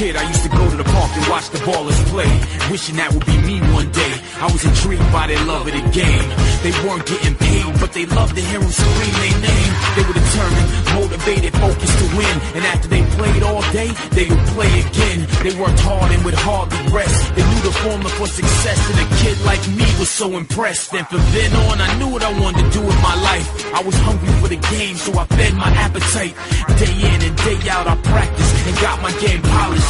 [0.00, 2.32] Kid, I used to go to the park and watch the ballers play,
[2.72, 4.14] wishing that would be me one day.
[4.40, 6.28] I was intrigued by their love of the game.
[6.64, 9.72] They weren't getting paid, but they loved to hear them scream their name.
[10.00, 12.36] They were determined, motivated, focused to win.
[12.56, 15.28] And after they played all day, they would play again.
[15.44, 17.20] They worked hard and would hardly rest.
[17.36, 20.96] They knew the formula for success, and a kid like me was so impressed.
[20.96, 23.48] And from then on, I knew what I wanted to do with my life.
[23.76, 26.32] I was hungry for the game, so I fed my appetite.
[26.80, 29.89] Day in and day out, I practiced and got my game polished,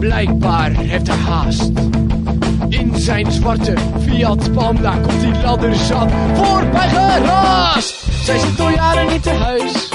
[0.00, 1.70] Blijkbaar heeft hij haast.
[2.68, 7.94] In zijn zwarte Fiat Panda komt die ladderzat voorbij geraast.
[8.24, 9.88] Zij zit al jaren niet te huis.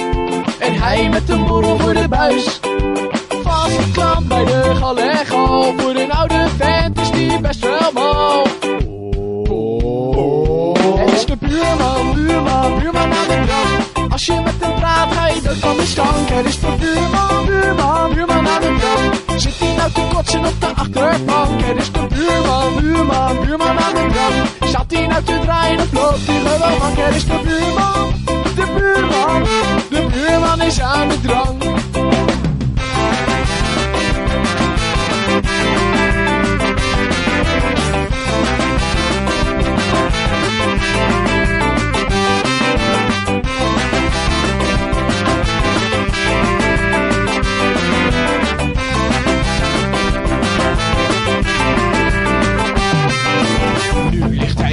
[0.60, 2.60] En hij met een borrel voor de buis.
[3.44, 5.74] Vastgeklampt bij de galego.
[5.78, 8.44] Voor een oude vent is die best wel mal.
[10.98, 14.12] Het is de buurman, buurman, buurman aan de drank.
[14.12, 16.30] Als je met hem praat, ga je dood van de stank.
[16.30, 19.25] Het is de buurman, buurman, buurman aan de drank.
[19.38, 21.62] Zit hij nou te kotsen op de achterbank?
[21.62, 24.72] Het is de buurman, buurman, buurman aan de drank.
[24.72, 27.06] Zat hij nou te draaien of loopt hij?
[27.06, 28.14] Het is de buurman,
[28.56, 29.44] de buurman,
[29.90, 31.64] de buurman is aan de drank.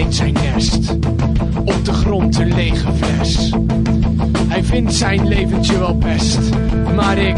[0.02, 0.90] In zijn nest,
[1.64, 3.52] op de grond een lege fles.
[4.48, 6.38] Hij vindt zijn leventje wel best,
[6.94, 7.36] maar ik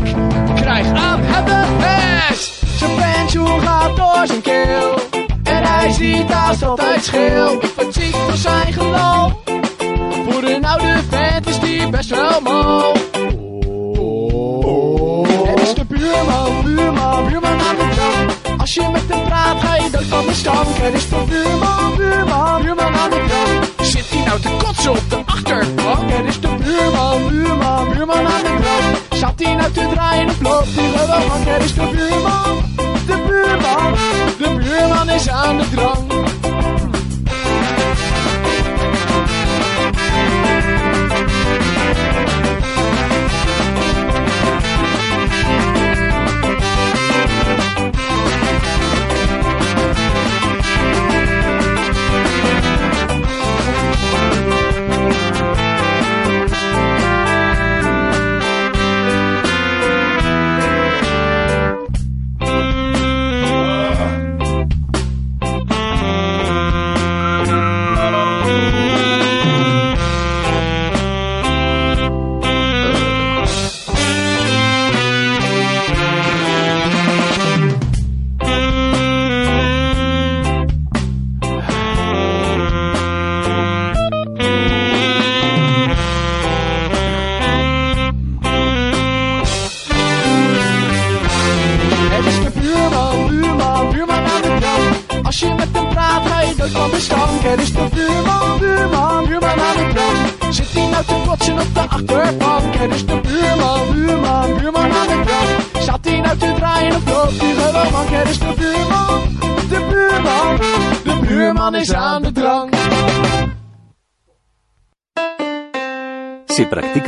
[0.54, 2.62] krijg aan hem de pest.
[2.76, 4.98] Zijn pensioen gaat door zijn keel,
[5.42, 7.62] en hij ziet haast altijd scheel.
[7.62, 9.32] Ik word ziek van zijn geloof,
[10.28, 13.03] voor een oude vent is die best wel mal.
[18.64, 20.76] Als je met hem praat, ga je dood van de stank.
[20.76, 23.88] Het is de buurman, buurman, buurman aan de drank.
[23.88, 26.10] Zit hij nou te kotsen op de achterbank?
[26.10, 28.96] Het is de buurman, buurman, buurman aan de drank.
[29.10, 31.46] Zat hij nou te draaien of loopt hij gewoon?
[31.46, 32.62] Het is de buurman,
[33.06, 33.92] de buurman,
[34.38, 36.13] de buurman is aan de drank.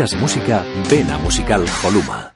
[0.07, 2.36] quieras música, ven a Musical Columa.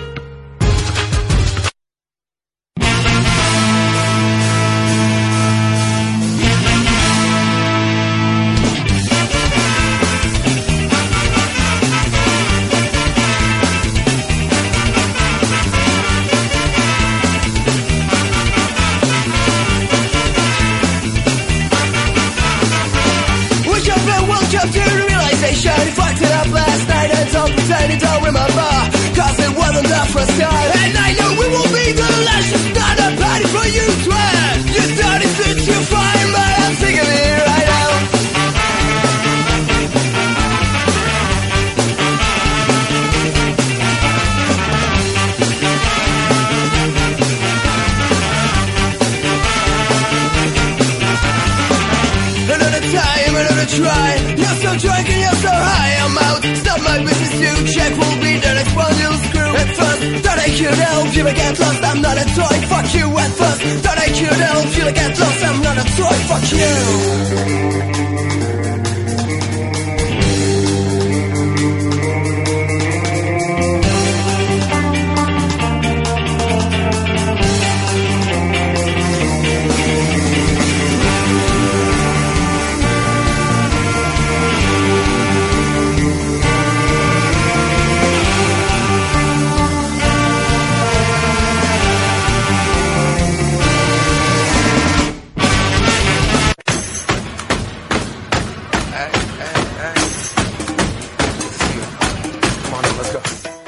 [64.31, 67.30] I help you to get lost I'm not a toy, fuck you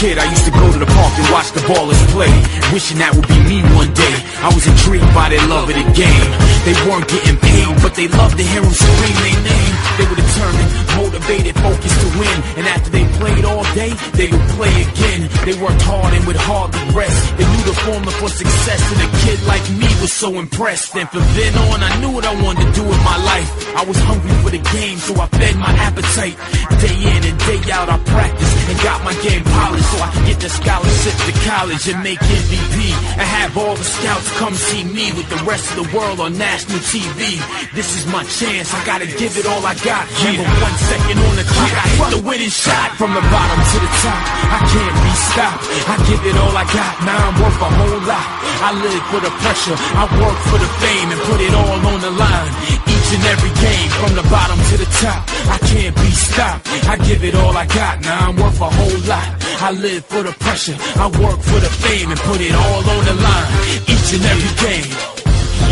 [0.00, 2.32] Kid, I used to go to the park and watch the ballers play.
[2.72, 4.16] Wishing that would be me one day.
[4.40, 6.30] I was intrigued by their love of the game.
[6.64, 9.74] They weren't getting paid, but they loved to hear them scream their name.
[10.00, 12.38] They were determined, motivated, focused to win.
[12.56, 15.28] And after they played all day, they would play again.
[15.44, 17.20] They worked hard and would hardly rest.
[17.36, 20.96] They knew the formula for success, and a kid like me was so impressed.
[20.96, 23.48] And from then on, I knew what I wanted to do with my life.
[23.76, 26.36] I was hungry for the game, so I fed my appetite.
[26.80, 30.26] Day in and day out, I practiced and got my game polished so I could
[30.26, 32.78] get the scholarship to college and make MVP.
[33.18, 36.38] And have all the scouts come see me with the rest of the world on
[36.38, 37.42] national TV.
[37.74, 40.06] This is my chance, I gotta give it all I got.
[40.22, 43.78] Remember one second on the clock, I hit the winning shot from the bottom to
[43.82, 44.22] the top.
[44.54, 45.64] I can't be stopped.
[45.90, 46.92] I give it all I got.
[47.02, 48.26] Now I'm worth a whole lot.
[48.62, 49.76] I live for the pressure.
[49.98, 52.99] I work for the fame and put it all on the line.
[53.10, 55.26] Each and every game from the bottom to the top.
[55.50, 56.68] I can't be stopped.
[56.86, 58.00] I give it all I got.
[58.02, 59.26] Now I'm worth a whole lot.
[59.58, 60.76] I live for the pressure.
[60.94, 63.50] I work for the fame and put it all on the line.
[63.90, 64.90] Each and every game.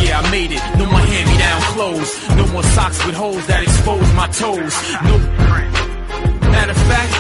[0.03, 0.63] Yeah, I made it.
[0.79, 2.11] No more hand-me-down clothes.
[2.35, 4.75] No more socks with holes that expose my toes.
[5.07, 5.15] No.
[6.51, 7.13] Matter of fact,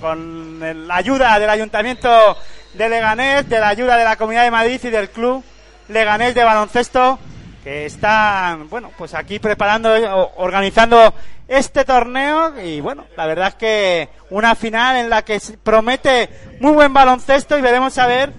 [0.00, 2.36] con la ayuda del Ayuntamiento
[2.72, 5.44] de Leganés, de la ayuda de la Comunidad de Madrid y del Club
[5.88, 7.18] Leganés de Baloncesto,
[7.62, 9.92] que están, bueno, pues aquí preparando,
[10.36, 11.12] organizando
[11.48, 12.58] este torneo.
[12.62, 16.30] Y bueno, la verdad es que una final en la que promete
[16.60, 18.32] muy buen baloncesto y veremos a ver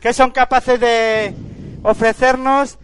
[0.00, 1.34] qué son capaces de
[1.82, 2.78] ofrecernos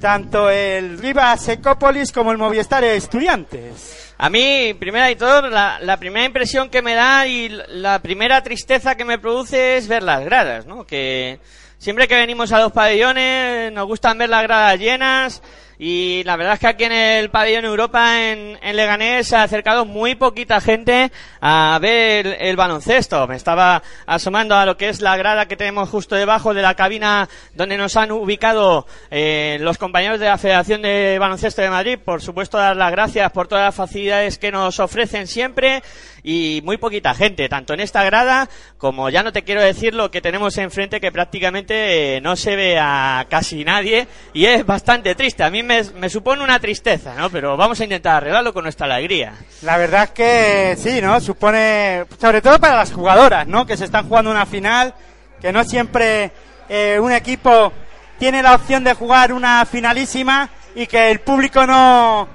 [0.00, 4.14] tanto el Rivas Ecópolis como el Movistar Estudiantes.
[4.18, 8.42] A mí, primera y todo, la, la primera impresión que me da y la primera
[8.42, 10.86] tristeza que me produce es ver las gradas, ¿no?
[10.86, 11.38] Que
[11.78, 15.42] siempre que venimos a los pabellones nos gustan ver las gradas llenas
[15.78, 19.84] y la verdad es que aquí en el pabellón Europa en, Leganés se ha acercado
[19.84, 23.28] muy poquita gente a ver el, el baloncesto.
[23.28, 26.74] Me estaba asomando a lo que es la grada que tenemos justo debajo de la
[26.74, 31.98] cabina donde nos han ubicado eh, los compañeros de la Federación de Baloncesto de Madrid.
[32.04, 35.84] Por supuesto, dar las gracias por todas las facilidades que nos ofrecen siempre
[36.30, 40.10] y muy poquita gente, tanto en esta grada como ya no te quiero decir lo
[40.10, 45.14] que tenemos enfrente que prácticamente eh, no se ve a casi nadie y es bastante
[45.14, 45.42] triste.
[45.42, 47.30] A mí me, supone una tristeza, ¿no?
[47.30, 49.32] Pero vamos a intentar arreglarlo con nuestra alegría.
[49.62, 51.18] La verdad es que sí, ¿no?
[51.18, 53.64] Supone, sobre todo para las jugadoras, ¿no?
[53.64, 54.92] Que se están jugando una final,
[55.40, 56.30] que no siempre
[56.68, 57.72] eh, un equipo
[58.18, 62.28] tiene la opción de jugar una finalísima y que el público no,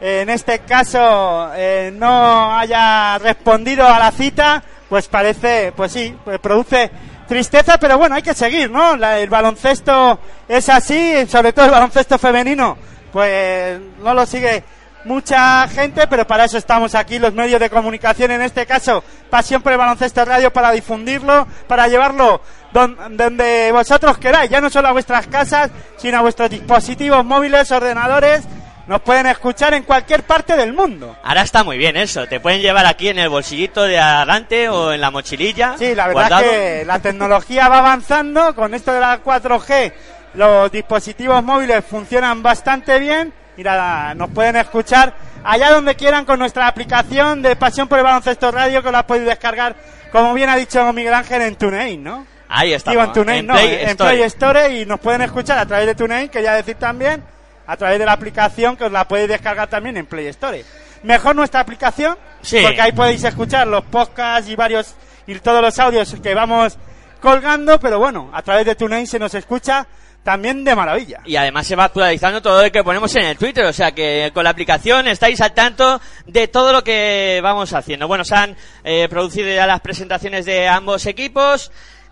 [0.00, 6.38] en este caso, eh, no haya respondido a la cita, pues parece, pues sí, pues
[6.40, 6.90] produce
[7.28, 8.96] tristeza, pero bueno, hay que seguir, ¿no?
[8.96, 12.76] La- el baloncesto es así, sobre todo el baloncesto femenino,
[13.12, 14.64] pues no lo sigue
[15.04, 19.62] mucha gente, pero para eso estamos aquí, los medios de comunicación, en este caso, Pasión
[19.62, 22.40] por el Baloncesto Radio, para difundirlo, para llevarlo
[22.72, 27.70] don- donde vosotros queráis, ya no solo a vuestras casas, sino a vuestros dispositivos móviles,
[27.70, 28.42] ordenadores,
[28.90, 31.16] nos pueden escuchar en cualquier parte del mundo.
[31.22, 34.92] Ahora está muy bien eso, te pueden llevar aquí en el bolsillito de adelante o
[34.92, 35.76] en la mochililla.
[35.78, 36.42] Sí, la verdad guardado.
[36.42, 38.52] es que la tecnología va avanzando.
[38.56, 39.92] Con esto de la 4G,
[40.34, 43.32] los dispositivos móviles funcionan bastante bien.
[43.56, 48.04] Y nada, nos pueden escuchar allá donde quieran con nuestra aplicación de Pasión por el
[48.04, 49.76] Baloncesto Radio, que la podéis descargar,
[50.10, 52.26] como bien ha dicho Miguel Ángel, en TuneIn, ¿no?
[52.48, 52.90] Ahí está.
[52.90, 53.96] Digo en TuneIn, no, Play en.
[53.96, 57.22] Play Store y nos pueden escuchar a través de TuneIn, quería decir también,
[57.70, 60.64] a través de la aplicación que os la podéis descargar también en Play Store.
[61.04, 62.58] Mejor nuestra aplicación, Sí.
[62.62, 64.94] porque ahí podéis escuchar los podcasts y varios
[65.26, 66.76] y todos los audios que vamos
[67.20, 69.86] colgando, pero bueno, a través de TuneIn se nos escucha
[70.24, 71.20] también de maravilla.
[71.24, 74.30] Y además se va actualizando todo lo que ponemos en el Twitter, o sea que
[74.34, 78.08] con la aplicación estáis al tanto de todo lo que vamos haciendo.
[78.08, 81.70] Bueno, se han eh, producido ya las presentaciones de ambos equipos.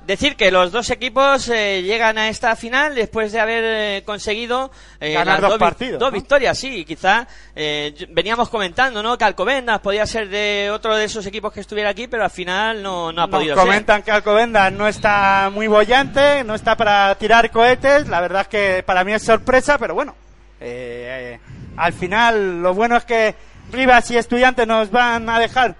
[0.08, 4.70] Decir que los dos equipos eh, llegan a esta final después de haber eh, conseguido
[5.00, 6.14] eh, Ganar dos partidos, dos ¿no?
[6.14, 9.18] victorias, sí, quizá eh, veníamos comentando, ¿no?
[9.18, 12.82] Que Alcobendas podía ser de otro de esos equipos que estuviera aquí, pero al final
[12.82, 13.64] no, no ha Nos podido ser.
[13.64, 18.08] comentan que Alcobendas no está muy bollante, no está para tirar cohetes.
[18.08, 20.16] La verdad es que para mí es sorpresa, pero bueno.
[20.58, 21.40] eh, eh,
[21.76, 23.34] al final, lo bueno es que
[23.70, 25.76] Rivas y Estudiantes nos van a dejar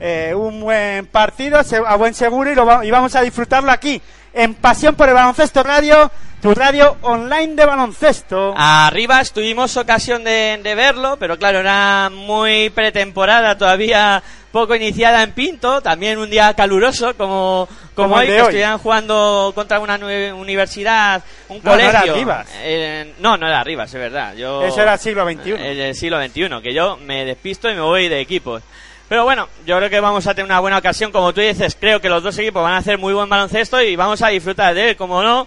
[0.00, 4.00] eh, un buen partido a buen seguro y, lo va- y vamos a disfrutarlo aquí
[4.34, 8.54] en Pasión por el Baloncesto Radio, tu radio online de baloncesto.
[8.56, 15.32] Arriba tuvimos ocasión de, de verlo, pero claro, era muy pretemporada, todavía poco iniciada en
[15.32, 18.40] Pinto, también un día caluroso como, como, Como el hoy, que hoy.
[18.48, 22.14] estuvieran jugando contra una universidad, un No, no era colegio.
[22.14, 22.48] Rivas.
[22.62, 24.34] Eh, no, no era Rivas, es verdad.
[24.34, 25.50] Yo, Eso era siglo XXI.
[25.52, 28.62] El del siglo XXI, que yo me despisto y me voy de equipos.
[29.12, 32.00] Pero bueno, yo creo que vamos a tener una buena ocasión, como tú dices, creo
[32.00, 34.88] que los dos equipos van a hacer muy buen baloncesto y vamos a disfrutar de
[34.88, 35.46] él, como no,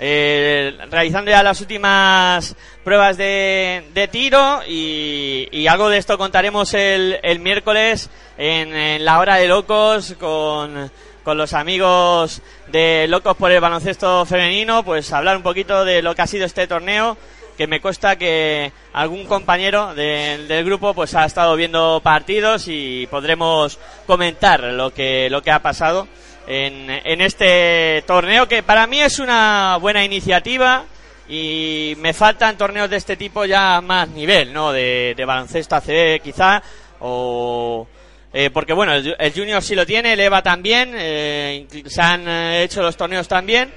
[0.00, 7.20] eh, realizando ya las últimas pruebas de, tiro y, y algo de esto contaremos el,
[7.22, 10.90] el miércoles en, en la hora de locos con,
[11.22, 16.16] con los amigos de Locos por el Baloncesto Femenino, pues hablar un poquito de lo
[16.16, 17.16] que ha sido este torneo
[17.56, 23.06] que me consta que algún compañero de- del grupo pues ha estado viendo partidos y
[23.10, 26.06] podremos comentar lo que lo que ha pasado
[26.46, 30.84] en, en este torneo que para mí es una buena iniciativa
[31.28, 34.72] y me faltan torneos de este tipo ya más nivel, ¿no?
[34.72, 36.62] De, de baloncesto ACB quizá
[37.00, 37.86] o
[38.32, 42.26] eh, porque bueno, el, el Junior sí lo tiene, el EVA también, eh, se han
[42.28, 43.72] eh, hecho los torneos también,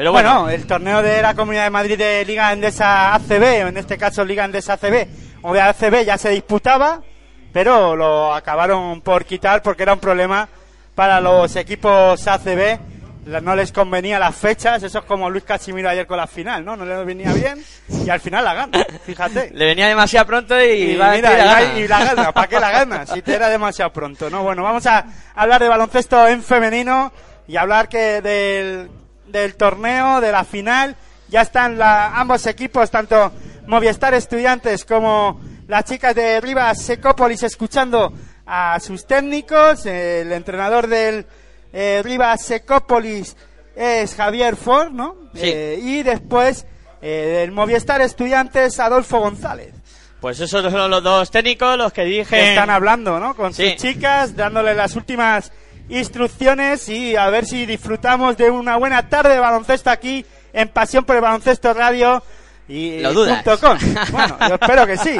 [0.00, 3.68] pero bueno, bueno, el torneo de la Comunidad de Madrid de Liga Endesa ACB, o
[3.68, 5.06] en este caso Liga Endesa ACB,
[5.42, 7.02] o de ACB ya se disputaba,
[7.52, 10.48] pero lo acabaron por quitar porque era un problema
[10.94, 12.78] para los equipos ACB.
[13.42, 16.74] No les convenía las fechas, eso es como Luis Casimiro ayer con la final, ¿no?
[16.76, 17.62] No le venía bien
[18.02, 19.50] y al final la gana, fíjate.
[19.52, 21.78] le venía demasiado pronto y, Y, va a mira, meter y la la- gana.
[21.78, 23.06] y la gana, ¿para qué la gana?
[23.06, 24.42] Si te era demasiado pronto, ¿no?
[24.42, 25.04] Bueno, vamos a
[25.34, 27.12] hablar de baloncesto en femenino
[27.46, 28.90] y hablar que del,
[29.32, 30.96] del torneo, de la final,
[31.28, 33.32] ya están la- ambos equipos, tanto
[33.66, 38.12] Movistar Estudiantes como las chicas de Rivas Secópolis escuchando
[38.46, 41.24] a sus técnicos, el entrenador del
[41.72, 43.36] eh, Rivas Secópolis
[43.76, 45.14] es Javier Ford, ¿no?
[45.34, 45.40] Sí.
[45.44, 46.66] Eh, y después
[47.00, 49.72] eh, del Movistar Estudiantes Adolfo González
[50.20, 53.34] Pues esos son los dos técnicos los que que están hablando, ¿no?
[53.36, 53.70] Con Sí.
[53.70, 55.52] sus chicas, dándole las últimas
[55.90, 61.04] instrucciones y a ver si disfrutamos de una buena tarde de baloncesto aquí en Pasión
[61.04, 62.22] por el Baloncesto Radio
[62.68, 63.42] y Lo dudas.
[63.42, 63.78] punto com.
[64.12, 65.16] Bueno, yo espero que sí.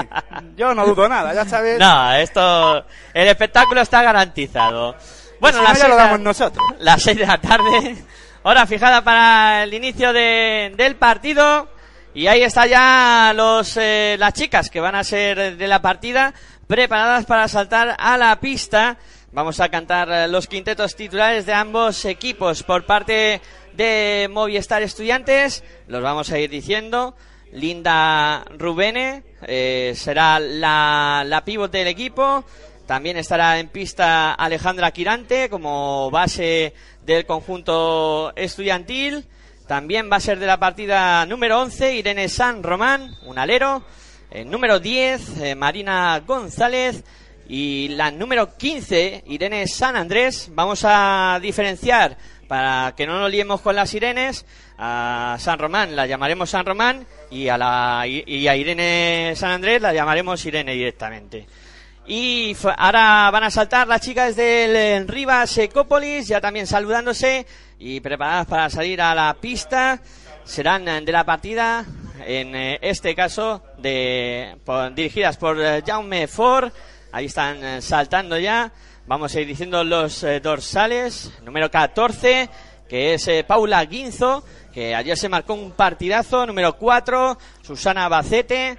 [0.56, 1.78] Yo no dudo nada, ya sabes.
[1.78, 2.84] No, esto.
[3.12, 4.94] El espectáculo está garantizado.
[5.40, 6.66] Bueno, Si no, las ya seis lo de la- damos nosotros.
[6.78, 7.96] Las 6 de la tarde.
[8.42, 11.68] Hora fijada para el inicio de- del partido.
[12.14, 16.34] Y ahí está ya los, eh, las chicas que van a ser de la partida
[16.66, 18.96] preparadas para saltar a la pista.
[19.32, 23.40] Vamos a cantar eh, los quintetos titulares de ambos equipos por parte
[23.74, 25.62] de Movistar Estudiantes.
[25.86, 27.14] Los vamos a ir diciendo.
[27.52, 32.44] Linda Rubene eh, será la, la pívot del equipo.
[32.86, 36.74] También estará en pista Alejandra Quirante como base
[37.06, 39.28] del conjunto estudiantil.
[39.68, 43.84] También va a ser de la partida número 11 Irene San Román, un alero.
[44.28, 47.04] El número 10 eh, Marina González.
[47.52, 50.50] Y la número 15 Irene San Andrés.
[50.52, 54.46] Vamos a diferenciar para que no nos liemos con las Irenes.
[54.78, 59.82] A San Román la llamaremos San Román y a, la, y a Irene San Andrés
[59.82, 61.48] la llamaremos Irene directamente.
[62.06, 67.46] Y ahora van a saltar las chicas del eh, Rivas Ecópolis, ya también saludándose
[67.80, 70.00] y preparadas para salir a la pista.
[70.44, 71.84] Serán eh, de la partida,
[72.24, 74.56] en eh, este caso, de,
[74.94, 76.70] dirigidas por Jaume Ford.
[77.12, 78.72] Ahí están eh, saltando ya.
[79.06, 81.32] Vamos a ir diciendo los eh, dorsales.
[81.42, 82.48] Número 14,
[82.88, 86.46] que es eh, Paula Guinzo, que ayer se marcó un partidazo.
[86.46, 88.78] Número 4, Susana Bacete.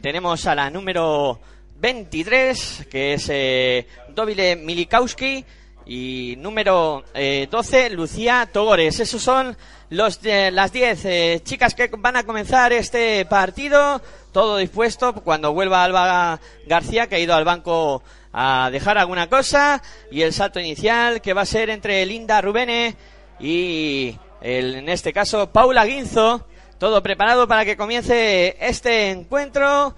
[0.00, 1.38] Tenemos a la número
[1.84, 5.44] 23, que es eh, Dobile Milikowski.
[5.86, 9.00] Y número eh, 12, Lucía Togores.
[9.00, 9.54] Esos son
[9.90, 14.00] los las 10 eh, chicas que van a comenzar este partido.
[14.34, 19.80] Todo dispuesto cuando vuelva Alba García, que ha ido al banco a dejar alguna cosa.
[20.10, 22.96] Y el salto inicial, que va a ser entre Linda Rubene
[23.38, 26.46] y, el- en este caso, Paula Guinzo.
[26.78, 29.94] Todo preparado para que comience este encuentro.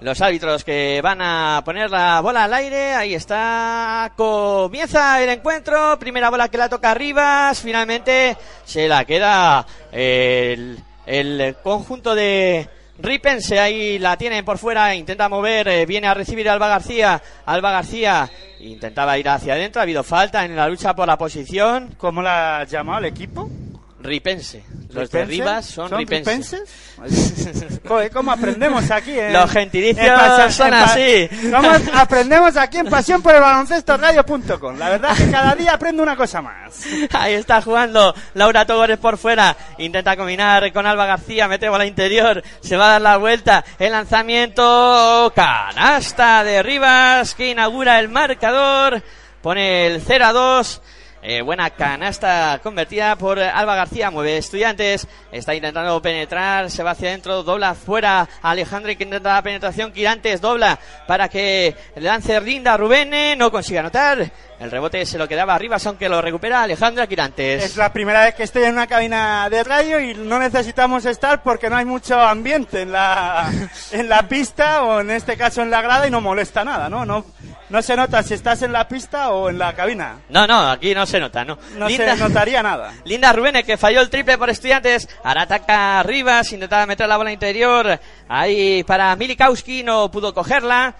[0.00, 2.94] los árbitros que van a poner la bola al aire.
[2.94, 4.12] Ahí está.
[4.16, 5.98] Comienza el encuentro.
[5.98, 7.60] Primera bola que la toca Rivas.
[7.60, 13.58] Finalmente se la queda el, el conjunto de Ripense.
[13.60, 14.94] Ahí la tienen por fuera.
[14.94, 15.68] Intenta mover.
[15.68, 17.22] eh, viene a recibir Alba García.
[17.44, 18.30] Alba García
[18.60, 19.80] intentaba ir hacia adentro.
[19.80, 21.94] Ha habido falta en la lucha por la posición.
[21.98, 23.50] ¿Cómo la has llamado el equipo?
[23.98, 24.62] Ripense.
[24.92, 25.26] Los de ¿Ripense?
[25.26, 26.52] Rivas son, ripenses.
[26.98, 27.80] ripenses?
[27.88, 29.18] Joder, ¿cómo aprendemos aquí?
[29.18, 31.28] en- Los gentilicios en Pasión- son así.
[31.50, 34.76] ¿Cómo aprendemos aquí en Pasión por el Baloncesto Radio.com?
[34.78, 36.82] La verdad que cada día aprendo una cosa más.
[37.14, 39.56] Ahí está jugando Laura Togores por fuera.
[39.78, 41.48] Intenta combinar con Alba García.
[41.48, 42.42] Mete bola interior.
[42.60, 43.64] Se va a dar la vuelta.
[43.78, 45.32] El lanzamiento.
[45.34, 49.02] Canasta de Rivas que inaugura el marcador.
[49.42, 50.82] Pone el 0 a 2.
[51.28, 54.12] Eh, buena canasta convertida por Alba García.
[54.12, 55.08] Mueve estudiantes.
[55.32, 56.70] Está intentando penetrar.
[56.70, 57.42] Se va hacia adentro.
[57.42, 58.28] Dobla fuera.
[58.42, 59.90] Alejandro que intenta la penetración.
[59.90, 63.36] Quirantes dobla para que lance Linda Rubén.
[63.36, 64.30] No consigue anotar.
[64.60, 67.64] El rebote se lo quedaba arriba, aunque lo recupera Alejandra Quirantes.
[67.64, 71.42] Es la primera vez que estoy en una cabina de radio y no necesitamos estar
[71.42, 73.50] porque no hay mucho ambiente en la,
[73.90, 77.04] en la pista o en este caso en la grada y no molesta nada, ¿no?
[77.04, 77.26] No,
[77.68, 80.18] no se nota si estás en la pista o en la cabina.
[80.28, 81.58] No, no, aquí no se nota, ¿no?
[81.76, 82.92] No Linda, se notaría nada.
[83.04, 85.08] Linda Rubén, que falló el triple por estudiantes.
[85.24, 87.98] Ahora ataca Rivas, intentaba meter la bola interior.
[88.28, 90.94] Ahí para Milikowski, no pudo cogerla.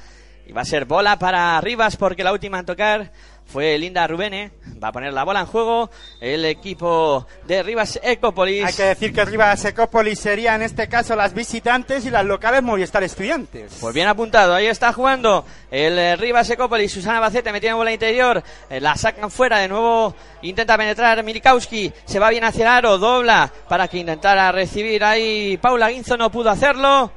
[0.47, 3.11] Y va a ser bola para Rivas porque la última en tocar
[3.47, 4.51] fue Linda Rubene.
[4.83, 8.65] Va a poner la bola en juego el equipo de Rivas Ecopolis.
[8.65, 12.63] Hay que decir que Rivas Ecópolis sería en este caso las visitantes y las locales
[12.63, 13.79] Movistar Estudiantes.
[13.81, 18.43] Pues bien apuntado, ahí está jugando el eh, Rivas Ecopolis, Susana Bacete metiendo bola interior,
[18.69, 22.99] eh, la sacan fuera, de nuevo intenta penetrar Milikowski, se va bien hacia el aro,
[22.99, 27.11] dobla para que intentara recibir ahí Paula Guinzo, no pudo hacerlo,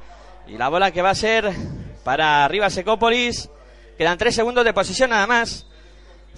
[0.46, 1.52] y la bola que va a ser
[2.04, 3.50] para Rivas Ecopolis,
[3.98, 5.66] quedan tres segundos de posición nada más,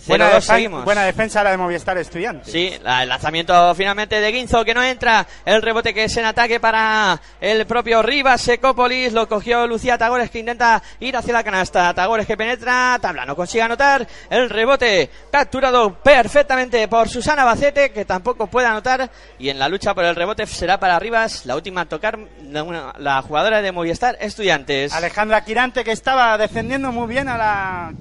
[0.06, 0.84] Buena, 0-2 defen- seguimos.
[0.84, 2.52] buena defensa la de Movistar Estudiantes.
[2.52, 5.26] Sí, la- el lanzamiento finalmente de Guinzo que no entra.
[5.44, 9.12] El rebote que es en ataque para el propio Rivas Secópolis.
[9.12, 11.92] Lo cogió Lucía Tagores que intenta ir hacia la canasta.
[11.94, 12.98] Tagores que penetra.
[13.00, 14.06] Tabla no consigue anotar.
[14.30, 19.10] El rebote capturado perfectamente por Susana Bacete que tampoco puede anotar.
[19.38, 22.92] Y en la lucha por el rebote será para Rivas la última a tocar la,
[22.98, 24.92] la jugadora de Movistar Estudiantes.
[24.92, 27.92] Alejandra Quirante que estaba defendiendo muy bien a la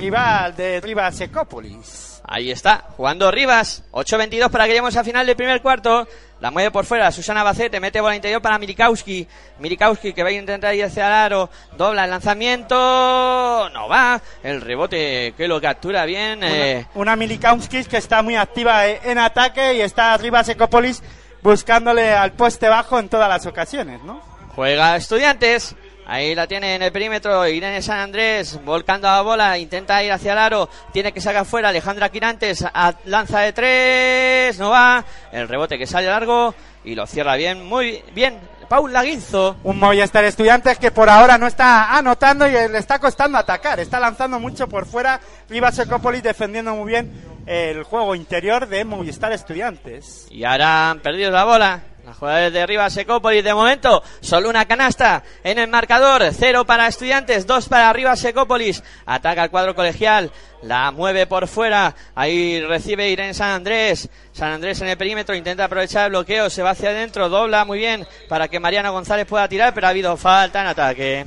[0.00, 2.20] rival de Rivas Ecópolis.
[2.24, 3.82] Ahí está, jugando Rivas.
[3.92, 6.06] 8-22 para que lleguemos al final del primer cuarto.
[6.40, 9.26] La mueve por fuera Susana Bacete, mete bola interior para Milikowski.
[9.58, 11.50] Milikowski que va a intentar ir hacia el aro.
[11.76, 13.68] Dobla el lanzamiento.
[13.74, 14.20] No va.
[14.42, 16.40] El rebote que lo captura bien.
[16.42, 21.02] eh, Una Milikowski que está muy activa eh, en ataque y está Rivas Ecópolis
[21.42, 24.22] buscándole al poste bajo en todas las ocasiones, ¿no?
[24.54, 25.74] Juega Estudiantes.
[26.10, 30.32] Ahí la tiene en el perímetro Irene San Andrés, volcando la bola, intenta ir hacia
[30.32, 35.46] el aro, tiene que sacar fuera Alejandra Quirantes, a- lanza de tres, no va, el
[35.46, 36.52] rebote que sale largo
[36.84, 39.56] y lo cierra bien, muy bien, Paula Guinzo.
[39.62, 43.78] Un Movistar Estudiantes que por ahora no está anotando y le está costando atacar.
[43.80, 45.20] Está lanzando mucho por fuera.
[45.48, 47.10] Rivas Ecópolis defendiendo muy bien
[47.46, 50.26] el juego interior de Movistar Estudiantes.
[50.30, 51.80] Y ahora han perdido la bola.
[52.10, 56.24] Las jugadores de Rivas Secópolis de momento solo una canasta en el marcador.
[56.32, 58.82] Cero para estudiantes, dos para Rivas Secópolis.
[59.06, 60.32] Ataca el cuadro colegial,
[60.64, 61.94] la mueve por fuera.
[62.16, 64.08] Ahí recibe Irene San Andrés.
[64.32, 67.78] San Andrés en el perímetro intenta aprovechar el bloqueo, se va hacia adentro, dobla muy
[67.78, 71.24] bien para que Mariana González pueda tirar, pero ha habido falta en ataque.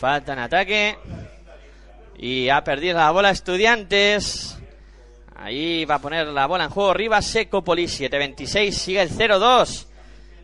[0.00, 0.98] Falta en ataque.
[2.16, 4.56] Y ha perdido la bola estudiantes.
[5.36, 9.86] Ahí va a poner la bola en juego Rivas Secopolis 7-26, sigue el 0-2.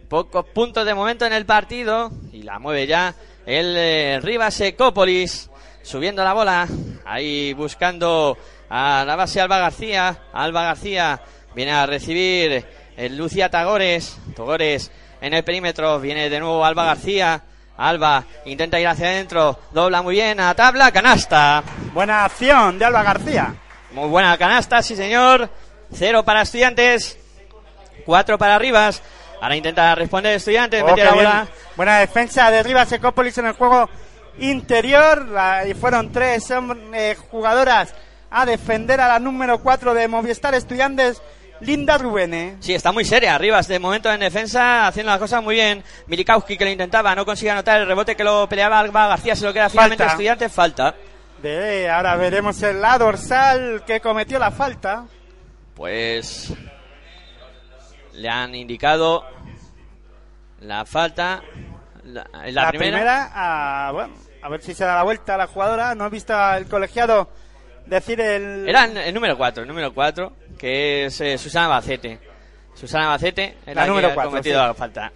[0.08, 3.14] Pocos puntos de momento en el partido y la mueve ya
[3.46, 5.50] el eh, Rivas Secopolis
[5.82, 6.68] subiendo la bola.
[7.04, 8.36] Ahí buscando
[8.68, 10.18] a la base Alba García.
[10.32, 11.20] Alba García
[11.54, 12.64] viene a recibir
[12.96, 14.18] el Lucia Tagores.
[14.34, 17.42] Tagores en el perímetro, viene de nuevo Alba García.
[17.76, 21.62] Alba intenta ir hacia adentro, dobla muy bien a tabla, canasta.
[21.94, 23.54] Buena acción de Alba García.
[23.92, 25.50] Muy buena canasta, sí señor.
[25.92, 27.18] Cero para estudiantes.
[28.06, 29.02] Cuatro para Rivas.
[29.40, 30.82] Ahora intenta responder estudiantes.
[30.82, 31.28] Oh, mete bien.
[31.76, 33.88] Buena defensa de Rivas Ecópolis en el juego
[34.38, 35.26] interior.
[35.66, 36.52] Y fueron tres
[36.94, 37.94] eh, jugadoras
[38.30, 41.20] a defender a la número 4 de Movistar Estudiantes,
[41.60, 42.56] Linda Rubene.
[42.60, 43.36] Sí, está muy seria.
[43.38, 45.82] Rivas de momento en defensa, haciendo las cosas muy bien.
[46.06, 49.44] Milikowski que lo intentaba, no consigue anotar el rebote que lo peleaba Alba García, se
[49.44, 50.12] lo queda finalmente Falta.
[50.12, 50.52] estudiantes.
[50.52, 50.94] Falta.
[51.42, 55.06] De, ahora veremos el la dorsal que cometió la falta.
[55.74, 56.52] Pues
[58.12, 59.24] le han indicado
[60.60, 61.42] la falta.
[62.04, 63.30] La, la La, primera, primera,
[63.88, 65.94] a, bueno, a ver si se da la vuelta a la jugadora.
[65.94, 67.30] No he visto al colegiado
[67.86, 68.68] decir el...
[68.68, 72.18] era el, el número 4, el número 4, que es eh, Susana Bacete.
[72.74, 74.66] Susana Bacete es La número que cuatro, ha cometido sí.
[74.66, 75.12] la falta.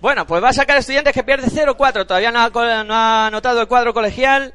[0.00, 2.06] Bueno, pues va a sacar estudiantes que pierde 0-4.
[2.06, 4.54] Todavía no ha, no ha anotado el cuadro colegial.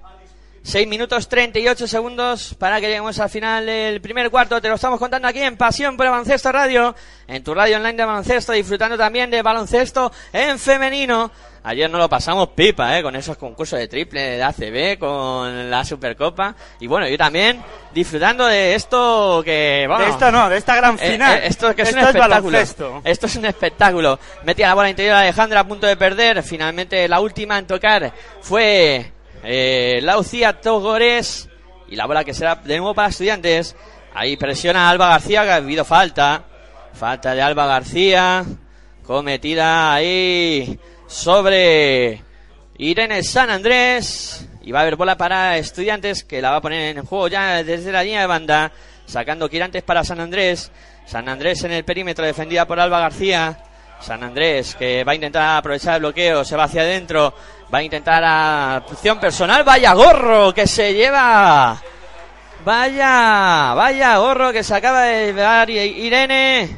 [0.63, 4.61] 6 minutos 38 segundos para que lleguemos al final del primer cuarto.
[4.61, 6.95] Te lo estamos contando aquí en Pasión por el Baloncesto Radio,
[7.27, 11.31] en tu radio online de baloncesto, disfrutando también de baloncesto en femenino.
[11.63, 13.03] Ayer nos lo pasamos pipa, ¿eh?
[13.03, 16.55] Con esos concursos de triple de ACB, con la Supercopa.
[16.79, 17.61] Y bueno, yo también
[17.93, 19.85] disfrutando de esto que...
[19.87, 21.37] Bueno, De esto no, de esta gran eh, final.
[21.37, 22.35] eh, esto que es un espectáculo.
[22.35, 23.01] baloncesto.
[23.03, 24.19] Esto es un espectáculo.
[24.43, 26.41] Metía la bola interior Alejandra a punto de perder.
[26.41, 29.11] Finalmente la última en tocar fue
[29.43, 31.49] eh, Laucia Togores.
[31.87, 33.75] Y la bola que será de nuevo para estudiantes.
[34.13, 36.43] Ahí presiona Alba García ha habido falta.
[36.93, 38.45] Falta de Alba García.
[39.05, 42.21] Cometida ahí sobre
[42.77, 44.47] Irene San Andrés.
[44.61, 47.63] Y va a haber bola para estudiantes que la va a poner en juego ya
[47.63, 48.71] desde la línea de banda.
[49.05, 50.71] Sacando girantes para San Andrés.
[51.05, 53.57] San Andrés en el perímetro defendida por Alba García.
[53.99, 56.45] San Andrés que va a intentar aprovechar el bloqueo.
[56.45, 57.33] Se va hacia adentro.
[57.73, 58.83] Va a intentar a
[59.19, 59.63] personal.
[59.63, 61.81] Vaya gorro que se lleva.
[62.65, 66.77] Vaya, vaya gorro que se acaba de llevar Irene.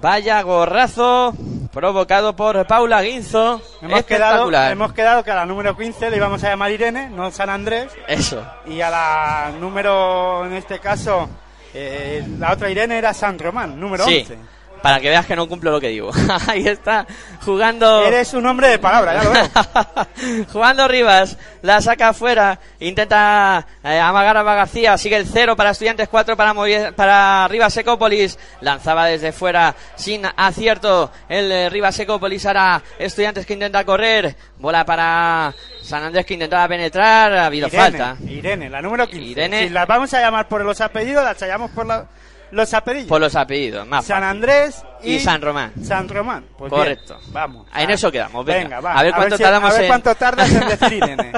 [0.00, 1.34] Vaya gorrazo
[1.72, 3.60] provocado por Paula Guinzo.
[3.82, 4.72] Hemos quedado, Espectacular.
[4.72, 7.88] hemos quedado que a la número 15 le íbamos a llamar Irene, no San Andrés.
[8.08, 8.44] Eso.
[8.66, 11.28] Y a la número, en este caso,
[11.74, 14.18] eh, la otra Irene era San Román, número Sí.
[14.20, 14.38] 11.
[14.82, 16.10] Para que veas que no cumplo lo que digo.
[16.48, 17.06] Ahí está
[17.44, 18.02] jugando.
[18.04, 20.46] Eres un hombre de palabra, ya lo veo.
[20.52, 26.08] Jugando Rivas, la saca afuera, intenta eh, amagar a García, sigue el cero para Estudiantes,
[26.08, 32.44] cuatro para, Movi- para Rivas Ecópolis, lanzaba desde fuera sin acierto el eh, Rivas Ecópolis,
[32.46, 37.82] ahora Estudiantes que intenta correr, bola para San Andrés que intentaba penetrar, ha habido Irene,
[37.82, 38.16] falta.
[38.28, 39.24] Irene, la número 15.
[39.30, 39.62] Irene.
[39.64, 42.06] Si las vamos a llamar por los apellidos, las llamamos por la-
[42.52, 43.08] los apellidos.
[43.08, 44.30] Por los apellidos, más San fácil.
[44.30, 45.72] Andrés y, Y San Román.
[45.84, 46.44] San Román.
[46.56, 47.18] Pues Correcto.
[47.18, 47.66] bien, vamos.
[47.74, 48.80] En Ah, eso quedamos, venga.
[48.80, 48.92] va.
[48.92, 51.32] A ver cuánto si- tardamos A ver en- cuánto tardas en decir Irene.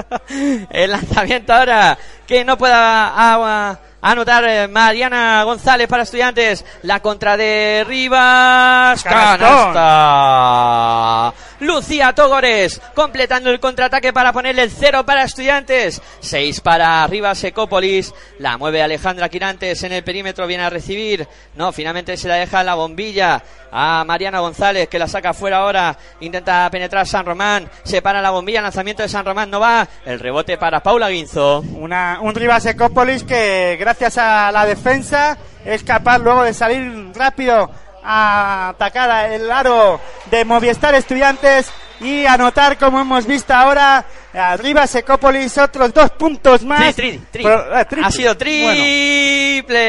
[0.69, 1.97] El lanzamiento ahora
[2.27, 6.63] que no pueda anotar eh, Mariana González para estudiantes.
[6.83, 9.03] La contra de Rivas.
[9.03, 11.33] Canasta.
[11.59, 16.01] Lucía Togores completando el contraataque para ponerle el cero para estudiantes.
[16.19, 18.13] Seis para Rivas Ecópolis.
[18.39, 20.47] La mueve Alejandra Quirantes en el perímetro.
[20.47, 21.27] Viene a recibir.
[21.55, 23.41] No, finalmente se la deja la bombilla
[23.71, 25.97] a Mariana González que la saca fuera ahora.
[26.19, 27.69] Intenta penetrar San Román.
[27.83, 28.61] Se para la bombilla.
[28.61, 29.87] Lanzamiento de San Román no va.
[30.05, 31.63] El rebote para Paula Guinzo.
[31.75, 37.71] Una, un Rivas Ecópolis que gracias a la defensa es capaz luego de salir rápido
[38.05, 41.69] a atacar el aro de Movistar Estudiantes
[42.01, 46.93] y anotar como hemos visto ahora a Rivas Ecópolis otros dos puntos más.
[46.95, 47.43] Tri, tri, tri.
[47.43, 47.85] Pero, eh.
[48.03, 48.39] Ha sido Bueno,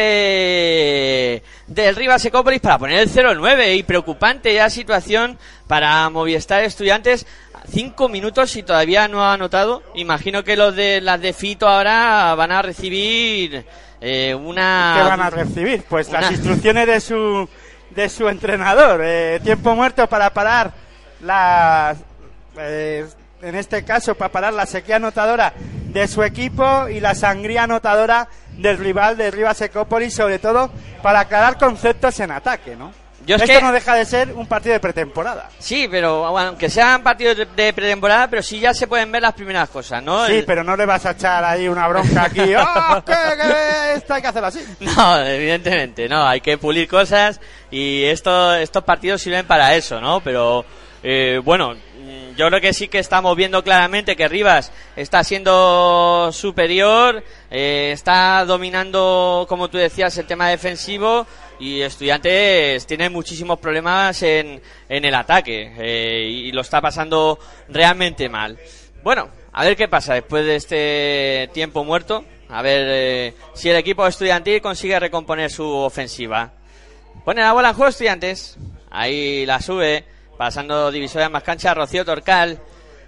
[0.07, 7.27] triple del Rivas Ecópolis para poner el 0-9 y preocupante ya situación para Movistar Estudiantes.
[7.69, 9.83] Cinco minutos y todavía no ha anotado.
[9.97, 13.65] Imagino que los de las de Fito ahora van a recibir
[14.01, 14.95] eh, una.
[14.97, 15.83] ¿Qué van a recibir?
[15.89, 17.49] Pues una- las instrucciones de su
[17.97, 19.01] de su entrenador.
[19.03, 20.73] Eh, tiempo muerto para parar
[21.23, 21.97] la
[22.59, 23.07] eh,
[23.43, 28.29] en este caso para parar la sequía anotadora de su equipo y la sangría anotadora
[28.59, 30.71] del rival de Rivas Ecópolis, sobre todo
[31.03, 32.93] para aclarar conceptos en ataque, ¿no?
[33.27, 35.51] Yo es Esto que- no deja de ser un partido de pretemporada.
[35.59, 39.21] Sí, pero bueno, aunque sean partidos de, de pretemporada, pero sí ya se pueden ver
[39.23, 40.27] las primeras cosas, ¿no?
[40.27, 42.55] Sí, El- pero no le vas a echar ahí una bronca aquí.
[42.55, 44.61] ¡Oh, qué, qué, esto hay que hacerlo así!
[44.81, 50.21] No, evidentemente, no, hay que pulir cosas y esto, estos partidos sirven para eso, ¿no?
[50.21, 50.65] Pero
[51.03, 51.75] eh, bueno,
[52.37, 58.45] yo creo que sí que estamos viendo claramente que Rivas está siendo superior, eh, está
[58.45, 61.27] dominando, como tú decías, el tema defensivo
[61.59, 67.39] y Estudiantes tiene muchísimos problemas en, en el ataque eh, y lo está pasando
[67.69, 68.59] realmente mal.
[69.03, 72.25] Bueno, a ver qué pasa después de este tiempo muerto.
[72.49, 76.53] A ver eh, si el equipo estudiantil consigue recomponer su ofensiva.
[77.25, 78.59] Pone la bola en juego estudiantes.
[78.91, 80.05] Ahí la sube.
[80.37, 81.73] Pasando divisoria más cancha.
[81.73, 82.61] Rocío Torcal.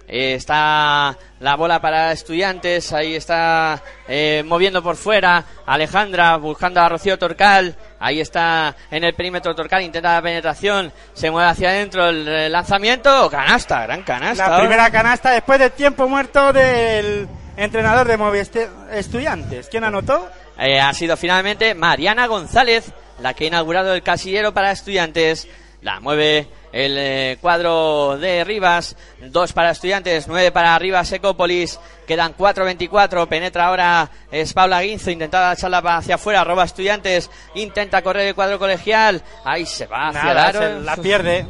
[0.09, 2.91] Eh, está la bola para estudiantes.
[2.93, 5.45] Ahí está eh, moviendo por fuera.
[5.67, 7.75] Alejandra buscando a Rocío Torcal.
[7.99, 9.83] Ahí está en el perímetro Torcal.
[9.83, 10.91] Intenta la penetración.
[11.13, 12.09] Se mueve hacia adentro.
[12.09, 13.29] El, lanzamiento.
[13.29, 13.83] Canasta.
[13.83, 14.49] Gran canasta.
[14.49, 19.69] La primera canasta después del tiempo muerto del entrenador de Movistar Estudiantes.
[19.69, 20.27] ¿Quién anotó?
[20.57, 22.91] Eh, ha sido finalmente Mariana González
[23.21, 25.47] la que ha inaugurado el casillero para estudiantes.
[25.81, 28.95] La mueve el eh, cuadro de Rivas,
[29.27, 35.53] dos para Estudiantes, nueve para Rivas Ecópolis, quedan 4.24, penetra ahora es Paula Guinzo, intentaba
[35.53, 40.31] echarla hacia afuera, roba Estudiantes, intenta correr el cuadro colegial, ahí se va hacia Nada,
[40.31, 41.45] el aro, se la pierde.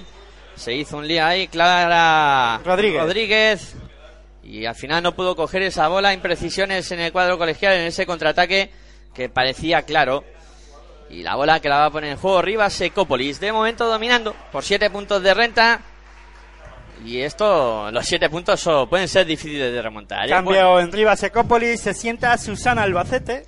[0.55, 3.01] se hizo un lío ahí, Clara Rodríguez.
[3.01, 3.75] Rodríguez.
[4.43, 6.11] Y al final no pudo coger esa bola.
[6.11, 8.71] Imprecisiones en el cuadro colegial en ese contraataque
[9.13, 10.23] que parecía claro.
[11.09, 13.39] Y la bola que la va a poner en juego Rivas Ecópolis.
[13.39, 15.79] De momento dominando por 7 puntos de renta.
[17.03, 20.27] Y esto, los 7 puntos son- pueden ser difíciles de remontar.
[20.27, 20.29] ¿eh?
[20.29, 23.45] Cambio Bueno, en Rivas Ecópolis, se sienta Susana Albacete.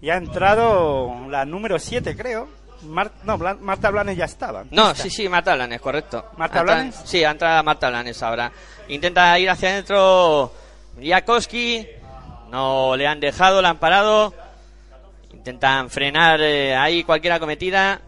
[0.00, 2.48] Y ha entrado la número 7, creo.
[2.82, 4.64] Mar- no, Blan- Marta Blanes ya estaba.
[4.72, 5.02] No, Lista.
[5.04, 6.26] sí, sí, Marta Blanes, correcto.
[6.36, 7.00] ¿Marta Blanes?
[7.04, 8.50] Sí, ha entrado Marta Blanes ahora.
[8.88, 10.52] Intenta ir hacia adentro
[11.00, 11.86] Jakowski.
[12.50, 14.34] No le han dejado, la han parado.
[15.42, 18.00] Intentan frenar eh, ahí cualquier acometida.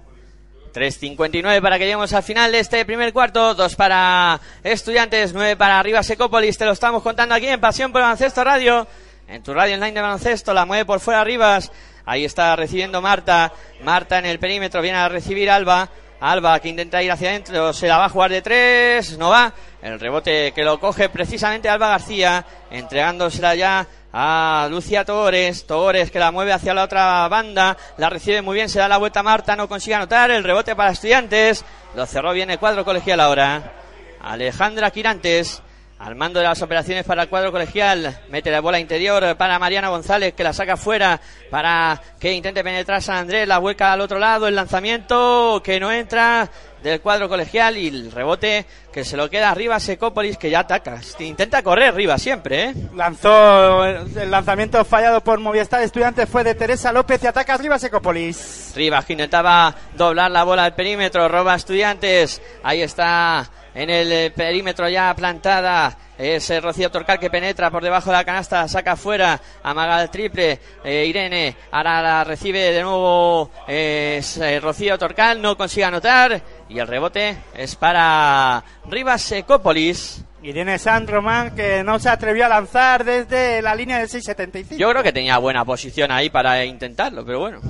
[0.73, 3.55] 3.59 para que lleguemos al final de este primer cuarto.
[3.57, 6.57] Dos para Estudiantes, nueve para Rivas Ecópolis.
[6.57, 8.87] Te lo estamos contando aquí en Pasión por Baloncesto Radio.
[9.27, 11.73] En tu radio online de baloncesto, la mueve por fuera Rivas.
[12.05, 13.53] Ahí está recibiendo Marta.
[13.83, 15.89] Marta en el perímetro, viene a recibir Alba.
[16.21, 19.53] Alba que intenta ir hacia adentro, se la va a jugar de tres, no va.
[19.83, 25.67] El rebote que lo coge precisamente Alba García, entregándosela ya a Lucia Togores.
[25.67, 28.97] Togores que la mueve hacia la otra banda, la recibe muy bien, se da la
[28.97, 30.31] vuelta Marta, no consigue anotar.
[30.31, 31.65] El rebote para Estudiantes,
[31.97, 33.73] lo cerró bien el cuadro colegial ahora.
[34.21, 35.63] Alejandra Quirantes.
[35.99, 39.89] Al mando de las operaciones para el cuadro colegial, mete la bola interior para Mariana
[39.89, 44.19] González, que la saca fuera para que intente penetrar San Andrés, la vuelca al otro
[44.19, 46.51] lado, el lanzamiento que no entra
[46.83, 51.01] del cuadro colegial y el rebote que se lo queda arriba Secópolis, que ya ataca.
[51.21, 52.75] Intenta correr arriba siempre, ¿eh?
[52.95, 58.73] Lanzó el lanzamiento fallado por Movistar Estudiantes fue de Teresa López y ataca Rivas Ecópolis.
[58.77, 62.43] Rivas que intentaba doblar la bola al perímetro, roba estudiantes.
[62.63, 65.97] Ahí está en el eh, perímetro ya plantada.
[66.17, 70.61] Es Rocío Torcal que penetra por debajo de la canasta, saca fuera, amaga el triple.
[70.85, 76.41] eh, Irene ahora la recibe de nuevo eh, es, eh, Rocío Torcal, no consigue anotar.
[76.69, 80.23] Y el rebote es para Rivas Ecópolis.
[80.45, 84.79] Irene San Román que no se atrevió a lanzar desde la línea del 675.
[84.79, 87.61] Yo creo que tenía buena posición ahí para intentarlo, pero bueno.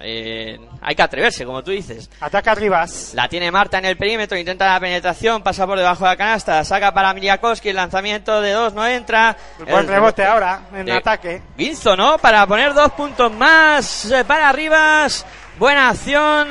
[0.00, 2.10] Eh, hay que atreverse, como tú dices.
[2.20, 3.12] Ataca Rivas.
[3.14, 6.64] La tiene Marta en el perímetro, intenta la penetración, pasa por debajo de la canasta,
[6.64, 9.36] saca para Miliakowski, el lanzamiento de dos no entra.
[9.58, 11.42] Buen El rebote ahora en ataque.
[11.56, 12.18] Guinzo, ¿no?
[12.18, 15.24] Para poner dos puntos más eh, para Rivas.
[15.58, 16.48] Buena acción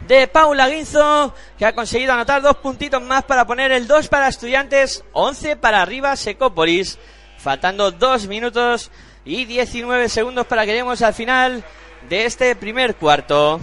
[0.00, 4.28] de Paula Guinzo, que ha conseguido anotar dos puntitos más para poner el 2 para
[4.28, 6.98] Estudiantes, 11 para Rivas Ecópolis.
[7.36, 8.90] Faltando dos minutos
[9.24, 11.64] y 19 segundos para que lleguemos al final
[12.10, 13.60] de este primer cuarto.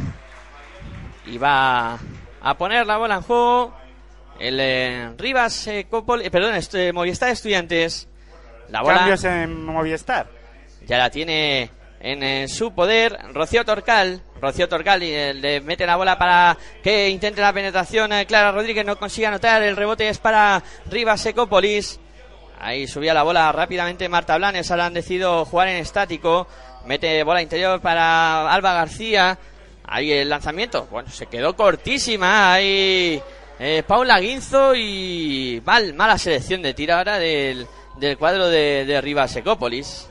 [1.25, 1.99] Y va
[2.41, 3.75] a poner la bola en juego
[4.39, 8.07] el eh, Rivas Ecópolis, perdón, este, Movistar Estudiantes.
[8.69, 10.27] La bola Cambios en Movistar.
[10.85, 14.21] ya la tiene en, eh, su poder Rocío Torcal.
[14.41, 18.13] Rocío Torcal y, eh, le mete la bola para que intente la penetración.
[18.13, 19.61] eh, Clara Rodríguez no consigue anotar.
[19.61, 21.99] El rebote es para Rivas Ecópolis.
[22.59, 24.71] Ahí subía la bola rápidamente Marta Blanes.
[24.71, 26.47] Ahora han decidido jugar en estático.
[26.87, 29.37] Mete bola interior para Alba García.
[29.83, 30.87] Ahí el lanzamiento.
[30.89, 32.53] Bueno, se quedó cortísima.
[32.53, 33.21] Ahí
[33.59, 39.01] eh, Paula Guinzo y mal, mala selección de tiro ahora del, del cuadro de, de
[39.01, 40.07] Rivas Ecópolis.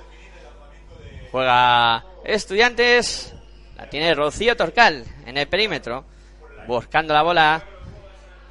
[1.33, 3.33] Juega Estudiantes.
[3.79, 6.05] La tiene Rocío Torcal en el perímetro.
[6.67, 7.65] Buscando la bola.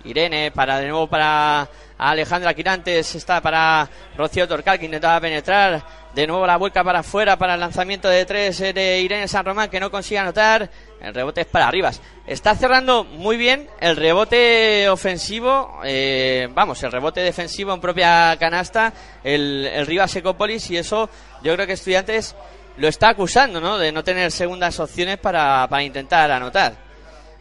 [0.04, 3.16] Irene para de nuevo para Alejandra Quirantes.
[3.16, 6.06] Está para Rocío Torcal que intentaba penetrar.
[6.14, 9.46] De nuevo la vuelca para afuera para el lanzamiento de tres eh, de Irene San
[9.46, 10.70] Román que no consigue anotar.
[11.02, 12.02] El rebote es para Rivas.
[12.26, 15.82] Está cerrando muy bien el rebote ofensivo.
[15.84, 18.94] eh, vamos, el rebote defensivo en propia canasta.
[19.24, 20.72] El, el Rivas Ecópolis.
[20.72, 21.10] Y eso
[21.44, 22.36] yo creo que Estudiantes
[22.78, 23.78] lo está acusando, ¿no?
[23.78, 26.85] De no tener segundas opciones para, para intentar anotar.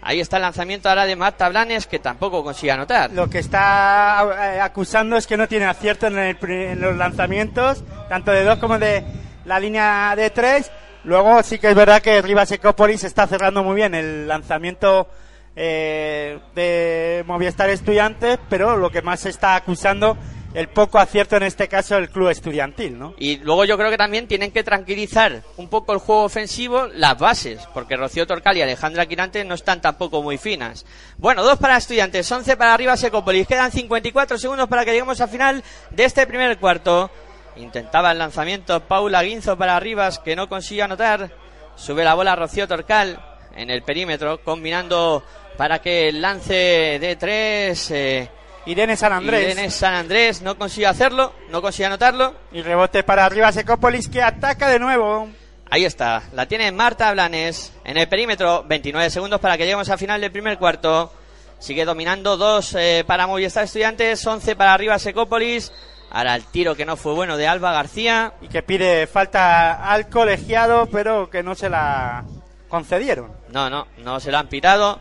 [0.06, 3.10] Ahí está el lanzamiento ahora de Marta Blanes, que tampoco consigue anotar.
[3.12, 4.22] Lo que está
[4.54, 8.58] eh, acusando es que no tiene acierto en, el en los lanzamientos, tanto de dos
[8.58, 9.02] como de
[9.46, 10.70] la línea de tres.
[11.04, 15.08] Luego sí que es verdad que Rivas Ecópolis está cerrando muy bien el lanzamiento
[15.56, 20.18] eh, de Movistar Estudiantes, pero lo que más se está acusando
[20.54, 23.14] el poco acierto en este caso el club estudiantil, ¿no?
[23.18, 27.18] Y luego yo creo que también tienen que tranquilizar un poco el juego ofensivo, las
[27.18, 30.86] bases, porque Rocío Torcal y Alejandra Quirante no están tampoco muy finas.
[31.18, 33.48] Bueno, dos para estudiantes, 11 para arriba Secópolis.
[33.48, 37.10] Quedan 54 segundos para que lleguemos al final de este primer cuarto.
[37.56, 41.30] Intentaba el lanzamiento Paula Guinzo para Rivas, que no consigue anotar.
[41.74, 43.20] Sube la bola Rocío Torcal.
[43.56, 45.22] en el perímetro, combinando
[45.56, 47.90] para que lance de tres.
[47.92, 48.28] Eh,
[48.66, 49.52] Irene San Andrés.
[49.52, 52.34] Irene San Andrés no consigue hacerlo, no consigue anotarlo.
[52.52, 55.28] Y rebote para arriba Secópolis que ataca de nuevo.
[55.70, 59.98] Ahí está, la tiene Marta Blanes en el perímetro, 29 segundos para que lleguemos al
[59.98, 61.12] final del primer cuarto.
[61.58, 65.72] Sigue dominando, dos eh, para Movistar Estudiantes, 11 para arriba Secópolis.
[66.10, 68.34] Ahora el tiro que no fue bueno de Alba García.
[68.40, 72.24] Y que pide falta al colegiado, pero que no se la
[72.68, 73.32] concedieron.
[73.50, 75.00] No, no, no se lo han pitado.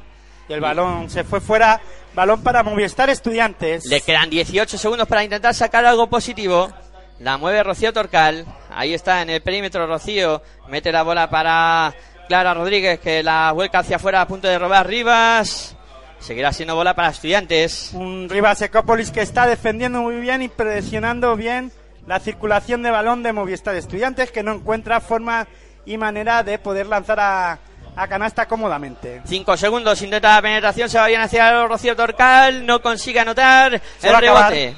[0.50, 1.82] Y el balón se fue fuera.
[2.16, 3.86] Balón para Movistar Estudiantes.
[3.88, 6.72] Le quedan 18 segundos para intentar sacar algo positivo.
[7.20, 8.46] La mueve Rocío Torcal.
[8.70, 10.44] Ahí está en el perímetro Rocío.
[10.70, 11.96] Mete la bola para
[12.28, 15.76] Clara Rodríguez que la vuelca hacia afuera a punto de robar Rivas.
[16.20, 17.90] Seguirá siendo bola para estudiantes.
[17.94, 21.72] Un Rivas Ecópolis que está defendiendo muy bien y presionando bien
[22.06, 25.48] la circulación de balón de Movistar Estudiantes que no encuentra forma
[25.86, 27.60] y manera de poder lanzar a,
[27.96, 29.22] a canasta cómodamente.
[29.26, 34.10] Cinco segundos, intenta la penetración, se va bien hacia Rocío Torcal, no consigue anotar Se
[34.10, 34.52] el acabar.
[34.52, 34.76] rebote.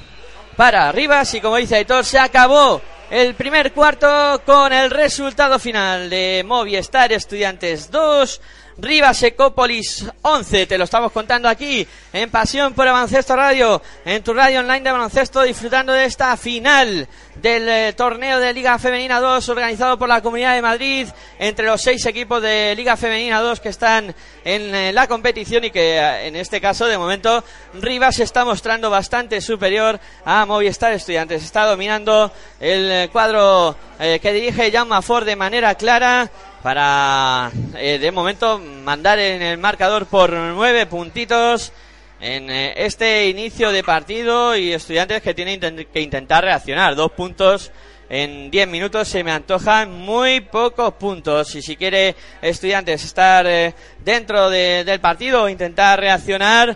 [0.56, 6.10] Para Rivas y como dice Aitor, se acabó el primer cuarto con el resultado final
[6.10, 8.42] de Movistar Estudiantes 2.
[8.78, 14.22] Rivas Ecópolis 11, te lo estamos contando aquí en Pasión por el Baloncesto Radio, en
[14.22, 19.22] tu radio online de baloncesto, disfrutando de esta final del eh, torneo de Liga Femenina
[19.22, 21.08] 2 organizado por la Comunidad de Madrid
[21.40, 24.14] entre los seis equipos de Liga Femenina 2 que están
[24.44, 27.46] en eh, la competición y que eh, en este caso de momento
[27.76, 31.46] Rivas está mostrando bastante superior a Movistar Estudiantes.
[31.46, 36.30] Está dominando el cuadro que dirige Jaume Ford de manera clara
[36.66, 41.72] para eh, de momento mandar en el marcador por nueve puntitos
[42.20, 45.60] en eh, este inicio de partido y estudiantes que tienen
[45.94, 46.96] que intentar reaccionar.
[46.96, 47.72] Dos puntos
[48.10, 51.54] en diez minutos se me antojan muy pocos puntos.
[51.54, 56.76] Y si quiere estudiantes estar eh, dentro de- del partido o intentar reaccionar,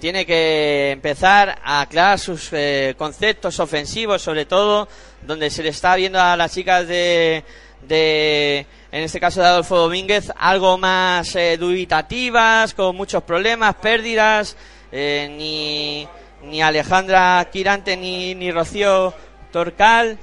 [0.00, 2.50] tiene que empezar a aclarar sus
[2.96, 4.88] conceptos ofensivos, sobre todo
[5.20, 7.44] donde se le está viendo a las chicas de
[7.86, 14.56] de, en este caso de Adolfo Domínguez, algo más eh, dubitativas, con muchos problemas, pérdidas,
[14.90, 16.08] eh, ni,
[16.48, 19.12] ni Alejandra Quirante ni, ni Rocío
[19.52, 20.18] Torcal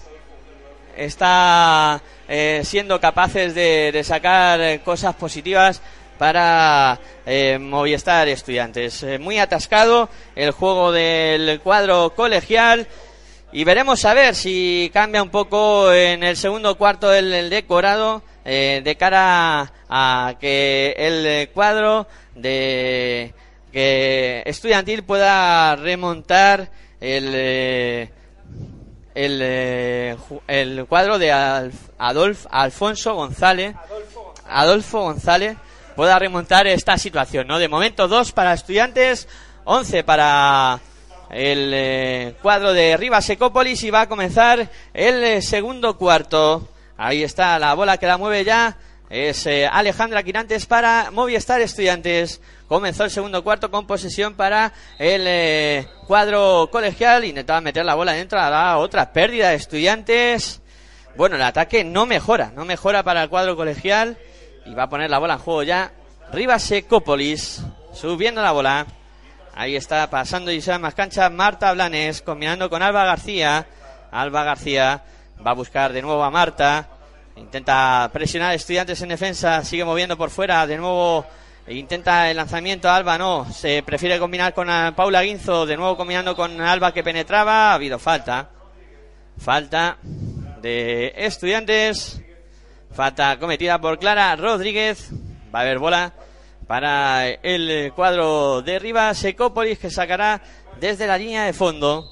[0.96, 5.82] está eh, siendo capaces de, de sacar eh, cosas positivas
[6.18, 6.98] para
[7.60, 9.06] Movistar Estudiantes.
[9.20, 12.88] Muy atascado el juego del cuadro colegial
[13.56, 18.82] y veremos a ver si cambia un poco en el segundo cuarto el, decorado eh,
[18.84, 23.34] de cara a que el cuadro de
[23.72, 28.10] que estudiantil pueda remontar el eh,
[29.14, 30.18] el, eh,
[30.50, 33.74] el cuadro de Adolf, Alfonso González
[34.50, 35.56] Adolfo González
[35.96, 37.58] pueda remontar esta situación, ¿no?
[37.58, 39.30] De momento dos para estudiantes,
[39.64, 40.82] 11 para
[41.36, 46.70] el eh, cuadro de Rivas Ecópolis y va a comenzar el eh, segundo cuarto.
[46.96, 48.78] Ahí está la bola que la mueve ya.
[49.10, 52.40] Es eh, Alejandra Quirantes para Movistar Estudiantes.
[52.70, 57.26] Comenzó el segundo cuarto con posesión para el cuadro colegial.
[57.26, 58.40] Intentaba meter la bola dentro.
[58.40, 60.62] Ahora otra pérdida de estudiantes.
[61.18, 62.54] Bueno, el ataque no mejora.
[62.56, 64.18] No mejora para el cuadro colegial.
[64.66, 65.92] Y va a poner la bola en juego ya.
[66.32, 66.72] Rivas.
[67.94, 68.88] Subiendo la bola.
[69.58, 73.66] Ahí está pasando y más cancha Marta Blanes combinando con Alba García.
[74.12, 75.02] Alba García
[75.46, 76.90] va a buscar de nuevo a Marta.
[77.38, 79.64] Intenta presionar estudiantes en defensa.
[79.64, 80.68] Sigue moviendo por fuera.
[80.68, 81.26] De nuevo
[81.70, 82.90] intenta el lanzamiento.
[82.90, 83.50] Alba no.
[83.50, 85.66] Se prefiere combinar con ah, Paula Guinzo.
[85.66, 87.72] De nuevo combinando con Alba que penetraba.
[87.72, 88.50] Ha habido falta.
[89.38, 90.00] Falta
[90.62, 92.22] de estudiantes.
[92.94, 95.12] Falta cometida por Clara Rodríguez.
[95.54, 96.12] Va a haber bola
[96.68, 100.42] para el cuadro de Rivas Ecópolis que sacará
[100.80, 102.12] desde la línea de fondo.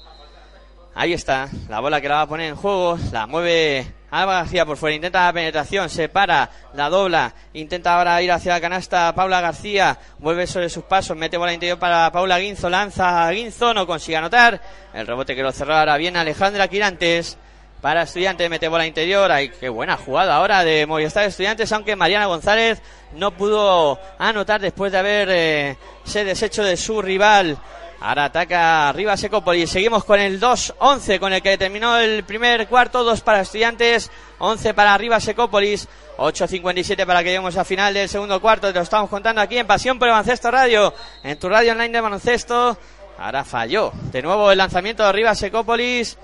[0.94, 4.64] Ahí está, la bola que la va a poner en juego, la mueve Alba García
[4.64, 9.12] por fuera, intenta la penetración, se para, la dobla, intenta ahora ir hacia la canasta
[9.12, 13.74] Paula García, vuelve sobre sus pasos, mete bola interior para Paula Guinzo, lanza a Guinzo,
[13.74, 14.60] no consigue anotar,
[14.92, 17.38] el rebote que lo cerró ahora bien Alejandra Quirantes,
[17.84, 19.30] para Estudiantes, mete bola interior.
[19.30, 22.80] Ay, qué buena jugada ahora de Movistar Estudiantes, aunque Mariana González
[23.14, 25.76] no pudo anotar después de haber eh,
[26.14, 27.58] deshecho de su rival.
[28.00, 29.68] Ahora ataca Rivas Ecópolis.
[29.68, 33.04] Seguimos con el 2-11 con el que terminó el primer cuarto.
[33.04, 35.86] 2 para Estudiantes, 11 para Rivas Ecópolis.
[36.16, 38.68] 8.57 para que lleguemos al final del segundo cuarto.
[38.68, 40.94] Te lo estamos contando aquí en Pasión por el Baloncesto Radio.
[41.22, 42.78] En tu radio online de baloncesto.
[43.18, 43.92] Ahora falló.
[44.10, 46.16] De nuevo el lanzamiento de Rivas Ecópolis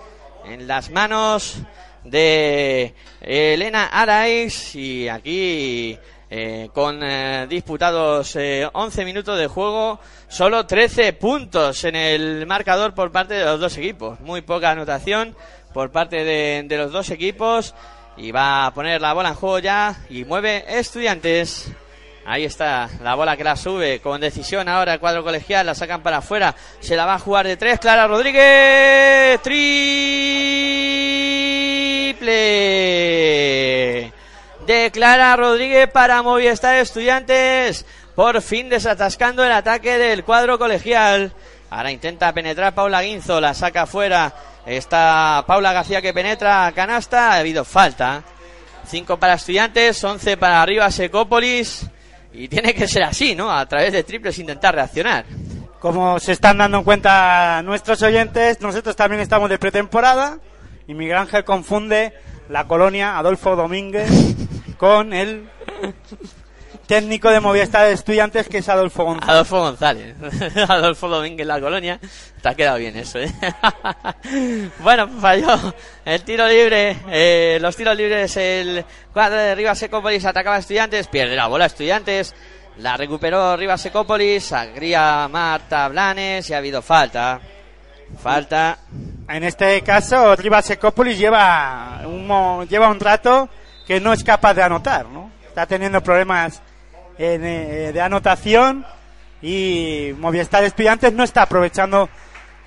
[0.45, 1.59] en las manos
[2.05, 5.99] de Elena Araiz y aquí
[6.33, 12.95] eh, con eh, disputados eh, 11 minutos de juego, solo 13 puntos en el marcador
[12.95, 14.21] por parte de los dos equipos.
[14.21, 15.35] Muy poca anotación
[15.75, 17.75] por parte de los dos equipos.
[18.17, 21.73] Y va a poner la bola en juego ya y mueve estudiantes.
[22.27, 26.03] Ahí está la bola que la sube con decisión ahora el cuadro colegial, la sacan
[26.03, 30.13] para afuera, se la va a jugar de tres, Clara Rodríguez, triple
[34.67, 41.33] de Clara Rodríguez para Movistar Estudiantes, por fin desatascando el ataque del cuadro colegial.
[41.71, 44.33] Ahora intenta penetrar Paula Guinzo, la saca afuera,
[44.67, 48.23] está Paula García que penetra, canasta, ha habido falta.
[48.87, 51.89] 5 para Estudiantes, 11 para arriba Secópolis.
[52.33, 53.51] Y tiene que ser así, ¿no?
[53.51, 55.25] A través de triples intentar reaccionar.
[55.79, 60.39] Como se están dando cuenta nuestros oyentes, nosotros también estamos de pretemporada
[60.87, 62.13] y Miguel Ángel confunde
[62.49, 64.11] la colonia Adolfo Domínguez
[64.77, 65.49] con el
[66.91, 69.31] técnico de Movistar de Estudiantes que es Adolfo González.
[69.31, 70.17] Adolfo González.
[70.69, 72.01] Adolfo Domínguez la colonia.
[72.43, 73.33] Te ha quedado bien eso, ¿eh?
[74.81, 75.73] bueno, falló
[76.05, 76.97] el tiro libre.
[77.13, 81.07] eh, los tiros libres, el cuadro de Rivas Secópolis atacaba a Estudiantes.
[81.07, 82.35] Pierde la bola Estudiantes.
[82.79, 84.53] La recuperó Rivas Secópolis.
[84.53, 87.41] Agría Marta Blanes y ha habido falta.
[88.21, 88.79] Falta.
[89.29, 93.49] En este caso, Rivas Secópolis lleva un, lleva un rato
[93.87, 95.31] que no es capaz de anotar, ¿no?
[95.47, 96.61] Está teniendo problemas
[97.25, 98.85] eh, de anotación
[99.43, 102.09] y Movistar Estudiantes no está aprovechando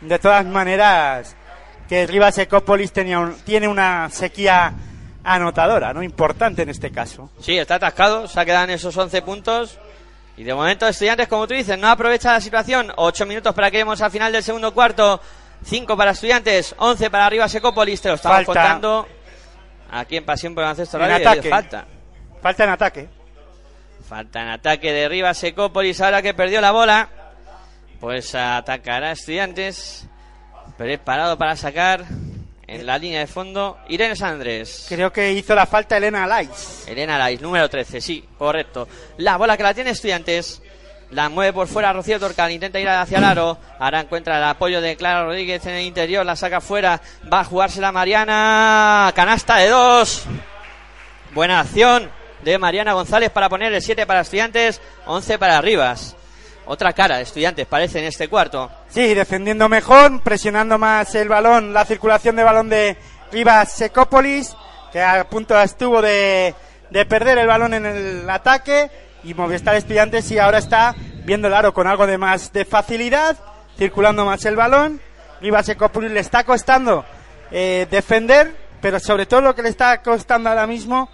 [0.01, 1.35] de todas maneras
[1.87, 4.73] que Rivas Secópolis tenía un- tiene una sequía
[5.23, 6.03] anotadora, ¿no?
[6.03, 7.29] Importante en este caso.
[7.39, 8.27] Sí, está atascado.
[8.27, 9.79] Se ha quedado en esos 11 puntos.
[10.35, 12.91] Y de momento, Estudiantes, como tú dices, no aprovecha la situación.
[12.95, 15.21] 8 minutos para que lleguemos al final del segundo cuarto.
[15.63, 18.01] 5 para Estudiantes, 11 para arriba Secópolis.
[18.01, 18.53] Te lo estamos Falta.
[18.53, 19.07] contando
[19.91, 21.49] aquí en Pasión por el Baloncesto Radio.
[21.49, 21.85] Falta.
[22.41, 23.09] Falta en ataque.
[24.13, 25.99] Falta en ataque de Rivas Secópolis.
[25.99, 27.09] Ahora que perdió la bola,
[27.99, 30.05] pues atacará Estudiantes.
[30.77, 32.05] Preparado para sacar
[32.67, 34.85] en la línea de fondo Irene Sandres.
[34.87, 36.83] Creo que hizo la falta Elena Lais.
[36.87, 38.87] Elena Lais, número 13, sí, correcto.
[39.17, 40.61] La bola que la tiene Estudiantes.
[41.09, 43.57] La mueve por fuera Rocío Torcal, intenta ir hacia el aro.
[43.79, 47.01] Ahora encuentra el apoyo de Clara Rodríguez en el interior, la saca fuera.
[47.33, 49.11] Va a jugársela Mariana.
[49.15, 50.25] Canasta de dos.
[51.33, 56.15] Buena acción de Mariana González para poner el 7 para Estudiantes, 11 para Rivas.
[56.65, 58.71] Otra cara de Estudiantes parece en este cuarto.
[58.89, 62.97] Sí, defendiendo mejor, presionando más el balón, la circulación de balón de
[63.31, 64.55] Rivas Secópolis,
[64.91, 66.55] que a punto estuvo de,
[66.89, 68.89] de perder el balón en el ataque,
[69.23, 73.37] y Movistar Estudiantes y ahora está viendo el aro con algo de más de facilidad,
[73.77, 75.01] circulando más el balón.
[75.41, 77.05] Rivas Secópolis le está costando
[77.51, 81.09] eh, defender, pero sobre todo lo que le está costando ahora mismo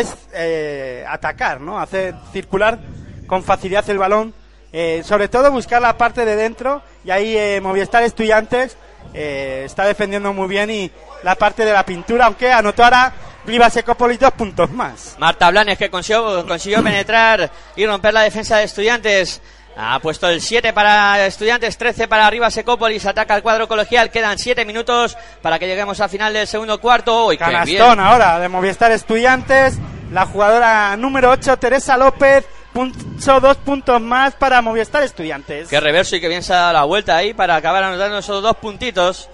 [0.00, 1.78] es eh, atacar, ¿no?
[1.78, 2.78] Hacer circular
[3.26, 4.34] con facilidad el balón
[4.74, 8.78] eh, sobre todo buscar la parte de dentro y ahí eh, Movistar Estudiantes
[9.12, 10.90] eh, está defendiendo muy bien y
[11.22, 13.12] la parte de la pintura, aunque anotó ahora
[13.44, 15.16] Rivas Ecópolis dos puntos más.
[15.18, 19.42] Marta Blanes que consiguió penetrar y romper la defensa de Estudiantes.
[19.76, 24.38] Ha puesto el 7 para Estudiantes, 13 para arriba Secópolis, ataca el cuadro colegial, quedan
[24.38, 27.26] 7 minutos para que lleguemos al final del segundo cuarto.
[27.26, 27.78] ¡Uy, qué bien!
[27.78, 29.78] Canastón ahora de Movistar Estudiantes,
[30.12, 35.68] la jugadora número 8, Teresa López, puso dos puntos más para Movistar Estudiantes.
[35.68, 38.42] Qué reverso y que bien se ha dado la vuelta ahí para acabar anotando esos
[38.42, 39.30] dos puntitos.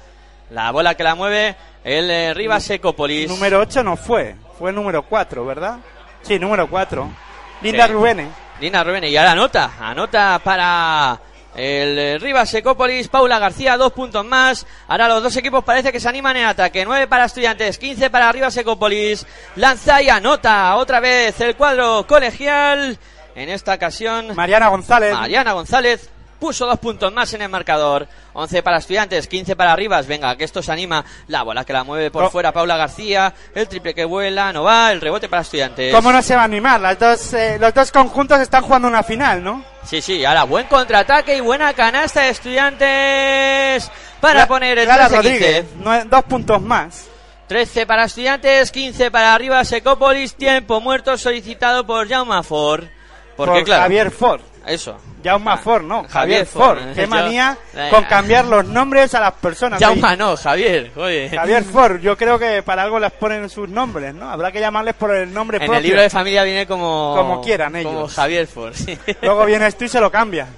[0.51, 3.28] La bola que la mueve el eh, Rivas Secópolis.
[3.28, 5.78] Número 8 no fue, fue número 4, ¿verdad?
[6.22, 7.09] Sí, número 4.
[7.62, 7.93] Linda Sí.
[7.93, 8.28] Rubene.
[8.61, 11.20] Lina Rubén y ahora anota, anota para
[11.54, 14.66] el eh, Rivas Secópolis, Paula García, dos puntos más.
[14.88, 16.84] Ahora los dos equipos parece que se animan en ataque.
[16.84, 19.26] 9 para Estudiantes, 15 para Rivas Secópolis.
[19.56, 22.98] Lanza y anota otra vez el cuadro colegial.
[23.34, 25.14] En esta ocasión, Mariana González.
[25.14, 28.07] Mariana González puso dos puntos más en el marcador.
[28.32, 30.07] 11 para Estudiantes, 15 para Rivas.
[30.07, 31.05] Venga, que esto se anima.
[31.26, 33.32] La bola que la mueve por fuera Paula García.
[33.55, 34.93] El triple que vuela, no va.
[34.93, 35.95] El rebote para Estudiantes.
[35.95, 36.80] ¿Cómo no se va a animar?
[36.80, 39.64] Las dos, eh, los dos conjuntos están jugando una final, ¿no?
[39.84, 45.16] Sí, sí, ahora buen contraataque y buena canasta de estudiantes para poner el Clara 13-15.
[45.16, 45.66] Rodríguez,
[46.11, 47.09] dos puntos más.
[47.47, 52.84] 13 para estudiantes, 15 para arriba Secópolis, tiempo muerto solicitado por Jaume Ford.
[53.36, 54.43] Porque por claro, Javier Ford.
[54.68, 54.96] Eso.
[55.24, 56.02] Jaume Ah, Ford, no.
[56.08, 56.78] Javier Javier Ford.
[56.78, 56.94] Ford.
[56.94, 59.80] Qué manía eh, con cambiar los nombres a las personas.
[59.80, 61.30] Jaume no, Javier, oye.
[61.30, 64.30] Javier Ford, yo creo que para algo les ponen sus nombres, ¿no?
[64.30, 65.78] Habrá que llamarles por el nombre En propio.
[65.78, 67.14] el libro de familia viene como...
[67.16, 68.14] Como quieran Como ellos.
[68.14, 68.96] Javier Ford, sí.
[69.22, 70.48] Luego vienes tú y se lo cambias.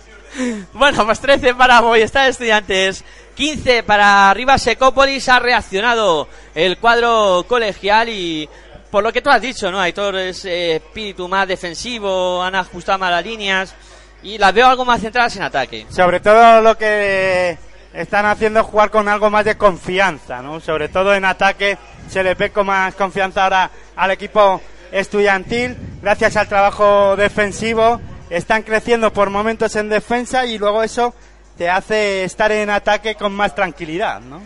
[0.72, 3.04] Bueno, pues 13 para Movistar Estudiantes,
[3.34, 5.28] 15 para Rivas Secópolis.
[5.28, 8.48] Ha reaccionado el cuadro colegial y
[8.92, 9.80] por lo que tú has dicho, ¿no?
[9.80, 13.74] Aitor es eh, espíritu más defensivo, han ajustado más las líneas
[14.22, 15.86] y las veo algo más centradas en ataque.
[15.90, 17.58] Sobre todo lo que
[17.92, 20.60] están haciendo es jugar con algo más de confianza, ¿no?
[20.60, 24.60] Sobre todo en ataque se le ve con más confianza ahora al equipo
[24.92, 31.14] estudiantil, gracias al trabajo defensivo, están creciendo por momentos en defensa y luego eso
[31.56, 34.40] te hace estar en ataque con más tranquilidad, ¿no?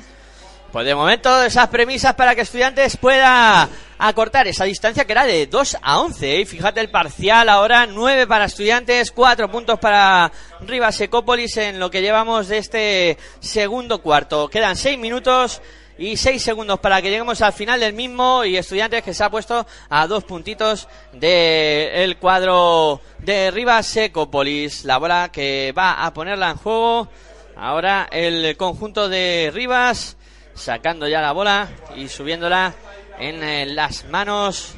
[0.75, 5.47] Pues de momento esas premisas para que estudiantes pueda acortar esa distancia que era de
[5.47, 6.41] 2 a 11.
[6.41, 6.47] ¿eh?
[6.47, 12.03] Fíjate el parcial ahora, 9 para estudiantes, 4 puntos para Rivas Ecópolis en lo que
[12.03, 14.49] llevamos de este segundo cuarto.
[14.49, 15.63] Quedan 6 minutos
[15.97, 19.31] y 6 segundos para que lleguemos al final del mismo y estudiantes que se ha
[19.31, 24.85] puesto a dos puntitos del cuadro de Rivas Ecópolis.
[24.85, 27.07] La bola que va a ponerla en juego.
[27.55, 30.17] Ahora el conjunto de Rivas
[30.55, 32.73] sacando ya la bola y subiéndola
[33.19, 34.75] en eh, las manos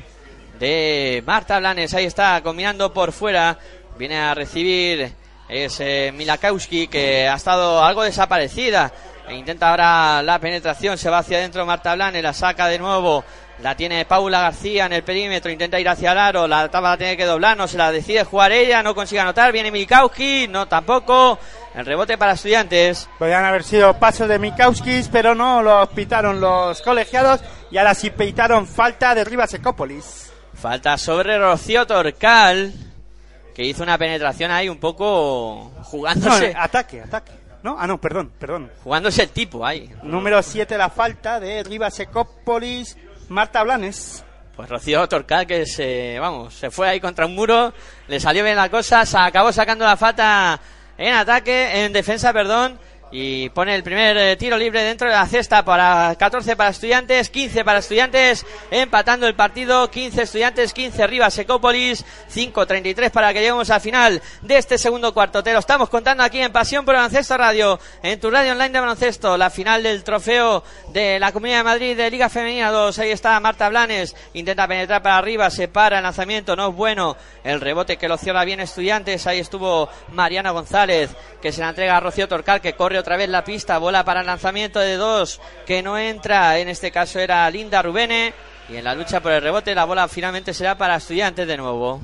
[0.58, 1.94] de Marta Blanes.
[1.94, 3.58] Ahí está, combinando por fuera.
[3.98, 5.12] Viene a recibir
[5.48, 8.92] ese Milakowski que ha estado algo desaparecida.
[9.28, 13.24] E intenta ahora la penetración, se va hacia adentro Marta Blanes, la saca de nuevo.
[13.62, 16.98] La tiene Paula García en el perímetro, intenta ir hacia el aro, la tapa la
[16.98, 20.66] tiene que doblar, no se la decide jugar ella, no consigue anotar, viene Milkowski, no
[20.68, 21.38] tampoco.
[21.74, 23.08] El rebote para estudiantes.
[23.18, 27.40] Podrían haber sido pasos de Mikauskis, pero no los pitaron los colegiados
[27.70, 30.32] y ahora sí pitaron falta de Rivas Ecópolis.
[30.54, 32.72] Falta sobre Rocío Torcal,
[33.54, 37.32] que hizo una penetración ahí un poco No, jugándose, ataque, ataque.
[37.62, 37.76] ¿No?
[37.78, 38.70] Ah, no, perdón, perdón.
[38.84, 39.90] jugándose el tipo ahí.
[40.02, 42.96] Número 7 la falta de Rivas Ecópolis,
[43.28, 44.24] Marta Blanes.
[44.54, 47.74] Pues Rocío Torcal que se, vamos, se fue ahí contra un muro,
[48.08, 50.58] le salió bien la cosa, se acabó sacando la falta
[50.96, 52.78] en ataque, en defensa, perdón,
[53.10, 57.30] y pone el primer eh, tiro libre dentro de la cesta para 14 para estudiantes,
[57.30, 62.04] 15 para estudiantes, empatando el partido, 15 estudiantes, 15 Rivas Ecópolis,
[62.34, 65.42] 5.33 para que lleguemos al final de este segundo cuarto.
[65.42, 68.80] Te lo estamos contando aquí en Pasión por Baloncesto Radio, en tu radio online de
[68.80, 72.98] baloncesto, la final del trofeo de la Comunidad de Madrid de Liga Femenina 2.
[72.98, 77.16] Ahí está Marta Blanes, intenta penetrar para arriba, se para el lanzamiento, no es bueno.
[77.44, 81.96] El rebote que lo cierra bien estudiantes, ahí estuvo Mariana González, que se la entrega
[81.96, 85.40] a Rocío Torcal, que corre otra vez la pista, bola para el lanzamiento de dos,
[85.66, 88.32] que no entra, en este caso era Linda Rubene,
[88.68, 92.00] y en la lucha por el rebote la bola finalmente será para estudiantes de nuevo.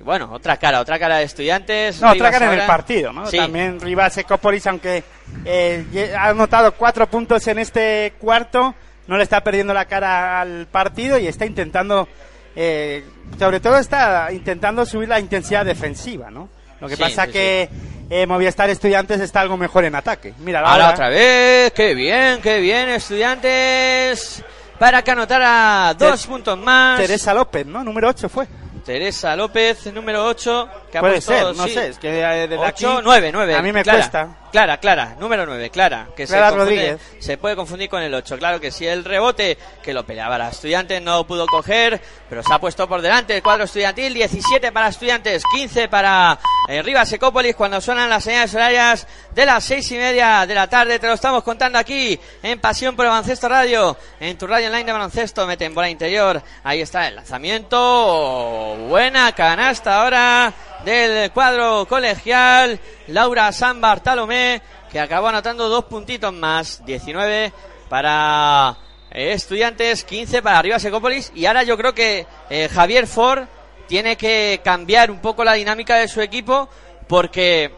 [0.00, 2.00] Y bueno, otra cara, otra cara de estudiantes.
[2.00, 3.26] No, Rivas otra cara en el ahora- partido, ¿no?
[3.26, 3.36] Sí.
[3.36, 5.02] También Rivas Ecópolis, aunque
[5.44, 8.74] eh, ha anotado cuatro puntos en este cuarto,
[9.08, 12.06] no le está perdiendo la cara al partido y está intentando,
[12.54, 13.04] eh,
[13.38, 16.48] sobre todo está intentando subir la intensidad defensiva, ¿no?
[16.80, 17.68] Lo que Sí, pasa sí, que
[18.10, 20.34] eh, Movistar Estudiantes está algo mejor en ataque.
[20.38, 24.42] Mira, Ahora ahora otra vez, qué bien, qué bien, estudiantes.
[24.78, 26.98] Para que anotara dos Ter- puntos más.
[27.00, 27.82] Teresa López, ¿no?
[27.82, 28.46] Número 8 fue.
[28.84, 30.68] Teresa López, número 8.
[30.90, 32.84] Que ha Puede puesto, ser, no sí, sé, es que eh, desde aquí...
[32.86, 33.54] 8, 9, 9.
[33.56, 34.28] A mí me Clara, cuesta.
[34.50, 36.08] Clara, Clara, número 9, Clara.
[36.16, 38.38] Que Clara se, confunde- se puede confundir con el 8.
[38.38, 42.52] Claro que sí, el rebote que lo peleaba la estudiante no pudo coger, pero se
[42.52, 44.14] ha puesto por delante el cuadro estudiantil.
[44.14, 46.38] 17 para estudiantes, 15 para
[46.68, 50.66] eh, Rivas Ecópolis cuando suenan las señales horarias de las 6 y media de la
[50.66, 50.98] tarde.
[50.98, 54.84] Te lo estamos contando aquí en Pasión por el Baloncesto Radio, en tu radio online
[54.84, 55.46] de baloncesto.
[55.46, 56.42] Mete en bola interior.
[56.64, 58.76] Ahí está el lanzamiento.
[58.88, 60.52] Buena canasta ahora
[60.84, 62.78] del cuadro colegial.
[63.08, 66.84] Laura San Bartolomé, que acabó anotando dos puntitos más.
[66.84, 67.52] 19
[67.88, 68.76] para
[69.10, 71.32] eh, estudiantes, 15 para Rivas Ecópolis.
[71.34, 73.44] Y ahora yo creo que eh, Javier Ford
[73.86, 76.68] tiene que cambiar un poco la dinámica de su equipo
[77.08, 77.72] porque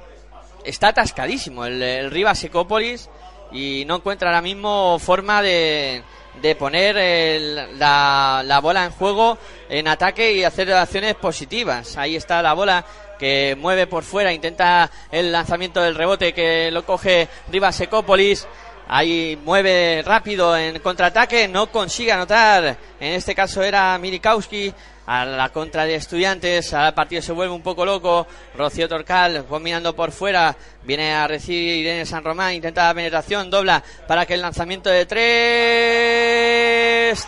[0.65, 3.09] está atascadísimo el, el Rivas Ecópolis
[3.53, 6.03] y no encuentra ahora mismo forma de,
[6.41, 11.97] de poner el- la, la bola en juego en ataque y hacer acciones positivas.
[11.97, 12.85] Ahí está la bola
[13.19, 18.47] que mueve por fuera, intenta el lanzamiento del rebote que lo coge Rivas Ecópolis.
[18.93, 22.77] Ahí mueve rápido en contraataque, no consigue anotar.
[22.99, 24.73] En este caso era Milikowski
[25.11, 26.73] a la contra de estudiantes.
[26.73, 28.29] Ahora el partido se vuelve un poco loco.
[28.57, 30.57] Rocío Torcal combinando por fuera.
[30.85, 32.55] Viene a recibir Irene San Román.
[32.55, 33.51] Intenta la penetración.
[33.51, 35.27] Dobla para que el lanzamiento de tres.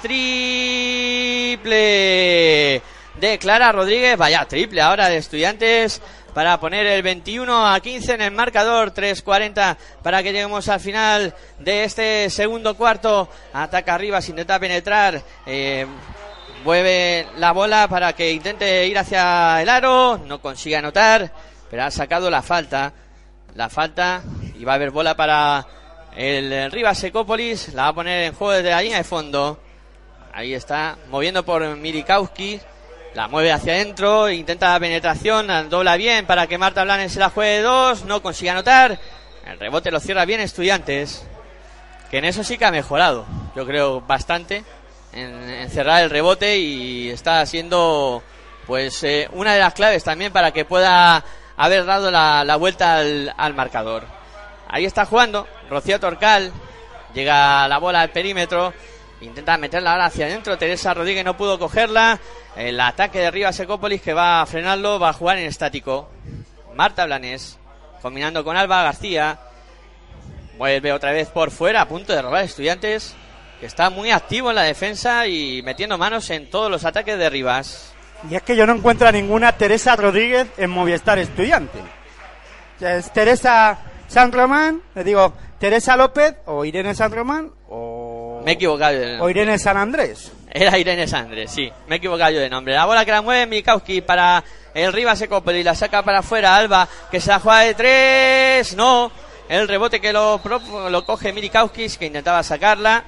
[0.01, 1.73] Triple
[3.19, 4.17] de Clara Rodríguez.
[4.17, 6.01] Vaya triple ahora de estudiantes
[6.35, 11.35] para poner el 21 a 15 en el marcador, 3.40 para que lleguemos al final
[11.59, 13.29] de este segundo cuarto.
[13.53, 15.21] Ataca arriba, se intenta penetrar.
[15.47, 15.85] Eh,
[16.63, 20.19] mueve la bola para que intente ir hacia el aro.
[20.27, 21.33] No consigue anotar,
[21.71, 22.93] pero ha sacado la falta.
[23.55, 24.23] La falta
[24.59, 25.67] y va a haber bola para
[26.17, 27.75] el Rivas Ecópolis.
[27.75, 29.61] La va a poner en juego desde la línea de fondo.
[30.33, 32.61] Ahí está, moviendo por Milikowski.
[33.15, 37.29] La mueve hacia adentro, intenta la penetración, dobla bien para que Marta Blanes se la
[37.29, 38.99] juegue dos, no consigue anotar.
[39.47, 41.27] El rebote lo cierra bien Estudiantes,
[42.11, 44.65] que en eso sí que ha mejorado, yo creo bastante,
[45.13, 48.23] en, en cerrar el rebote y está siendo
[48.67, 51.25] pues eh, una de las claves también para que pueda
[51.57, 54.05] haber dado la, la vuelta al, al marcador.
[54.69, 56.53] Ahí está jugando Rocío Torcal,
[57.15, 58.73] llega la bola al perímetro,
[59.21, 62.19] intenta meterla ahora hacia adentro, Teresa Rodríguez no pudo cogerla,
[62.57, 66.09] el ataque de Rivas Ecópolis que va a frenarlo, va a jugar en estático.
[66.75, 67.59] Marta Blanes,
[68.01, 69.39] combinando con Alba García,
[70.57, 73.15] vuelve otra vez por fuera, a punto de robar estudiantes,
[73.63, 77.31] que está muy activo en la defensa y metiendo manos en todos los ataques de
[77.31, 77.93] Rivas.
[78.29, 81.79] Y es que yo no encuentro a ninguna Teresa Rodríguez en Movistar Estudiante.
[82.81, 88.55] Es Teresa San Román, le digo, Teresa López o Irene San Román o, Me he
[88.55, 88.99] equivocado.
[88.99, 89.31] de o.
[89.31, 90.33] Irene San Andrés.
[90.51, 91.71] Era Irene Sandres, sí.
[91.87, 92.75] Me he equivocado yo de nombre.
[92.75, 94.43] La bola que la mueve Mikowski para
[94.75, 95.63] el Rivas Ecopoli.
[95.63, 98.75] La saca para afuera Alba, que se la juega de tres.
[98.75, 99.13] No.
[99.49, 100.41] El rebote que lo,
[100.91, 103.05] lo coge Milikowskis, que intentaba sacarla.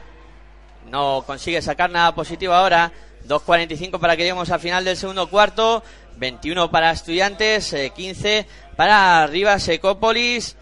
[0.90, 2.92] No consigue sacar nada positivo ahora.
[3.28, 5.82] 2.45 para que lleguemos al final del segundo cuarto.
[6.16, 10.56] 21 para Estudiantes, eh, 15 para Rivas Ecópolis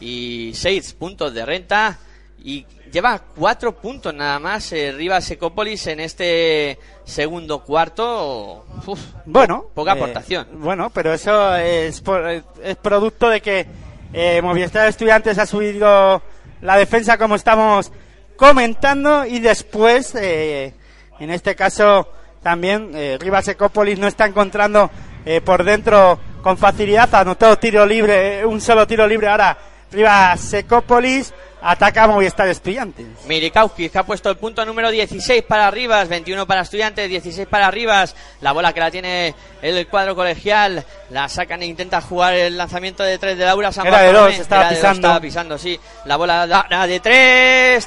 [0.00, 1.98] y 6 puntos de renta.
[2.44, 8.66] Y lleva 4 puntos nada más eh, Rivas Ecópolis en este segundo cuarto.
[8.86, 10.46] Uf, Bueno, poca eh, aportación.
[10.54, 12.26] bueno, pero eso es, por-
[12.62, 13.66] es producto de que
[14.12, 16.20] eh, Movistar Estudiantes ha subido
[16.60, 17.90] la defensa como estamos
[18.38, 20.72] comentando y después, eh,
[21.18, 22.08] en este caso,
[22.42, 24.90] también eh, Rivas Ecópolis no está encontrando
[25.26, 29.58] eh, por dentro con facilidad, anotó tiro libre, eh, un solo tiro libre ahora
[29.90, 33.06] Rivas Ecópolis, ataca Movistar Estudiantes.
[33.26, 37.70] Milikowski que ha puesto el punto número 16 para Rivas, 21 para Estudiantes, 16 para
[37.70, 38.14] Rivas.
[38.40, 43.02] La bola que la tiene el cuadro colegial, la sacan e intenta jugar el lanzamiento
[43.02, 45.06] de tres de Laura San Era de dos, estaba Era de dos, pisando.
[45.08, 45.78] estaba pisando, sí.
[46.04, 47.86] La bola da- de tres,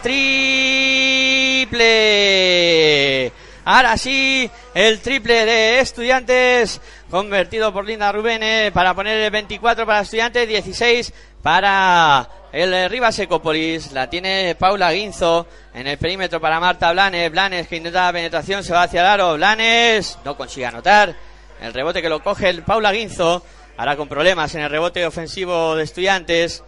[2.02, 3.32] triple.
[3.64, 10.02] Ahora sí, el triple de Estudiantes convertido por Linda Rubene para poner el 24 para
[10.02, 11.14] Estudiantes, 16
[11.44, 13.92] para el eh, Rivas Ecopolis.
[13.92, 17.32] La tiene Paula Guinzo en el perímetro para Marta Blanes.
[17.32, 19.34] Blanes que intenta la penetración, se va hacia el aro.
[19.36, 21.16] Blanes no consigue anotar.
[21.62, 23.44] El rebote que lo coge el Paula Guinzo.
[23.78, 26.64] Ahora con problemas en el rebote ofensivo de Estudiantes.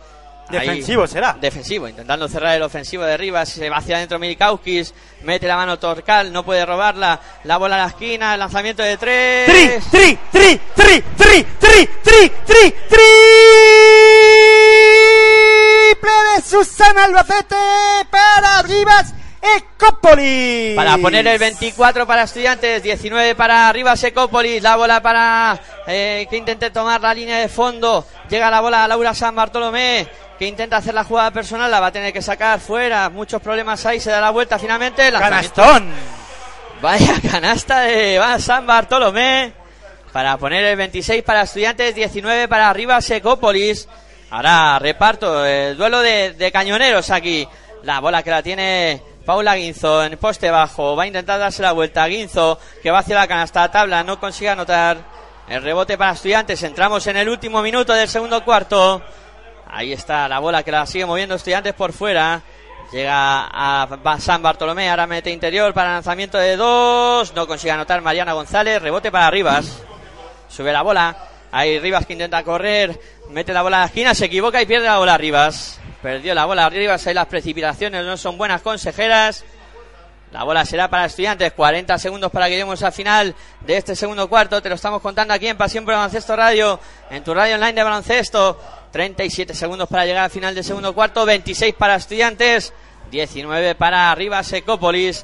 [0.50, 1.38] Ahí- Defensivo será.
[1.40, 3.48] Defensivo, intentando cerrar el ofensivo de Rivas.
[3.50, 4.94] Se va hacia adentro Milikowskis.
[5.24, 7.20] Mete la mano Torcal, no puede robarla.
[7.46, 9.46] La bola a la esquina, el lanzamiento de tres.
[9.46, 12.74] tri, tri, tri, tri, tri, tri, tri, tri,
[15.94, 17.56] triple de Susana Albacete
[18.10, 20.76] para Rivas Ecópolis.
[20.76, 26.38] Para poner el 24 para Estudiantes, 19 para Rivas Ecópolis, la bola para eh, que
[26.38, 28.06] intente tomar la línea de fondo.
[28.30, 30.08] Llega la bola a Laura San Bartolomé,
[30.40, 33.10] que intenta hacer la jugada personal, la va a tener que sacar fuera.
[33.10, 35.12] Muchos problemas ahí, se da la vuelta finalmente.
[35.12, 35.92] Canastón.
[36.82, 39.54] Vaya canasta de San Bartolomé
[40.12, 43.88] para poner el 26 para Estudiantes, 19 para Rivas Ecópolis.
[44.34, 47.48] Ahora reparto el duelo de, cañoneros aquí.
[47.84, 50.96] La bola que la tiene Paula Guinzo en poste bajo.
[50.96, 52.08] Va a intentar darse la vuelta.
[52.08, 54.04] Guinzo que va hacia la canasta tabla.
[54.04, 54.98] No consigue anotar.
[55.48, 56.64] El rebote para Estudiantes.
[56.64, 59.04] Entramos en el último minuto del segundo cuarto.
[59.70, 62.42] Ahí está la bola que la sigue moviendo Estudiantes por fuera.
[62.92, 67.36] Llega a San Bartolomé, ahora mete interior para lanzamiento de dos.
[67.36, 68.82] No consigue anotar Mariana González.
[68.82, 69.84] Rebote para Rivas.
[70.50, 71.33] Sube la bola.
[71.54, 73.00] Ahí Rivas que intenta correr.
[73.30, 75.80] Mete la bola a la esquina, se equivoca y pierde la bola Rivas.
[76.02, 77.06] Perdió la bola Rivas.
[77.06, 79.46] Ahí las precipitaciones no son buenas consejeras.
[80.32, 81.54] La bola será para estudiantes.
[81.54, 84.64] 40 segundos para que lleguemos al final de este segundo cuarto.
[84.64, 86.80] Te lo estamos contando aquí en Pasión por Baloncesto Radio,
[87.12, 88.60] en tu radio online de baloncesto.
[88.92, 91.24] 37 segundos para llegar al final del segundo cuarto.
[91.24, 92.74] 26 para estudiantes.
[93.12, 95.24] 19 para Rivas Ecópolis.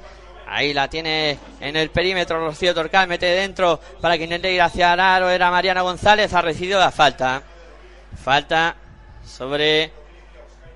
[0.52, 3.08] Ahí la tiene en el perímetro Rocío Torcal.
[3.08, 5.30] Mete dentro para que intente ir hacia el aro.
[5.30, 6.34] Era Mariana González.
[6.34, 7.44] Ha recibido la falta.
[8.24, 8.76] Falta
[9.24, 9.92] sobre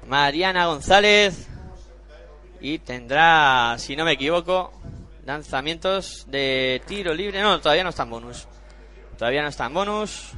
[0.07, 1.47] Mariana González
[2.61, 4.71] y tendrá, si no me equivoco,
[5.26, 7.41] lanzamientos de tiro libre.
[7.41, 8.47] No, todavía no está en bonus.
[9.17, 10.34] Todavía no está en bonus.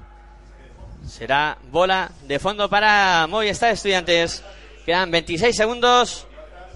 [1.05, 4.43] Será bola de fondo para Movistar Estudiantes.
[4.85, 6.25] Quedan 26 segundos.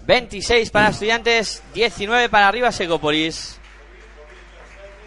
[0.10, 3.60] 26 para Estudiantes, 19 para arriba Secopolis.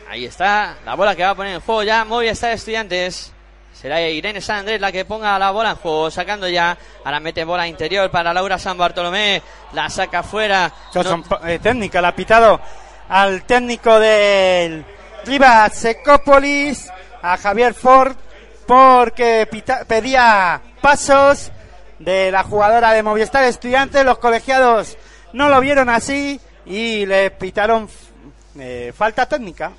[0.08, 3.32] Ahí está la bola que va a poner en juego ya Movistar Estudiantes.
[3.74, 6.78] Será Irene San Andrés la que ponga la bola en juego, sacando ya.
[7.04, 9.42] Ahora mete bola interior para Laura San Bartolomé.
[9.72, 10.72] La saca fuera.
[10.94, 12.60] No- eh, técnica, la ha pitado
[13.08, 14.84] al técnico del
[15.24, 16.88] Rivas Secópolis,
[17.22, 18.14] a Javier Ford,
[18.68, 21.50] porque pita- pedía pasos
[22.04, 24.04] de la jugadora de Movistar Estudiantes.
[24.04, 24.96] Los colegiados
[25.32, 27.88] no lo vieron así y le pitaron
[28.58, 29.72] eh, falta técnica.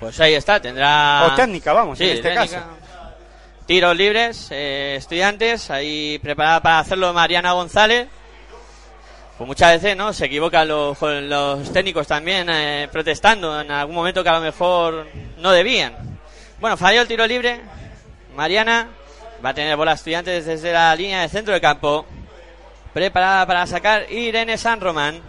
[0.00, 1.26] Pues ahí está, tendrá...
[1.26, 2.56] O técnica, vamos, Sí, en este técnica.
[2.60, 2.66] caso.
[3.66, 8.06] Tiros libres, eh, estudiantes, ahí preparada para hacerlo Mariana González.
[9.36, 10.12] Pues muchas veces, ¿no?
[10.12, 15.06] Se equivocan los, los técnicos también eh, protestando en algún momento que a lo mejor
[15.38, 15.94] no debían.
[16.60, 17.60] Bueno, falló el tiro libre.
[18.34, 18.88] Mariana
[19.44, 22.04] va a tener bola estudiantes desde la línea de centro de campo.
[22.92, 25.20] Preparada para sacar Irene San Román.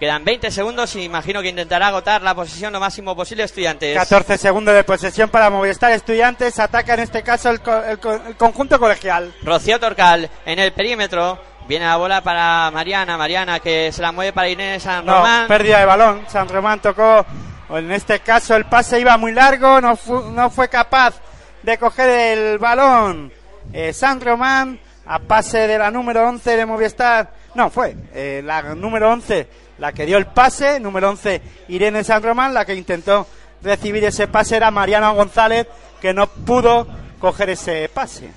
[0.00, 3.96] Quedan 20 segundos y imagino que intentará agotar la posición lo máximo posible estudiantes.
[3.96, 6.58] 14 segundos de posesión para Movistar Estudiantes.
[6.58, 9.32] Ataca en este caso el, co- el co- el conjunto colegial.
[9.42, 11.38] Rocío Torcal en el perímetro.
[11.66, 13.16] Viene la bola para Mariana.
[13.16, 15.48] Mariana que se la mueve para Irene San No, Román.
[15.48, 16.24] pérdida de balón.
[16.28, 17.24] San Román tocó.
[17.70, 19.80] En este caso el pase iba muy largo.
[19.80, 21.14] No, fu- no fue capaz
[21.66, 23.32] de coger el balón.
[23.72, 27.32] Eh, San Román a pase de la número 11 de Movistar.
[27.56, 29.48] No, fue eh, la número 11
[29.78, 30.78] la que dio el pase.
[30.78, 32.54] Número 11 Irene San Román.
[32.54, 33.26] La que intentó
[33.62, 35.66] recibir ese pase era Mariana González
[36.00, 36.86] que no pudo
[37.18, 38.30] coger ese pase.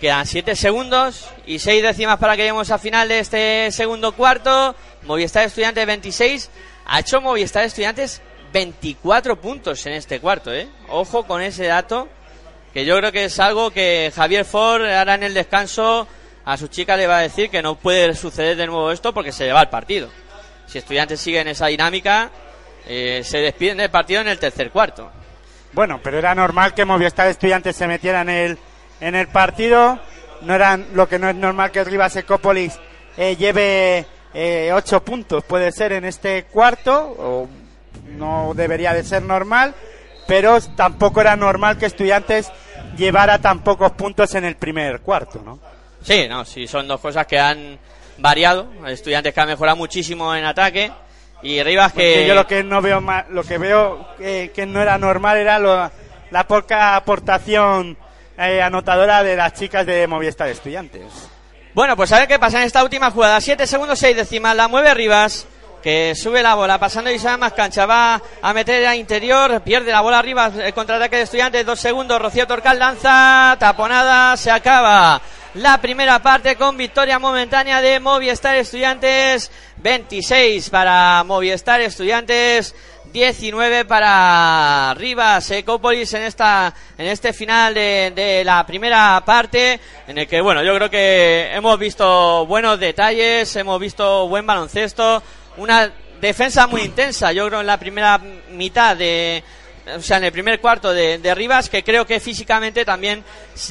[0.00, 4.74] Quedan 7 segundos y 6 décimas para que lleguemos al final de este segundo cuarto.
[5.04, 6.50] Movistar Estudiantes 26.
[6.86, 8.20] Ha hecho Movistar Estudiantes
[8.52, 10.68] 24 puntos en este cuarto, ¿eh?
[10.88, 12.08] Ojo con ese dato,
[12.72, 16.06] que yo creo que es algo que Javier Ford ahora en el descanso
[16.44, 19.32] a su chica le va a decir que no puede suceder de nuevo esto porque
[19.32, 20.08] se le va el partido.
[20.66, 22.30] Si Estudiantes sigue en esa dinámica,
[22.86, 25.10] eh, se despiden del partido en el tercer cuarto.
[25.72, 28.58] Bueno, pero era normal que Movistar Estudiantes se metiera en el,
[29.00, 30.00] en el partido.
[30.42, 32.78] No eran, lo que no es normal que Rivas Ecópolis
[33.16, 37.48] eh, lleve eh, ocho puntos, puede ser en este cuarto, o
[38.16, 39.74] no debería de ser normal,
[40.26, 42.50] pero tampoco era normal que Estudiantes
[42.96, 45.58] llevara tan pocos puntos en el primer cuarto, ¿no?
[46.02, 47.78] Sí, no, sí, son dos cosas que han
[48.18, 48.66] variado.
[48.86, 50.90] Estudiantes que han mejorado muchísimo en ataque
[51.42, 52.12] y Rivas que...
[52.14, 55.58] Porque yo lo que no veo ma- lo que veo que no era normal era
[55.58, 55.90] lo-
[56.30, 57.96] la poca aportación
[58.38, 61.02] eh, anotadora de las chicas de Movistar Estudiantes.
[61.74, 63.40] Bueno, pues a ver qué pasa en esta última jugada.
[63.40, 64.54] 7 segundos, 6 décimas.
[64.56, 65.46] La mueve Rivas,
[65.82, 67.84] que sube la bola, pasando y sabe más cancha.
[67.84, 70.54] Va a meter a interior, pierde la bola Rivas.
[70.56, 72.22] El contraataque de estudiantes, dos segundos.
[72.22, 75.20] Rocío Torcal lanza, taponada, se acaba.
[75.54, 79.50] La primera parte con victoria momentánea de Movistar Estudiantes.
[79.78, 82.74] 26 para Movistar Estudiantes.
[83.12, 90.16] 19 para Rivas Ecópolis en esta en este final de, de la primera parte en
[90.16, 95.22] el que bueno yo creo que hemos visto buenos detalles hemos visto buen baloncesto
[95.56, 95.90] una
[96.20, 98.18] defensa muy intensa yo creo en la primera
[98.50, 99.42] mitad de
[99.96, 103.24] o sea en el primer cuarto de, de Rivas que creo que físicamente también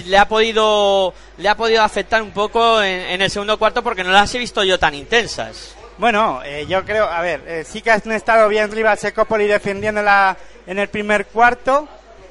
[0.06, 4.12] le ha podido le ha podido afectar un poco en, el segundo cuarto porque no
[4.12, 7.92] las he visto yo tan intensas Bueno, eh, yo creo, a ver, eh, sí que
[7.92, 11.88] han estado bien Rivas Ecópolis defendiéndola en el primer cuarto.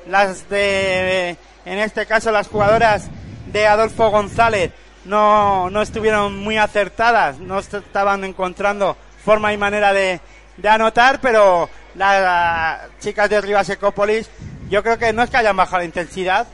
[0.09, 3.09] Las de, en este caso, las jugadoras
[3.46, 4.72] de Adolfo González
[5.05, 10.21] no, no estuvieron muy acertadas, no est- estaban encontrando forma y manera de,
[10.68, 14.29] anotar, pero las chicas de Rivas Ecópolis,
[14.68, 16.47] yo creo que no es que hayan bajado la intensidad,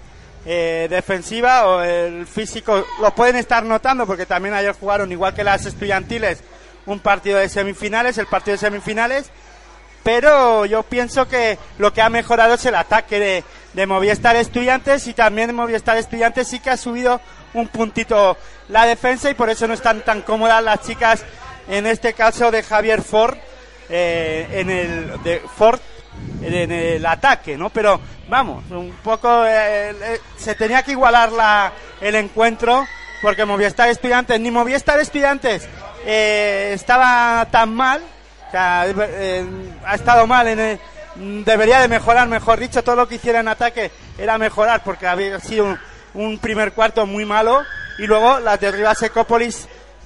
[0.45, 5.43] eh, defensiva o el físico lo pueden estar notando porque también ayer jugaron igual que
[5.43, 6.41] las estudiantiles
[6.87, 9.31] un partido de semifinales, el partido de semifinales,
[10.05, 15.09] pero yo pienso que lo que ha mejorado es el ataque de, de Movistar Estudiantes
[15.09, 17.21] y también Movistar Estudiantes sí que ha subido
[17.55, 18.37] un puntito
[18.69, 21.25] la defensa y por eso no están tan cómodas las chicas
[21.69, 23.37] en este caso de Javier Ford
[23.89, 25.81] eh, en el de Ford
[26.43, 27.71] en el ataque, ¿no?
[27.71, 32.87] Pero vamos, un poco eh, eh, se tenía que igualar la, el encuentro
[33.23, 35.69] porque Movistar Estudiantes, ni Movistar Estudiantes
[36.05, 38.03] eh, estaba tan mal,
[38.53, 39.45] eh,
[39.85, 40.79] ha estado mal en
[41.45, 45.41] debería de mejorar, mejor dicho, todo lo que hiciera en ataque era mejorar porque había
[45.41, 45.79] sido
[46.13, 47.63] un, primer cuarto muy malo
[47.99, 49.03] y luego las de Rivas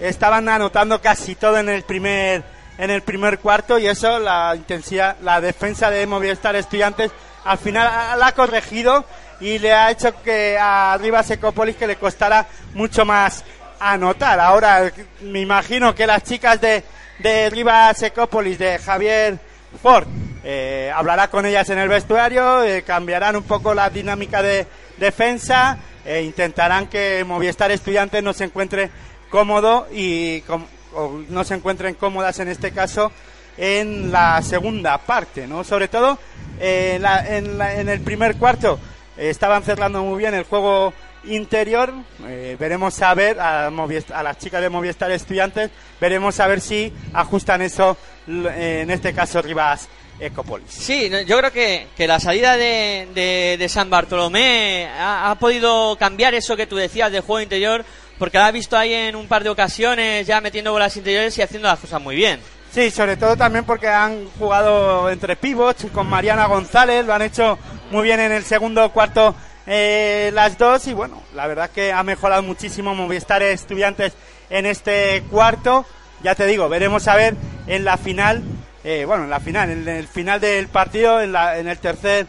[0.01, 2.43] estaban anotando casi todo en el primer
[2.79, 7.11] en el primer cuarto y eso la intensidad la defensa de Movistar Estudiantes
[7.45, 9.05] al final la ha corregido
[9.41, 13.43] y le ha hecho que a Rivas Ecópolis que le costara mucho más
[13.79, 14.39] anotar.
[14.39, 14.93] Ahora
[15.23, 16.85] me imagino que las chicas de
[17.23, 19.39] de Rivas Ecópolis de Javier
[19.83, 20.07] Ford
[20.43, 25.79] eh, hablará con ellas en el vestuario eh, cambiarán un poco la dinámica de defensa
[26.05, 28.91] e intentarán que Movistar Estudiantes no se encuentre
[29.31, 33.13] cómodo y com- o no se encuentren cómodas en este caso
[33.57, 35.65] en la segunda parte, ¿no?
[35.65, 36.19] Sobre todo
[36.59, 38.79] eh, en, la- en la- en el primer cuarto
[39.17, 40.93] eh, estaban cerrando muy bien el juego
[41.25, 41.93] interior.
[42.27, 45.71] eh, veremos a ver a, a las chicas de Movistar Estudiantes,
[46.01, 49.89] veremos a ver si ajustan eso, en este caso Rivas
[50.21, 50.71] Ecopolis.
[50.71, 55.97] Sí, yo creo que, que la salida de, de- de San Bartolomé ha, ha podido
[55.97, 57.85] cambiar eso que tú decías del juego interior,
[58.19, 61.43] porque la ha visto ahí en un par de ocasiones ya metiendo bolas interiores y
[61.43, 62.39] haciendo las cosas muy bien.
[62.73, 67.59] Sí, sobre todo también porque han jugado entre pivots con Mariana González, lo han hecho
[67.91, 69.35] muy bien en el segundo cuarto
[69.67, 74.13] eh, las dos y bueno, la verdad que ha mejorado muchísimo Movistar Estudiantes
[74.51, 75.85] en este cuarto.
[76.23, 77.35] Ya te digo, veremos a ver
[77.67, 78.43] en la final,
[78.85, 82.27] eh, bueno, en la final, en el final del partido, en, la- en el tercer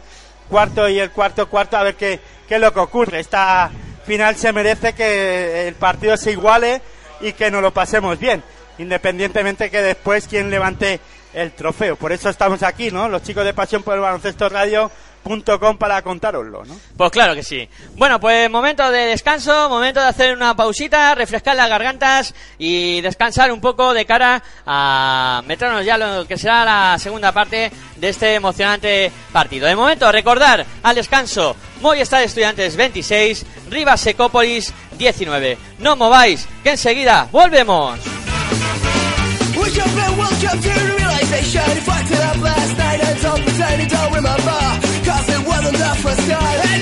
[0.49, 3.19] cuarto y el cuarto cuarto, a ver qué, qué es lo que ocurre.
[3.19, 3.69] Esta
[4.05, 6.81] final se merece que el partido se iguale
[7.21, 8.43] y que nos lo pasemos bien,
[8.77, 10.99] independientemente que después quien levante
[11.33, 11.95] el trofeo.
[11.95, 13.07] Por eso estamos aquí, ¿no?
[13.07, 14.49] Los chicos de Pasión por el Baloncesto
[15.23, 16.75] Radio.com para contároslo, ¿no?
[16.97, 17.67] Pues claro que sí.
[17.95, 23.51] Bueno, pues momento de descanso, momento de hacer una pausita, refrescar las gargantas y descansar
[23.51, 28.35] un poco de cara a meternos ya lo que será la segunda parte de este
[28.35, 29.67] emocionante partido.
[29.67, 35.57] De momento, recordar al descanso Movistar Estudiantes 26, Rivas Secópolis 19.
[35.79, 37.99] No mováis, que enseguida volvemos.
[46.01, 46.80] professor.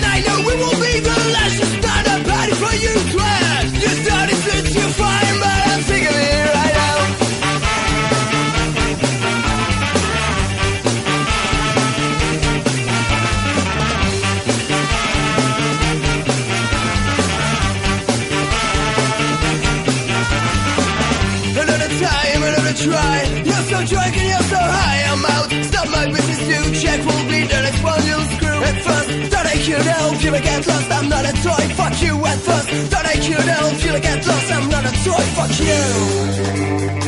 [29.70, 30.91] Thought I could help you to get lost.
[30.91, 31.74] I'm not a toy.
[31.76, 32.26] Fuck you.
[32.26, 34.51] At first, thought I could help you to get lost.
[34.51, 35.24] I'm not a toy.
[35.36, 36.99] Fuck you.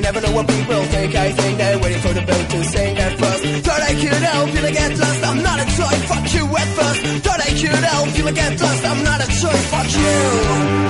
[0.00, 1.14] You never know what people think.
[1.14, 3.44] I think they're waiting for the boat to sink at first.
[3.66, 5.24] Thought I could help you to get lost.
[5.24, 7.00] I'm not a toy, fuck you at first.
[7.24, 8.84] Thought I could help you to get lost.
[8.84, 10.89] I'm not a toy, fuck you.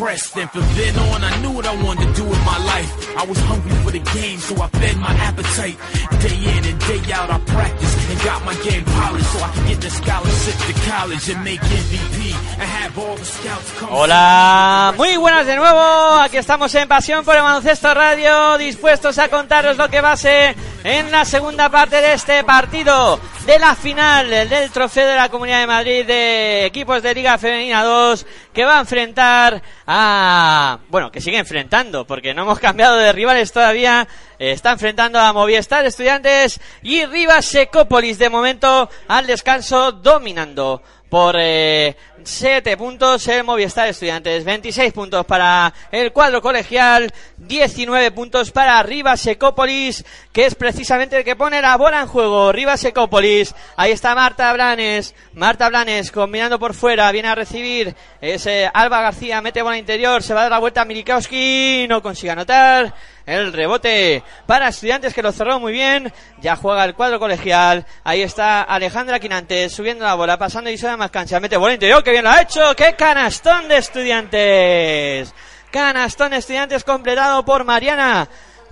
[0.00, 0.36] impressed.
[0.36, 2.90] And from then on, I knew what I wanted to do with my life.
[3.16, 5.76] I was hungry for the game, so I fed my appetite.
[6.24, 9.66] Day in and day out, I practiced and got my game polished so I could
[9.68, 12.18] get the scholarship to college and make MVP
[12.60, 13.90] and have all the scouts come.
[13.92, 15.80] Hola, muy buenas de nuevo.
[16.20, 20.16] Aquí estamos en Pasión por el Baloncesto Radio, dispuestos a contaros lo que va a
[20.16, 25.28] ser en la segunda parte de este partido de la final del Trofeo de la
[25.28, 30.78] Comunidad de Madrid de equipos de Liga Femenina 2 que va a enfrentar a...
[30.88, 34.06] Bueno, que sigue enfrentando porque no hemos cambiado de rivales todavía.
[34.38, 41.34] Eh, Está enfrentando a Movistar Estudiantes y Rivas Secópolis de momento al descanso dominando por
[41.38, 48.82] eh, 7 puntos el Movistar Estudiantes, 26 puntos para el cuadro colegial, 19 puntos para
[48.82, 52.52] Rivas Secópolis, que es precisamente el que pone la bola en juego.
[52.52, 58.46] Rivas Secópolis, ahí está Marta Blanes, Marta Blanes combinando por fuera, viene a recibir, es
[58.46, 62.02] eh, Alba García, mete bola interior, se va a dar la vuelta a Milikowski, no
[62.02, 62.94] consigue anotar.
[63.30, 66.12] El rebote para estudiantes que lo cerró muy bien.
[66.40, 67.86] Ya juega el cuadro colegial.
[68.02, 71.38] Ahí está Alejandra Quinantes subiendo la bola, pasando y de más cancha.
[71.38, 72.74] Mete bola interior, bien lo ha hecho.
[72.76, 75.34] ¡Qué canastón de estudiantes!
[75.70, 78.28] Canastón de estudiantes completado por Mariana.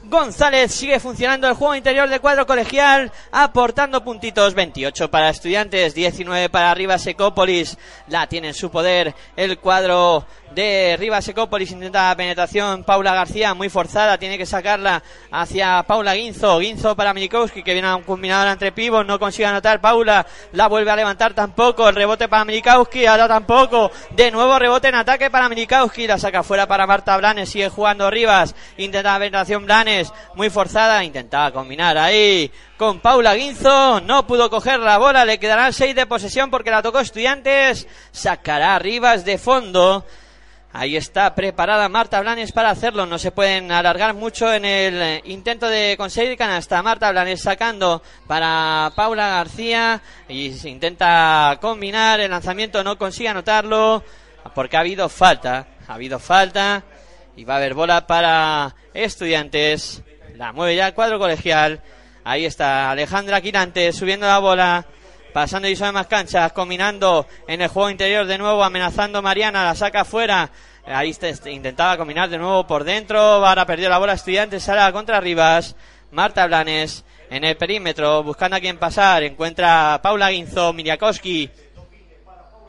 [0.09, 6.49] González sigue funcionando el juego interior del cuadro colegial, aportando puntitos 28 para estudiantes, 19
[6.49, 7.77] para Rivas Secópolis.
[8.07, 11.73] La tiene en su poder el cuadro de Rivas Secópolis.
[11.73, 12.85] Intenta la penetración.
[12.85, 16.59] Paula García muy forzada, tiene que sacarla hacia Paula Guinzo.
[16.59, 19.79] Guinzo para Milikowski que viene a un combinador entre pibos, no consigue anotar.
[19.83, 21.87] Paula la vuelve a levantar tampoco.
[21.87, 23.91] El rebote para Milikowski, ahora tampoco.
[24.13, 26.07] De nuevo rebote en ataque para Milikowski.
[26.07, 27.51] La saca fuera para Marta Blanes.
[27.51, 28.55] Sigue jugando Rivas.
[28.79, 29.98] Intenta la penetración Blanes
[30.35, 35.73] muy forzada, intentaba combinar ahí con Paula Guinzo, no pudo coger la bola, le quedarán
[35.73, 40.05] 6 de posesión porque la tocó Estudiantes, sacará Rivas de fondo.
[40.73, 43.07] Ahí está preparada Marta Blanes para hacerlo.
[43.07, 46.83] No se pueden alargar mucho en el intento de conseguir canasta.
[46.83, 52.21] Marta Blanes sacando para Paula García y se intenta combinar.
[52.21, 54.05] El lanzamiento no consigue anotarlo
[54.55, 55.67] porque ha habido falta.
[55.89, 56.85] Ha habido falta
[57.35, 60.03] y va a haber bola para estudiantes.
[60.35, 61.81] La mueve ya el cuadro colegial.
[62.25, 64.87] Ahí está Alejandra Quirante subiendo la bola.
[65.33, 69.75] Pasando y sobre más canchas, combinando en el juego interior de nuevo, amenazando Mariana, la
[69.75, 70.51] saca fuera.
[70.87, 73.21] Ahí este, intentaba combinar de nuevo por dentro.
[73.21, 75.77] Ahora perdió la bola estudiantes, sale contra Rivas.
[76.11, 79.23] Marta Blanes en el perímetro, buscando a quien pasar.
[79.23, 81.51] Encuentra Paula Guinzo, Miriakowski.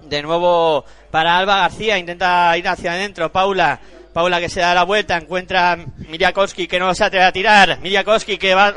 [0.04, 3.32] De nuevo para Alba García, intenta ir hacia adentro.
[3.32, 3.80] Paula
[4.14, 7.80] Paula que se da la vuelta, encuentra a Miriakowski que no se atreve a tirar.
[7.80, 8.74] Miriakowski que va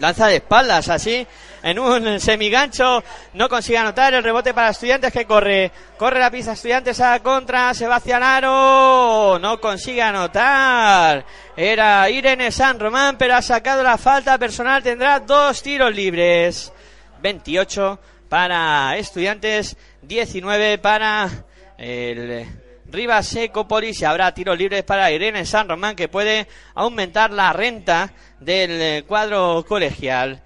[0.00, 1.26] lanza de espaldas así
[1.62, 3.02] en un semigancho.
[3.34, 7.74] No consigue anotar el rebote para estudiantes que corre corre la pista estudiantes a contra
[7.74, 9.38] se va hacia el aro.
[9.40, 11.24] No consigue anotar.
[11.56, 14.82] Era Irene San Román pero ha sacado la falta personal.
[14.82, 16.72] Tendrá dos tiros libres.
[17.22, 17.98] 28
[18.28, 21.30] para estudiantes 19 para
[21.78, 27.52] el Rivas Ecopolis y habrá tiros libres para Irene San Román que puede aumentar la
[27.52, 30.40] renta del eh, cuadro colegial.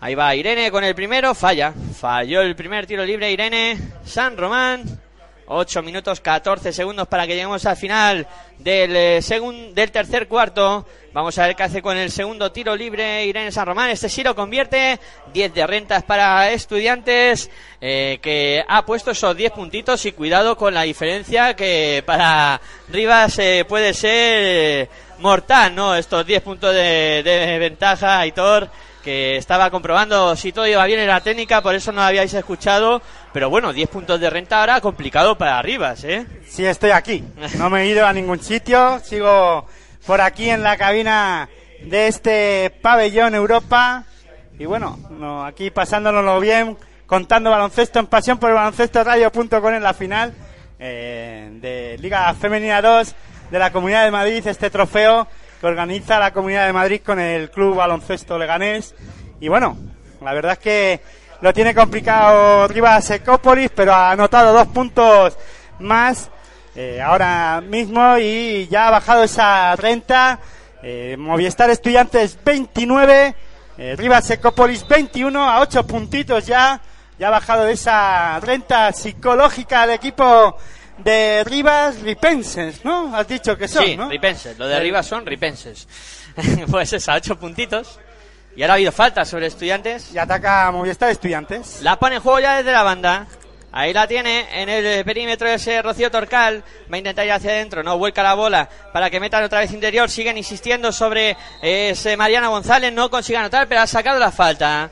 [0.00, 1.72] Ahí va Irene con el primero, falla.
[1.98, 3.78] Falló el primer tiro libre Irene.
[4.04, 5.00] San Román.
[5.48, 8.26] 8 minutos 14 segundos para que lleguemos al final
[8.58, 10.86] del, eh, segun- del tercer cuarto.
[11.16, 13.88] Vamos a ver qué hace con el segundo tiro libre Irene San Román.
[13.88, 15.00] Este sí lo convierte.
[15.32, 20.74] 10 de rentas para estudiantes eh, que ha puesto esos 10 puntitos y cuidado con
[20.74, 22.60] la diferencia que para
[22.90, 25.94] Rivas eh, puede ser mortal, ¿no?
[25.94, 28.68] Estos 10 puntos de, ventaja, Aitor
[29.02, 33.00] que estaba comprobando si todo iba bien en la técnica, por eso no habíais escuchado.
[33.32, 36.26] Pero bueno, 10 puntos de renta ahora complicado para Rivas, ¿eh?
[36.46, 37.24] Sí, estoy aquí.
[37.56, 39.00] No me he ido a ningún sitio.
[39.02, 39.66] Sigo
[40.06, 41.48] por aquí en la cabina
[41.82, 44.04] de este pabellón Europa.
[44.58, 46.76] Y bueno, no, aquí pasándonoslo bien,
[47.06, 50.34] contando baloncesto en pasión por el baloncesto radio.com en la final
[50.78, 53.14] eh, de Liga Femenina 2
[53.50, 55.26] de la Comunidad de Madrid, este trofeo
[55.60, 58.94] que organiza la Comunidad de Madrid con el Club Baloncesto Leganés.
[59.40, 59.76] Y bueno,
[60.22, 61.00] la verdad es que
[61.40, 65.36] lo tiene complicado Rivas Ecópolis, pero ha anotado dos puntos
[65.78, 66.30] más
[66.78, 70.38] eh, ahora mismo y ya ha bajado esa renta.
[70.82, 73.34] Eh, Movistar Estudiantes 29,
[73.78, 76.78] eh, Rivas Ecópolis 21 a 8 puntitos ya.
[77.18, 80.58] Ya ha bajado esa renta psicológica al equipo
[80.98, 83.16] de Rivas Ripenses, ¿no?
[83.16, 84.10] Has dicho que son, sí, ¿no?
[84.10, 84.58] ripenses.
[84.58, 85.88] Lo de arriba son ripenses.
[86.70, 87.98] pues es a 8 puntitos.
[88.54, 90.12] Y ahora ha habido falta sobre estudiantes.
[90.12, 91.80] Y ataca Movistar Estudiantes.
[91.80, 93.26] La pone en juego ya desde la banda.
[93.76, 96.64] Ahí la tiene en el perímetro ese Rocío Torcal.
[96.90, 97.82] Va a intentar ir hacia adentro.
[97.82, 100.08] No vuelca la bola para que metan otra vez interior.
[100.08, 102.90] Siguen insistiendo sobre ese Mariana González.
[102.94, 104.88] No consigue anotar, pero ha sacado la falta.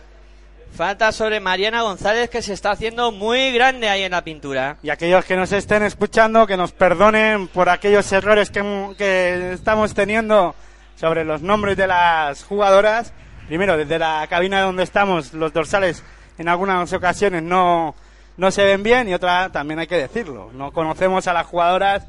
[0.77, 4.77] Falta sobre Mariana González que se está haciendo muy grande ahí en la pintura.
[4.82, 8.62] Y aquellos que nos estén escuchando, que nos perdonen por aquellos errores que,
[8.98, 10.55] que estamos teniendo
[10.97, 13.15] sobre los nombres de las jugadoras.
[13.47, 16.05] Primero, desde la cabina donde estamos, los dorsales
[16.36, 17.94] en algunas ocasiones no,
[18.36, 20.51] no se ven bien y otra también hay que decirlo.
[20.52, 22.06] No conocemos a las jugadoras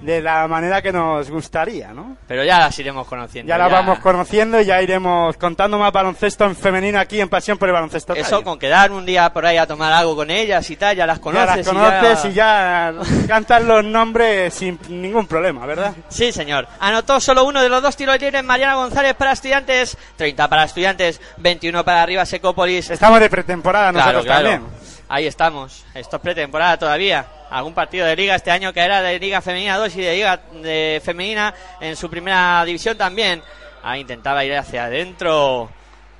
[0.00, 2.16] de la manera que nos gustaría, ¿no?
[2.28, 3.48] Pero ya las iremos conociendo.
[3.48, 7.58] Ya las vamos conociendo y ya iremos contando más baloncesto en femenino aquí en Pasión
[7.58, 8.14] por el Baloncesto.
[8.14, 11.04] Eso, con quedar un día por ahí a tomar algo con ellas y tal, ya
[11.04, 11.56] las ya conoces.
[11.56, 12.94] las conoces y ya
[13.26, 15.92] cantan los nombres sin ningún problema, ¿verdad?
[16.08, 16.68] Sí, señor.
[16.78, 21.20] Anotó solo uno de los dos tiros libres Mariana González para estudiantes, 30 para estudiantes,
[21.38, 22.88] 21 para arriba Secópolis.
[22.90, 24.48] Estamos de pretemporada Claro, nosotros claro.
[24.50, 24.87] también.
[25.08, 25.84] Ahí estamos.
[25.94, 27.26] Esto es pretemporada todavía.
[27.50, 30.40] Algún partido de liga este año que era de Liga Femenina 2 y de Liga
[30.52, 33.42] de Femenina en su primera división también.
[33.82, 35.70] Ahí intentaba ir hacia adentro.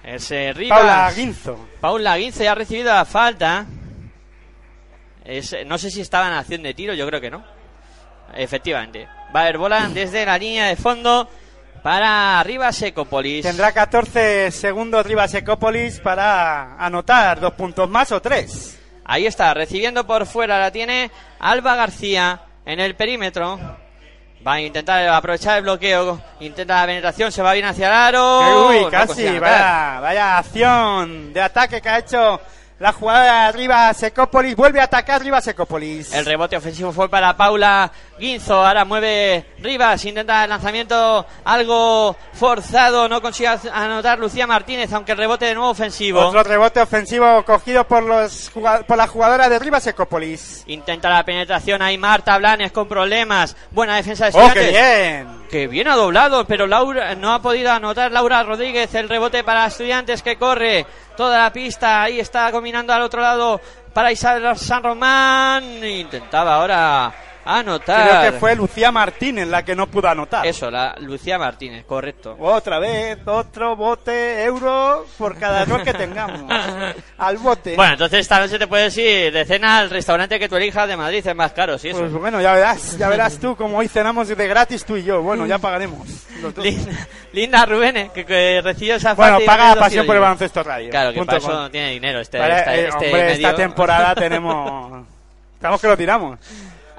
[0.02, 0.78] Ese Rivas.
[0.78, 1.68] Paula Guinzo.
[1.80, 3.66] Paula Guince ya ha recibido la falta.
[5.24, 7.44] Es- no sé si estaba en acción de tiro, yo creo que no.
[8.34, 9.06] Efectivamente.
[9.34, 11.28] Va a haber bola desde la línea de fondo
[11.88, 13.42] para arriba Secopolis.
[13.42, 18.78] Tendrá 14 segundos Rivas Ecópolis para anotar dos puntos más o tres.
[19.06, 23.58] Ahí está, recibiendo por fuera la tiene Alba García en el perímetro.
[24.46, 26.20] Va a intentar aprovechar el bloqueo.
[26.40, 28.68] Intenta la penetración, se va bien hacia el aro.
[28.68, 32.38] Uy, No casi, vaya, vaya acción de ataque que ha hecho
[32.78, 34.54] la jugada de Rivas Ecópolis.
[34.54, 36.12] Vuelve a atacar Rivas Ecópolis.
[36.14, 38.64] El rebote ofensivo fue para Paula Guinzo.
[38.64, 40.04] Ahora mueve Rivas.
[40.04, 43.08] Intenta el lanzamiento algo forzado.
[43.08, 46.20] No consigue anotar Lucía Martínez, aunque el rebote de nuevo ofensivo.
[46.20, 48.50] Otro rebote ofensivo cogido por, los,
[48.86, 50.62] por la jugadora de Rivas Ecópolis.
[50.68, 53.56] Intenta la penetración ahí Marta Blanes con problemas.
[53.72, 54.64] Buena defensa de ¡Oh, estudiantes.
[54.64, 54.70] qué
[55.24, 55.38] bien!
[55.48, 59.66] Que bien ha doblado, pero Laura no ha podido anotar Laura Rodríguez el rebote para
[59.66, 60.84] estudiantes que corre
[61.16, 62.02] toda la pista.
[62.02, 63.58] Ahí está combinando al otro lado
[63.94, 65.82] para Isabel San Román.
[65.82, 68.08] Intentaba ahora anotar.
[68.20, 70.46] Creo que fue Lucía Martínez la que no pudo anotar.
[70.46, 72.36] Eso, la Lucía Martínez, correcto.
[72.38, 76.42] Otra vez, otro bote euro por cada error que tengamos.
[77.18, 77.74] Al bote.
[77.76, 80.96] Bueno, entonces esta noche te puedes ir de cena al restaurante que tú elijas de
[80.96, 81.98] Madrid, es más caro, sí, eso.
[82.00, 85.22] Pues bueno, ya verás, ya verás tú como hoy cenamos de gratis tú y yo.
[85.22, 86.06] Bueno, ya pagaremos.
[86.56, 86.92] Linda,
[87.32, 90.90] Linda Rubén, que, que recibe esa Bueno, paga dos Pasión por el baloncesto radio.
[90.90, 93.56] Claro, que para eso no tiene dinero este, Vale, esta- eh, este hombre, esta medio.
[93.56, 95.04] temporada tenemos...
[95.54, 96.38] Estamos que lo tiramos.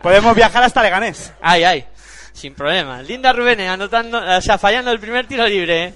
[0.01, 1.33] Podemos viajar hasta Leganés.
[1.41, 1.85] Ay, ay,
[2.33, 3.01] sin problema.
[3.01, 5.93] Linda Rubén anotando, o sea, fallando el primer tiro libre.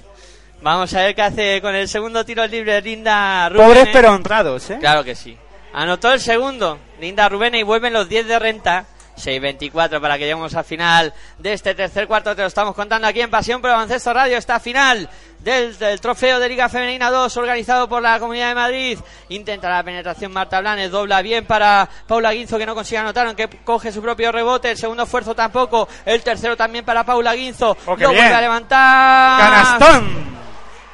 [0.62, 3.68] Vamos a ver qué hace con el segundo tiro libre Linda Rubén.
[3.68, 4.78] Pobres pero honrados, ¿eh?
[4.80, 5.38] Claro que sí.
[5.74, 8.86] Anotó el segundo, Linda Rubén, y vuelven los 10 de renta.
[9.18, 12.36] 6-24 para que lleguemos al final de este tercer cuarto.
[12.36, 14.38] Te lo estamos contando aquí en Pasión por Baloncesto Radio.
[14.38, 15.10] Esta final
[15.40, 19.00] del, del trofeo de Liga Femenina 2 organizado por la Comunidad de Madrid.
[19.30, 20.92] Intenta la penetración Marta Blanes.
[20.92, 24.72] Dobla bien para Paula Guinzo que no consigue anotar aunque coge su propio rebote.
[24.72, 25.88] El segundo esfuerzo tampoco.
[26.06, 27.78] El tercero también para Paula Guinzo.
[27.86, 29.40] Oh, Lo vuelve a levantar.
[29.40, 30.34] Canastón.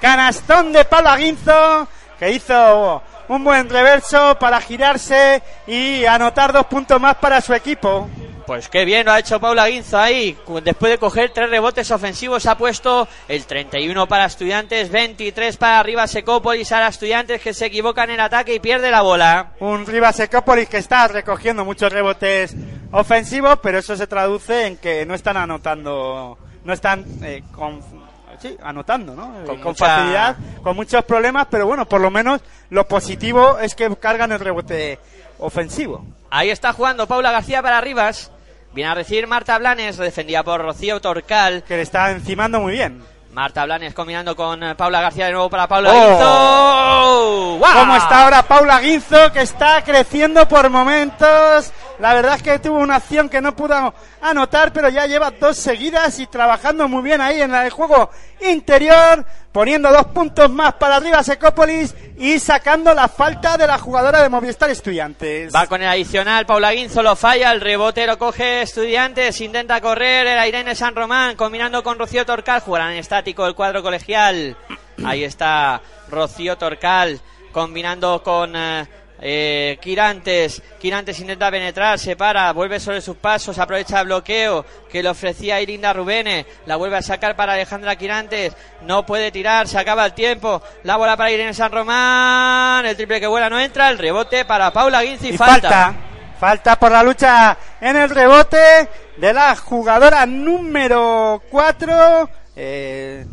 [0.02, 1.88] Canastón de Paula Guinzo
[2.20, 8.10] que hizo un buen reverso para girarse y anotar dos puntos más para su equipo.
[8.46, 10.36] Pues qué bien lo ha hecho Paula Guinzo ahí.
[10.64, 16.08] Después de coger tres rebotes ofensivos, ha puesto el 31 para Estudiantes, 23 para arriba
[16.08, 16.72] Secópolis.
[16.72, 19.52] Ahora Estudiantes que se equivocan en el ataque y pierde la bola.
[19.60, 22.56] Un Rivas Ecópolis que está recogiendo muchos rebotes
[22.92, 27.99] ofensivos, pero eso se traduce en que no están anotando, no están eh, con,
[28.40, 29.42] sí, anotando, ¿no?
[29.42, 33.60] Eh, Con Con, mucha- facilidad, con muchos problemas, pero bueno, por lo menos lo positivo
[33.60, 35.00] es que cargan el rebote
[35.40, 36.06] ofensivo.
[36.30, 38.32] Ahí está jugando Paula García para Rivas.
[38.74, 41.64] Viene a recibir Marta Blanes, defendida por Rocío Torcal.
[41.64, 43.02] Que le está encimando muy bien.
[43.32, 45.94] Marta Blanes combinando con eh, Paula García de nuevo para Paula Oh.
[45.94, 47.58] Guinzo.
[47.60, 47.74] ¡Guau!
[47.80, 51.72] ¿Cómo está ahora Paula Guinzo, que está creciendo por momentos?
[52.00, 55.58] La verdad es que tuvo una acción que no pudo anotar, pero ya lleva dos
[55.58, 58.10] seguidas y trabajando muy bien ahí en el juego
[58.42, 64.22] interior, poniendo dos puntos más para arriba Secópolis y sacando la falta de la jugadora
[64.22, 65.54] de Movistar Estudiantes.
[65.54, 70.28] Va con el adicional, Paula Guinzo lo falla, el rebote lo coge Estudiantes, intenta correr,
[70.28, 74.56] era Irene San Román, combinando con Rocío Torcal, jugarán estático el cuadro colegial.
[75.04, 77.22] Ahí está Rocío Torcal,
[77.52, 78.88] combinando con eh,
[79.22, 80.62] eh, Quirantes.
[80.80, 85.62] Quirantes intenta penetrar, se para, vuelve sobre sus pasos, aprovecha el bloqueo que le ofrecía
[85.62, 90.14] Irinda Rubene, la vuelve a sacar para Alejandra Quirantes, no puede tirar, se acaba el
[90.14, 94.46] tiempo, la bola para Irene San Román, el triple que vuela no entra, el rebote
[94.46, 95.94] para Paula Guinzo y, Y falta.
[96.40, 96.80] falta.
[96.80, 98.88] por la lucha en el rebote
[99.18, 102.30] de la jugadora número 4,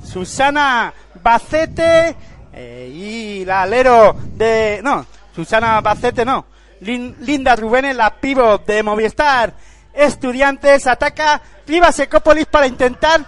[0.05, 0.93] Susana
[1.23, 2.17] Bacete,
[2.53, 4.81] eh, y la alero de...
[4.83, 5.05] No,
[5.37, 6.47] Susana Bacete no.
[6.81, 9.53] Lin- Linda Rubén, la pivot de Movistar
[9.95, 13.21] Estudiantes, ataca Rivas Ecópolis para intentar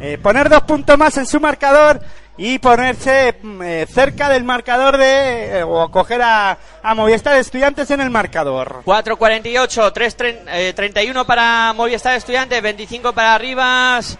[0.00, 2.00] eh, poner dos puntos más en su marcador
[2.36, 7.90] y ponerse mm, eh, cerca del marcador de eh, o coger a, a Movistar Estudiantes
[7.90, 8.82] en el marcador.
[8.84, 10.16] 4.48, 3,
[10.48, 14.18] eh, 31 para Movistar Estudiantes, 25 para Rivas.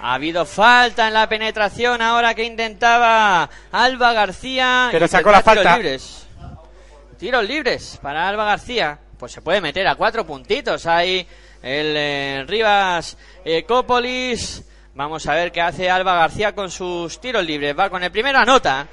[0.00, 4.88] Ha habido falta en la penetración ahora que intentaba Alba García.
[4.92, 5.76] Pero sacó la falta.
[5.76, 6.23] Libres.
[7.24, 8.98] Tiros libres para Alba García.
[9.18, 11.26] Pues se puede meter a cuatro puntitos ahí
[11.62, 14.62] el eh, Rivas eh, Cópolis.
[14.94, 17.74] Vamos a ver qué hace Alba García con sus tiros libres.
[17.78, 18.86] Va con el primero, anota.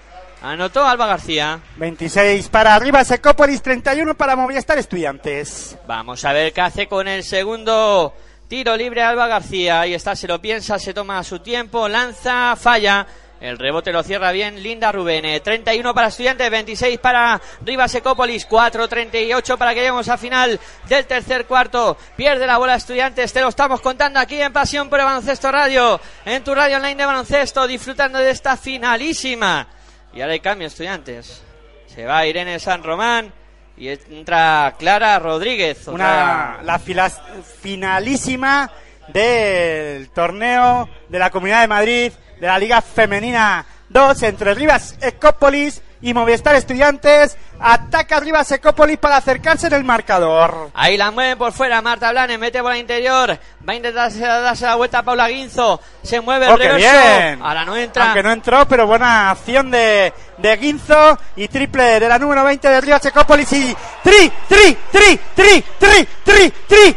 [0.44, 1.60] Anotó Alba García.
[1.76, 5.78] 26 para Rivas Ecópolis, 31 para Movistar Estudiantes.
[5.86, 8.14] Vamos a ver qué hace con el segundo
[8.48, 9.82] tiro libre Alba García.
[9.82, 13.06] Ahí está, se lo piensa, se toma su tiempo, lanza, falla.
[13.42, 15.40] El rebote lo cierra bien Linda Rubene.
[15.40, 21.48] 31 para Estudiantes, 26 para Rivas Ecópolis, 4-38 para que lleguemos a final del tercer
[21.48, 21.98] cuarto.
[22.16, 26.00] Pierde la bola Estudiantes, te lo estamos contando aquí en Pasión por el Baloncesto Radio,
[26.24, 29.68] en tu radio online de baloncesto, disfrutando de esta finalísima.
[30.14, 31.42] Y ahora hay cambio, Estudiantes.
[31.88, 33.34] Se va Irene San Román
[33.76, 35.88] y entra Clara Rodríguez.
[35.88, 38.72] Una, la finalísima
[39.14, 45.82] del torneo de la Comunidad de Madrid de la Liga Femenina 2 entre Rivas Ecópolis
[46.02, 47.38] y Movistar Estudiantes.
[47.60, 50.72] Ataca Rivas Ecópolis para acercarse en el marcador.
[50.74, 54.76] Ahí la mueve por fuera Marta Blanes, mete bola interior, va a intentar darse, la
[54.76, 57.40] vuelta a Paula Guinzo, se mueve el ¡Oh, reverso, bien!
[57.44, 61.20] ahora no entra, Aunque no entró, pero buena acción de, de Guinzo.
[61.36, 63.54] Y triple de la número 20 de Rivas Ecópolis.
[63.54, 66.96] Y tri, tri, tri, tri, tri, tri, tri,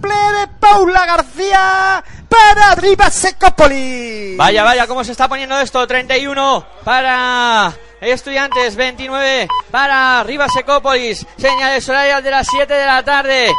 [0.00, 4.36] triple de Paula García para Rivas Ecópolis.
[4.36, 5.86] Vaya, vaya, cómo se está poniendo esto.
[5.86, 11.26] 31 para Estudiantes, 29 para Rivas Ecópolis.
[11.36, 13.50] Señales horarias de las 7 de la tarde.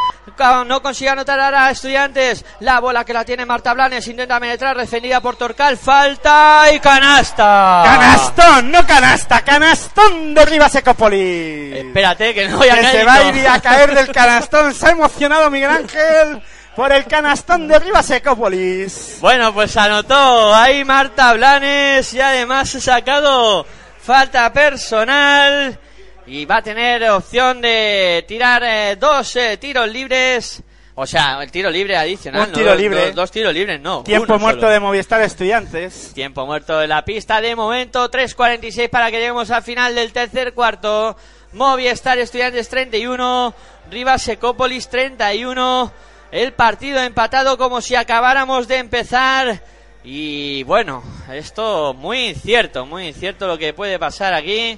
[0.66, 2.44] No consigue anotar ahora a Estudiantes.
[2.62, 5.78] La bola que la tiene Marta Blanes intenta penetrar, defendida por Torcal.
[5.78, 7.84] Falta y canasta.
[7.86, 11.76] Canastón, no canasta, canastón de Rivas Ecópolis.
[11.76, 12.98] Espérate, que no voy a que caer.
[12.98, 14.74] se va a ir a caer del canastón.
[14.74, 16.42] Se ha emocionado Miguel Ángel
[16.76, 19.18] por el canastón de Rivas Ecópolis.
[19.22, 23.68] Bueno, pues anotó ahí Marta Blanes y además ha sacado
[24.02, 25.78] falta personal
[26.26, 30.62] y va a tener opción de tirar eh, dos eh, tiros libres.
[30.96, 32.42] O sea, el tiro libre adicional.
[32.44, 32.54] Un ¿no?
[32.58, 33.06] tiro Dos- libre.
[33.08, 34.04] Dos, dos tiros libres, no.
[34.04, 34.74] Tiempo muerto solo.
[34.74, 36.12] de Movistar Estudiantes.
[36.14, 40.54] Tiempo muerto de la pista de momento, 3.46 para que lleguemos al final del tercer
[40.54, 41.16] cuarto.
[41.54, 43.54] Movistar Estudiantes 31,
[43.90, 45.92] Rivas Ecópolis 31.
[46.32, 49.62] El partido empatado como si acabáramos de empezar.
[50.04, 54.78] Y bueno, esto muy incierto, muy incierto lo que puede pasar aquí.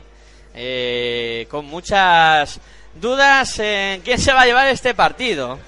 [0.55, 2.59] Eh, con muchas
[2.95, 5.59] dudas en quién se va a llevar este partido.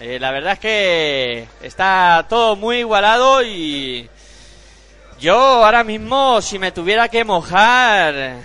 [0.00, 4.08] Eh, la verdad es que está todo muy igualado y
[5.18, 8.36] Yo ahora mismo, si me tuviera que mojar,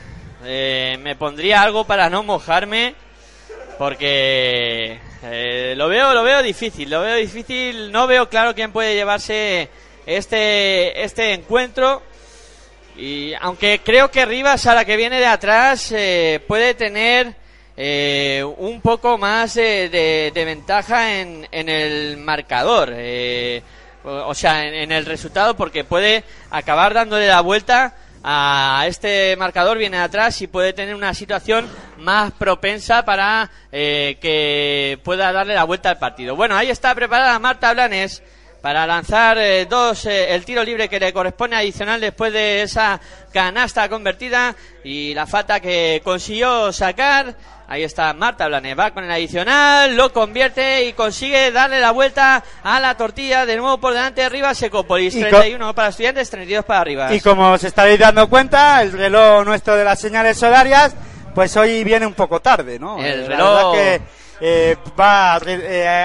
[0.44, 2.96] eh, me pondría algo para no mojarme,
[3.78, 7.92] porque eh, lo veo, lo veo difícil, lo veo difícil.
[7.92, 9.70] No veo claro quién puede llevarse
[10.06, 12.02] este este encuentro.
[12.96, 17.34] Y aunque creo que Rivas, a la que viene de atrás, eh, puede tener
[17.76, 22.92] eh, un poco más eh, de, de ventaja en, en el marcador.
[22.96, 23.62] eh,
[24.04, 29.36] o o sea, en, en el resultado, porque puede acabar dándole la vuelta a este
[29.38, 35.32] marcador, viene de atrás y puede tener una situación más propensa para eh, que pueda
[35.34, 36.36] darle la vuelta al partido.
[36.36, 38.22] Bueno, ahí está preparada Marta Blanes
[38.64, 42.98] para lanzar eh, dos eh, el tiro libre que le corresponde adicional después de esa
[43.34, 47.36] canasta convertida y la falta que consiguió sacar.
[47.68, 52.42] Ahí está Marta Blanes, va con el adicional, lo convierte y consigue darle la vuelta
[52.64, 56.84] a la tortilla de nuevo por delante de Rivas co- 31 para estudiantes, 32 para
[56.86, 57.12] Rivas.
[57.12, 60.96] Y como os estaréis dando cuenta, el reloj nuestro de las señales horarias,
[61.36, 62.98] pues hoy viene un poco tarde, ¿no?
[63.04, 64.02] El la reloj- verdad que
[64.42, 65.40] eh, va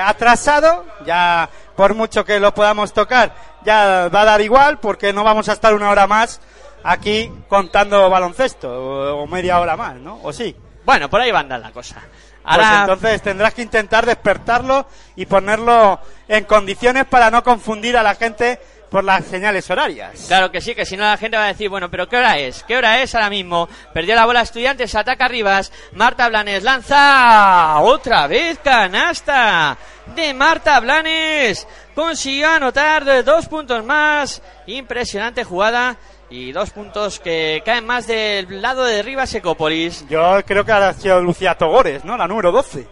[0.08, 1.48] atrasado, ya
[1.78, 3.32] por mucho que lo podamos tocar,
[3.64, 6.40] ya va a dar igual, porque no vamos a estar una hora más
[6.82, 10.18] aquí contando baloncesto, o, media hora más, ¿no?
[10.24, 10.56] ¿O sí?
[10.84, 12.00] Bueno, por ahí va a andar la cosa.
[12.00, 18.02] Pues Ahora, entonces tendrás que intentar despertarlo y ponerlo en condiciones para no confundir a
[18.02, 18.58] la gente
[18.90, 20.24] por las señales horarias.
[20.26, 22.38] Claro que sí, que si no la gente va a decir, bueno, pero ¿qué hora
[22.38, 22.64] es?
[22.64, 23.68] ¿Qué hora es ahora mismo?
[23.94, 29.78] Perdió la bola Estudiantes, ataca Rivas, Marta Blanes lanza otra vez canasta
[30.14, 31.66] de Marta Blanes.
[31.94, 34.42] Consiguió anotar dos puntos más.
[34.66, 35.96] Impresionante jugada.
[36.30, 40.06] Y dos puntos que caen más del lado de Rivas Ecópolis.
[40.08, 42.16] Yo creo que ha sido Lucía Togores, ¿no?
[42.18, 42.86] La número 12.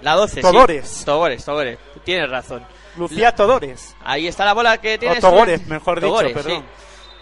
[0.00, 0.40] La 12.
[0.40, 0.88] Todores.
[0.88, 1.04] Sí.
[1.04, 1.78] Togores, Togores.
[2.04, 2.64] Tienes razón.
[2.96, 3.94] Lucía Todores.
[4.02, 5.20] Ahí está la bola que tiene.
[5.20, 6.62] Togores, mejor dicho, Togores, perdón.
[6.62, 6.64] sí.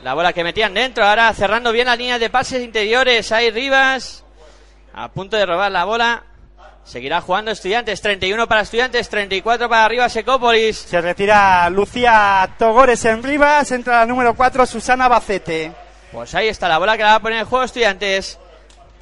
[0.03, 3.33] La bola que metían dentro, ahora cerrando bien las líneas de pases interiores.
[3.33, 4.25] Ahí Rivas,
[4.95, 6.23] a punto de robar la bola.
[6.87, 10.77] Seguirá jugando Estudiantes, 31 para Estudiantes, 34 para Rivas Ecópolis.
[10.79, 15.73] Se retira Lucía Togores en Rivas, entra la número 4 Susana Bacete.
[16.13, 18.39] Pues ahí está la bola que la va a poner en juego Estudiantes.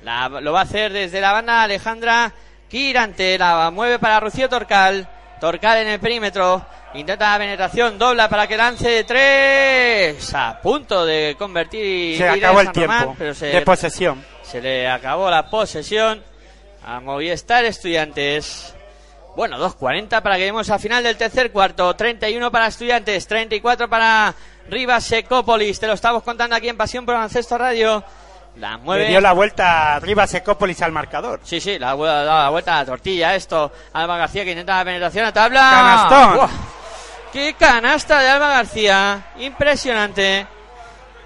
[0.03, 2.33] La- lo va a hacer desde la banda Alejandra
[2.71, 3.37] Quirante.
[3.39, 5.07] La mueve para Rocío Torcal.
[5.39, 6.65] Torcal en el perímetro.
[6.95, 10.33] Intenta la penetración, dobla para que lance de tres.
[10.35, 12.17] A punto de convertir.
[12.17, 14.25] Se acabó el Román, tiempo pero se, de posesión.
[14.43, 16.23] se le acabó la posesión
[16.85, 18.75] a Movistar Estudiantes.
[19.37, 21.95] Bueno, 2.40 para que lleguemos al final del tercer cuarto.
[21.97, 24.35] 31 para Estudiantes, 34 para
[24.69, 25.81] Rivas Secópolis.
[25.81, 28.05] Te lo estamos contando aquí en Pasión por Baloncesto Radio.
[28.57, 29.07] La Le mueve.
[29.09, 31.41] dio la vuelta Rivas Ecópolis al marcador.
[31.43, 33.35] Sí, sí, la, da la vuelta a la tortilla.
[33.35, 35.61] Esto, Alba García que intenta la penetración a tabla.
[35.61, 36.37] Canastón.
[36.37, 36.49] ¡Buah!
[37.33, 39.27] ¡Qué canasta de Alba García!
[39.39, 40.47] Impresionante.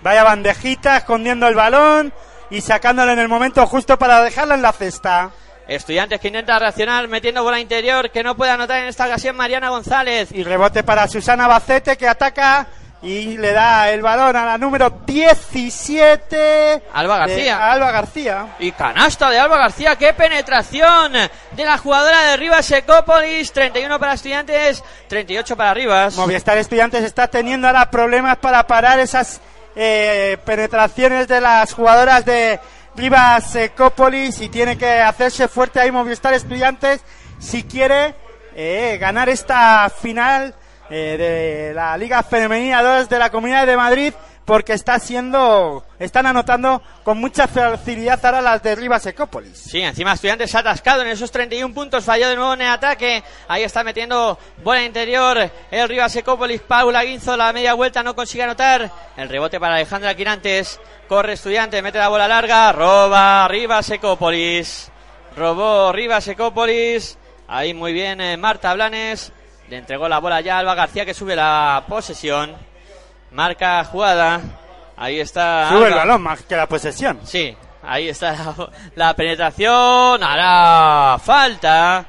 [0.00, 2.14] Vaya bandejita escondiendo el balón
[2.48, 5.30] y sacándolo en el momento justo para dejarla en la cesta.
[5.68, 9.68] Estudiantes que intenta reaccionar metiendo bola interior que no puede anotar en esta ocasión Mariana
[9.68, 10.30] González.
[10.32, 12.66] Y rebote para Susana Bacete que ataca
[13.02, 16.82] y le da el balón a la número 17.
[16.92, 17.70] Alba García.
[17.70, 18.56] Alba García.
[18.58, 23.52] Y canasta de Alba García, qué penetración de la jugadora de Rivas Ecópolis.
[23.52, 26.16] 31 para Estudiantes, 38 para Rivas.
[26.16, 29.40] Movistar Estudiantes está teniendo ahora problemas para parar esas
[29.76, 32.58] eh, penetraciones de las jugadoras de
[32.98, 37.00] Rivas Ecópolis y tiene que hacerse fuerte ahí Movistar Estudiantes
[37.38, 38.16] si quiere
[38.56, 40.52] eh, ganar esta final
[40.90, 44.12] eh, de la Liga Femenina 2 de la Comunidad de Madrid
[44.48, 49.58] porque está siendo, están anotando con mucha facilidad ahora las de Rivas Ecópolis.
[49.58, 53.22] Sí, encima Estudiantes ha atascado en esos 31 puntos, falló de nuevo en el ataque.
[53.46, 56.62] Ahí está metiendo bola interior el Rivas Ecópolis.
[56.62, 58.90] Paula Guinzo, la media vuelta no consigue anotar.
[59.18, 60.80] El rebote para Alejandra Quirantes.
[61.08, 62.72] Corre Estudiante, mete la bola larga.
[62.72, 64.90] Roba Rivas Ecópolis.
[65.36, 67.18] Robó Rivas Ecópolis.
[67.48, 69.30] Ahí muy bien eh, Marta Blanes.
[69.68, 72.67] Le entregó la bola ya Alba García que sube la posesión.
[73.30, 74.40] Marca jugada.
[74.96, 75.68] Ahí está.
[75.70, 77.20] Sube el balón más que la posesión.
[77.24, 80.22] Sí, ahí está la, la penetración.
[80.22, 82.04] Hará falta.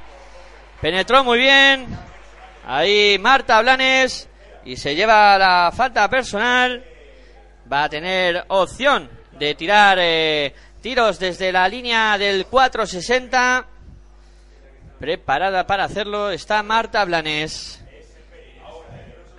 [0.82, 1.88] Penetró muy bien.
[2.66, 4.28] Ahí Marta Blanes.
[4.66, 6.84] Y se lleva la falta personal.
[7.72, 9.10] Va a tener opción
[9.40, 13.66] de tirar eh, tiros desde la línea del 460.
[15.00, 17.79] Preparada para hacerlo está Marta Blanes.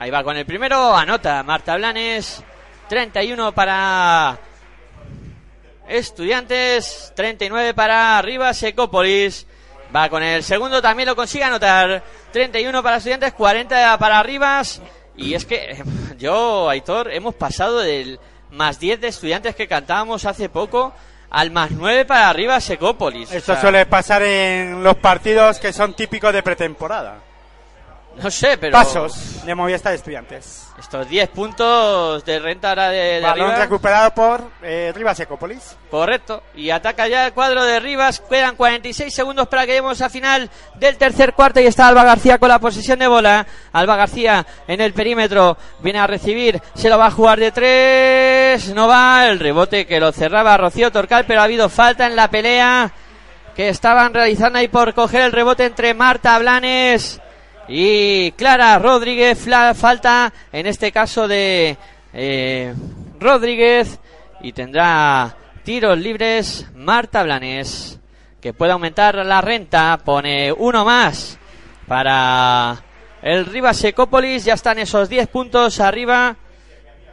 [0.01, 2.43] Ahí va con el primero, anota Marta Blanes.
[2.89, 4.39] 31 para
[5.86, 9.47] Estudiantes, 39 para Rivas Ecópolis.
[9.94, 12.02] Va con el segundo, también lo consigue anotar.
[12.32, 14.81] 31 para Estudiantes, 40 para Rivas.
[15.16, 15.85] Y es que
[16.18, 18.18] yo, Aitor, hemos pasado del
[18.52, 20.94] más 10 de estudiantes que cantábamos hace poco
[21.28, 23.31] al más 9 para arriba Secópolis.
[23.31, 27.30] O Esto sea, suele pasar en los partidos que son típicos de pretemporada.
[28.16, 28.72] No sé, pero...
[28.72, 30.66] Pasos de Movistar Estudiantes.
[30.78, 33.64] Estos 10 puntos de renta ahora de, de Balón arriba.
[33.64, 35.76] recuperado por eh, Rivas Ecópolis.
[35.90, 36.42] Correcto.
[36.54, 38.20] Y ataca ya el cuadro de Rivas.
[38.20, 41.60] Quedan 46 segundos para que lleguemos a final del tercer cuarto.
[41.60, 43.46] Y está Alba García con la posesión de bola.
[43.72, 45.56] Alba García en el perímetro.
[45.80, 46.60] Viene a recibir.
[46.74, 48.74] Se lo va a jugar de tres.
[48.74, 49.28] No va.
[49.28, 51.24] El rebote que lo cerraba Rocío Torcal.
[51.26, 52.92] Pero ha habido falta en la pelea.
[53.54, 57.20] Que estaban realizando ahí por coger el rebote entre Marta Blanes
[57.68, 59.38] y Clara Rodríguez.
[59.46, 61.76] Fla- falta en este caso de
[62.12, 62.74] eh,
[63.18, 63.98] Rodríguez.
[64.42, 67.98] Y tendrá tiros libres Marta Blanes.
[68.40, 69.98] Que puede aumentar la renta.
[70.04, 71.38] Pone uno más
[71.86, 72.76] para
[73.22, 74.44] el Rivas Ecópolis.
[74.44, 76.36] Ya están esos 10 puntos arriba.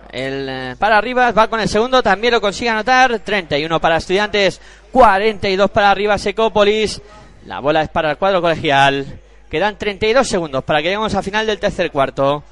[0.10, 3.20] El, eh, para arriba va con el segundo, también lo consigue anotar.
[3.20, 4.62] 31 para Estudiantes,
[4.94, 7.02] 42 para Rivas Ecópolis.
[7.46, 9.06] La bola es para el cuadro colegial.
[9.50, 12.44] Quedan 32 segundos para que lleguemos a final del tercer cuarto.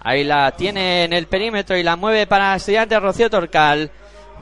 [0.00, 3.90] Ahí la tiene en el perímetro y la mueve para Estudiantes Rocío Torcal.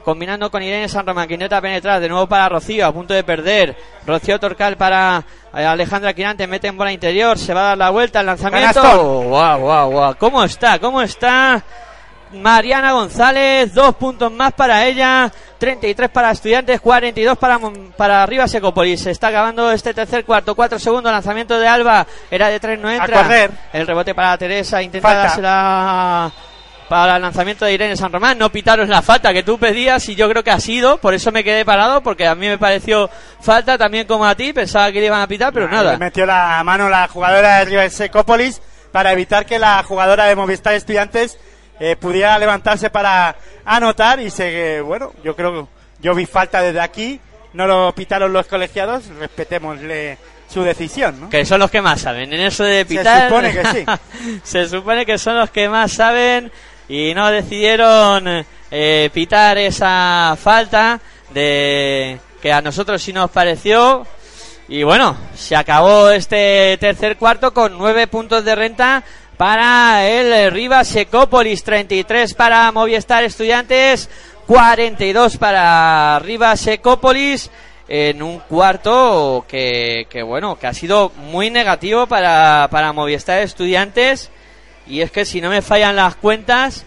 [0.03, 3.23] Combinando con Irene San Román, que intenta penetrar de nuevo para Rocío, a punto de
[3.23, 3.77] perder.
[4.05, 5.23] Rocío Torcal para
[5.53, 8.81] eh, Alejandra Quirante, mete en bola interior, se va a dar la vuelta, el lanzamiento.
[8.81, 10.15] ¡Guau, guau, guau!
[10.17, 10.79] ¿Cómo está?
[10.79, 11.63] ¿Cómo está?
[12.33, 17.59] Mariana González, dos puntos más para ella, 33 para Estudiantes, 42 para,
[17.97, 19.01] para Rivas Ecopolis.
[19.01, 22.89] Se está acabando este tercer cuarto, cuatro segundos, lanzamiento de Alba, era de tres, no
[22.89, 23.23] entra.
[23.23, 23.51] correr.
[23.73, 25.23] El rebote para Teresa, intenta Falta.
[25.23, 26.31] dársela
[26.89, 28.37] para el lanzamiento de Irene San Román.
[28.37, 31.31] No pitaron la falta que tú pedías y yo creo que ha sido, por eso
[31.31, 33.09] me quedé parado, porque a mí me pareció
[33.39, 35.97] falta también como a ti, pensaba que le iban a pitar, pero nada.
[35.97, 40.73] metió la mano la jugadora de Rivas Ecópolis para evitar que la jugadora de Movistar
[40.73, 41.37] Estudiantes
[41.83, 43.35] eh, pudiera levantarse para
[43.65, 47.19] anotar y se, eh, bueno, yo creo que yo vi falta desde aquí,
[47.53, 51.29] no lo pitaron los colegiados, respetémosle su decisión, ¿no?
[51.31, 52.31] Que son los que más saben.
[52.31, 53.29] En eso de pitar.
[53.29, 53.85] supone que sí.
[54.43, 56.51] se supone que son los que más saben
[56.87, 60.99] y no decidieron eh, pitar esa falta
[61.33, 64.05] de que a nosotros sí nos pareció.
[64.67, 69.03] Y bueno, se acabó este tercer cuarto con nueve puntos de renta
[69.41, 74.07] para el Rivas Ecópolis, 33 para Movistar Estudiantes,
[74.45, 77.49] 42 para Rivas Ecópolis
[77.87, 84.29] en un cuarto que, que, bueno, que ha sido muy negativo para, para Movistar Estudiantes.
[84.85, 86.85] Y es que si no me fallan las cuentas,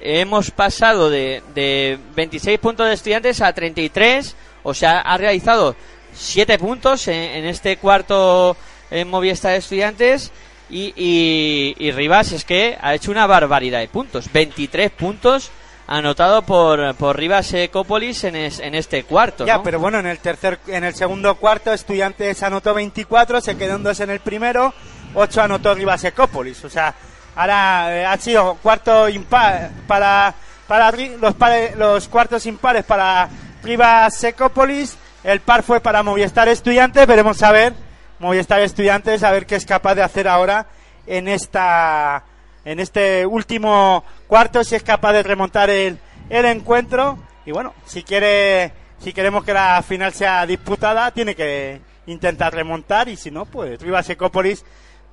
[0.00, 4.36] hemos pasado de, de 26 puntos de estudiantes a 33.
[4.62, 5.74] O sea, ha realizado
[6.12, 8.56] 7 puntos en, en este cuarto
[8.88, 10.30] en Movistar Estudiantes.
[10.70, 14.30] Y, y, y Rivas es que ha hecho una barbaridad de puntos.
[14.32, 15.50] 23 puntos
[15.86, 19.46] anotado por, por Rivas Ecópolis en, es- en este cuarto.
[19.46, 19.62] Ya, ¿no?
[19.62, 23.82] pero bueno, en el tercer, en el segundo cuarto Estudiantes anotó 24, se quedó en
[23.82, 24.74] dos en el primero,
[25.14, 26.94] 8 anotó Rivas Ecópolis, o sea,
[27.34, 30.34] ahora eh, ha sido cuarto impar para
[30.66, 33.26] para los pare- los cuartos impares para
[33.62, 37.72] Rivas Ecópolis, el par fue para Movistar Estudiantes, veremos a ver
[38.18, 40.66] Movistar Estudiantes a ver qué es capaz de hacer ahora
[41.06, 42.24] en esta
[42.64, 47.18] en este último cuarto si es capaz de remontar el, el encuentro.
[47.46, 53.08] Y bueno si quiere si queremos que la final sea disputada tiene que intentar remontar
[53.08, 54.64] y si no pues Rivas Ecópolis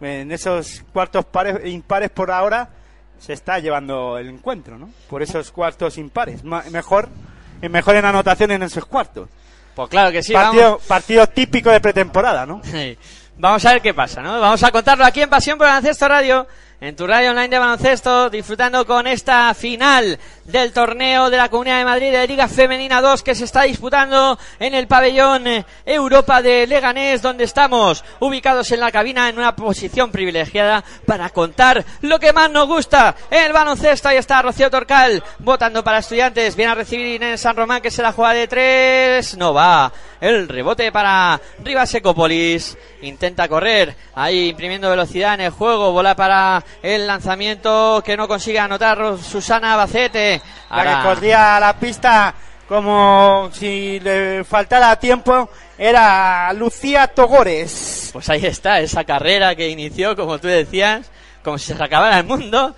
[0.02, 2.70] en esos cuartos pares impares por ahora
[3.20, 6.44] se está llevando el encuentro no por esos cuartos impares.
[6.44, 7.10] Mejor
[7.70, 9.30] mejor en anotación en esos cuartos
[9.76, 10.56] Pues claro que sí, vamos.
[10.56, 12.98] partido partido típico de pretemporada no Sí.
[13.38, 14.40] Vamos a ver qué pasa, ¿no?
[14.40, 16.48] Vamos a contarlo aquí en Pasión por Baloncesto Radio,
[16.82, 21.80] en tu radio online de baloncesto, disfrutando con esta final del torneo de la Comunidad
[21.80, 26.42] de Madrid de Liga Femenina 2 que se está disputando en el pabellón eh, Europa
[26.42, 32.20] de Leganés, donde estamos ubicados en la cabina en una posición privilegiada para contar lo
[32.20, 34.10] que más nos gusta, el baloncesto.
[34.10, 38.02] Ahí está Rocío Torcal, votando para estudiantes, viene a recibir Inés San Román que se
[38.02, 39.92] la juega de tres, no va.
[40.22, 42.76] El rebote para Rivas Ecopolis.
[43.02, 43.96] Intenta correr.
[44.16, 45.92] Ahí imprimiendo velocidad en el juego.
[45.92, 50.42] Bola para el lanzamiento que no consigue anotar Susana Bacete.
[50.70, 52.34] La que corría a la pista
[52.68, 58.10] como si le faltara tiempo era Lucía Togores.
[58.14, 61.12] Pues ahí está, esa carrera que inició, como tú decías,
[61.44, 62.76] como si se acabara el mundo.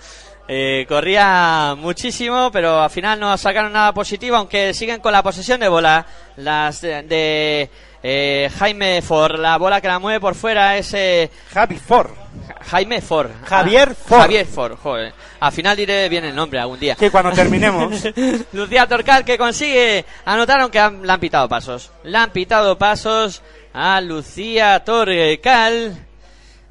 [0.50, 5.60] Eh, corría muchísimo, pero al final no sacaron nada positivo, aunque siguen con la posesión
[5.60, 6.06] de bola.
[6.38, 7.70] Las de, de,
[8.02, 12.27] eh, Jaime Ford, la bola que la mueve por fuera es eh, Javi Ford.
[12.66, 13.30] Jaime Ford.
[13.46, 14.22] Javier Ah, Ford.
[14.22, 15.14] Javier Ford, joder.
[15.40, 16.96] Al final diré bien el nombre algún día.
[16.96, 18.04] Que cuando terminemos.
[18.54, 21.92] Lucía Torcal que consigue anotar aunque han- le han pitado pasos.
[22.04, 23.42] Le han pitado pasos
[23.74, 26.06] a Lucía Torcal.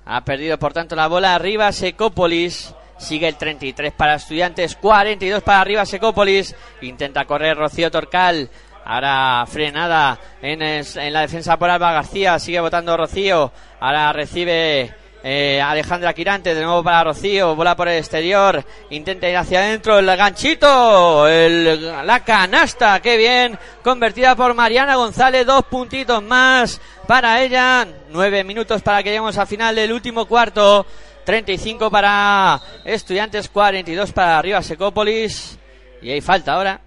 [0.04, 2.72] Ha perdido por tanto la bola arriba Secópolis.
[2.98, 6.54] Sigue el 33 para estudiantes, 42 para arriba Secópolis.
[6.80, 8.48] Intenta correr Rocío Torcal.
[8.88, 12.38] Ahora frenada en, en la defensa por Alba García.
[12.38, 13.50] Sigue votando Rocío.
[13.80, 16.54] Ahora recibe eh, Alejandra Quirante.
[16.54, 17.54] De nuevo para Rocío.
[17.54, 18.64] Bola por el exterior.
[18.90, 19.98] Intenta ir hacia adentro.
[19.98, 21.26] El ganchito.
[21.28, 23.00] El, la canasta.
[23.00, 23.58] Qué bien.
[23.82, 25.46] Convertida por Mariana González.
[25.46, 27.86] Dos puntitos más para ella.
[28.10, 30.86] Nueve minutos para que lleguemos al final del último cuarto.
[31.26, 35.58] 35 para Estudiantes, 42 para Arriba Secópolis.
[36.00, 36.80] Y hay falta ahora.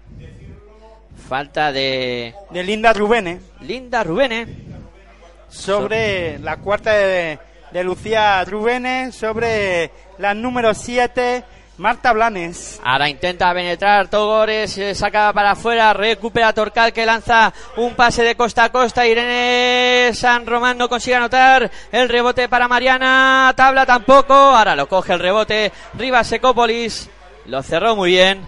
[1.28, 3.38] Falta de De Linda Rubene.
[3.60, 4.46] Linda Rubene.
[5.48, 7.38] Sobre la cuarta de,
[7.72, 9.12] de Lucía Rubene.
[9.12, 11.44] Sobre la número 7,
[11.80, 12.78] Marta Blanes.
[12.84, 18.34] Ahora intenta penetrar Togores, se saca para afuera, recupera Torcal que lanza un pase de
[18.34, 19.06] costa a costa.
[19.06, 21.70] Irene San Román no consigue anotar.
[21.90, 24.34] El rebote para Mariana, tabla tampoco.
[24.34, 25.72] Ahora lo coge el rebote.
[25.94, 27.08] Rivas Secópolis
[27.46, 28.44] lo cerró muy bien.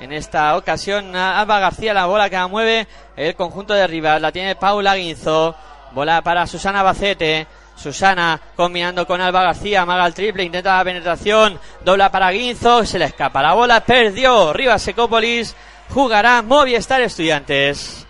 [0.00, 4.20] En esta ocasión, Alba García la bola que la mueve el conjunto de Rivas.
[4.20, 5.54] La tiene Paula Guinzo.
[5.92, 7.46] Bola para Susana Bacete.
[7.82, 12.98] Susana combinando con Alba García, maga el triple, intenta la penetración, dobla para Guinzo, se
[12.98, 15.54] le escapa la bola, perdió Rivas Secópolis,
[15.90, 18.06] jugará Movistar Estudiantes.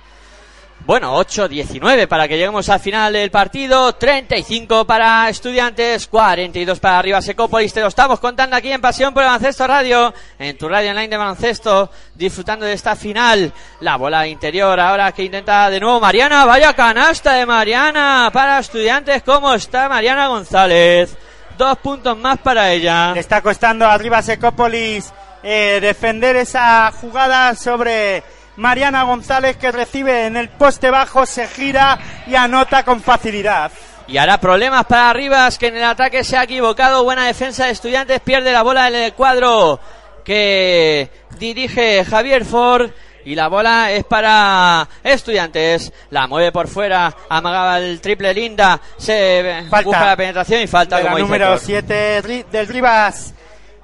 [0.84, 3.94] Bueno, 8-19 para que lleguemos al final del partido.
[3.94, 7.72] 35 para Estudiantes, 42 para Arriba Secópolis.
[7.72, 11.16] Te lo estamos contando aquí en Pasión por el Radio, en tu radio online de
[11.16, 13.52] baloncesto, disfrutando de esta final.
[13.78, 16.44] La bola interior ahora que intenta de nuevo Mariana.
[16.46, 19.22] Vaya canasta de Mariana para Estudiantes.
[19.22, 21.16] ¿Cómo está Mariana González?
[21.56, 23.12] Dos puntos más para ella.
[23.14, 25.12] Está costando arriba Secópolis
[25.44, 28.22] eh, defender esa jugada sobre
[28.56, 33.72] Mariana González que recibe en el poste bajo, se gira y anota con facilidad.
[34.06, 37.04] Y hará problemas para Rivas, que en el ataque se ha equivocado.
[37.04, 39.80] Buena defensa de estudiantes, pierde la bola en el cuadro
[40.24, 41.08] que
[41.38, 42.90] dirige Javier Ford.
[43.24, 45.92] Y la bola es para estudiantes.
[46.10, 47.14] La mueve por fuera.
[47.28, 48.80] Amagaba el triple linda.
[48.96, 49.86] Se Falta.
[49.86, 51.60] busca la penetración y falta de como número Thor.
[51.60, 53.32] 7 del Rivas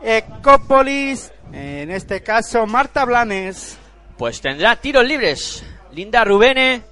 [0.03, 3.79] Ecópolis, en este caso Marta Blanes.
[4.19, 5.65] Pues tendrá tiros libres.
[5.93, 6.83] Linda Rubene,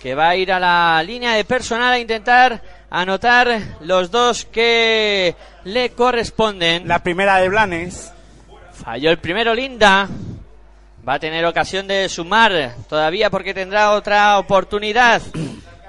[0.00, 5.34] que va a ir a la línea de personal a intentar anotar los dos que
[5.64, 6.86] le corresponden.
[6.86, 8.12] La primera de Blanes.
[8.72, 10.06] Falló el primero Linda.
[11.08, 15.22] Va a tener ocasión de sumar todavía porque tendrá otra oportunidad.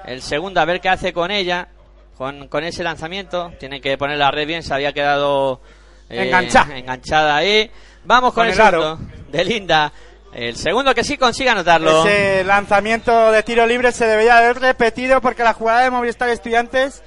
[0.06, 1.68] El segundo, a ver qué hace con ella.
[2.16, 3.52] Con, con ese lanzamiento.
[3.60, 4.62] Tiene que poner la red bien.
[4.62, 5.60] Se había quedado
[6.08, 6.66] eh, Engancha.
[6.74, 7.70] enganchada ahí.
[8.04, 8.98] Vamos con, Con el, el aro.
[9.30, 9.92] de Linda.
[10.38, 12.06] El segundo que sí consigue anotarlo.
[12.06, 17.02] Ese lanzamiento de tiro libre se debería haber repetido porque la jugada de Movistar Estudiantes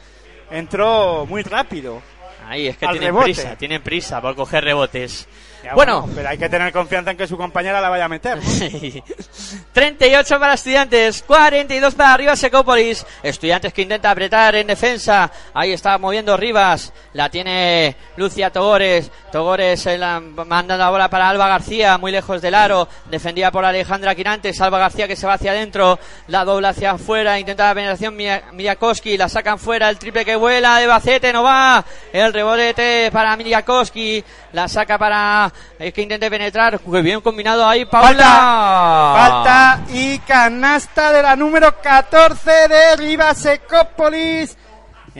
[0.49, 2.01] entró muy rápido.
[2.45, 3.23] Ahí es que tienen rebote.
[3.23, 3.55] prisa.
[3.55, 5.29] Tienen prisa por coger rebotes.
[5.63, 8.37] Ya, bueno, pero hay que tener confianza en que su compañera la vaya a meter.
[8.37, 8.43] ¿no?
[9.73, 13.05] 38 para estudiantes, 42 para Rivas Secópolis.
[13.21, 15.31] Estudiantes que intenta apretar en defensa.
[15.53, 16.91] Ahí está moviendo Rivas.
[17.13, 19.11] La tiene Lucia Togores.
[19.31, 22.87] Togores eh, la, manda la bola para Alba García, muy lejos del aro.
[23.09, 24.59] Defendida por Alejandra Quirantes.
[24.61, 25.99] Alba García que se va hacia adentro.
[26.27, 27.39] La dobla hacia afuera.
[27.39, 29.15] Intenta la penetración Miyakoski.
[29.17, 29.89] La sacan fuera.
[29.89, 31.31] El triple que vuela de Bacete.
[31.31, 31.85] No va.
[32.11, 34.23] El rebote para Miyakoski.
[34.53, 36.79] La saca para eh, que intente penetrar.
[36.85, 39.13] Bien combinado ahí, Paula.
[39.15, 44.57] Falta y canasta de la número 14 de Rivas Ecópolis.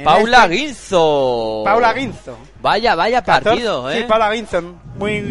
[0.04, 1.62] Paula este- Guinzo.
[1.66, 2.38] Paula Guinzo.
[2.62, 3.98] Vaya, vaya 14, partido, ¿eh?
[3.98, 4.62] Sí, Paula Guinzo.
[4.96, 5.22] Muy,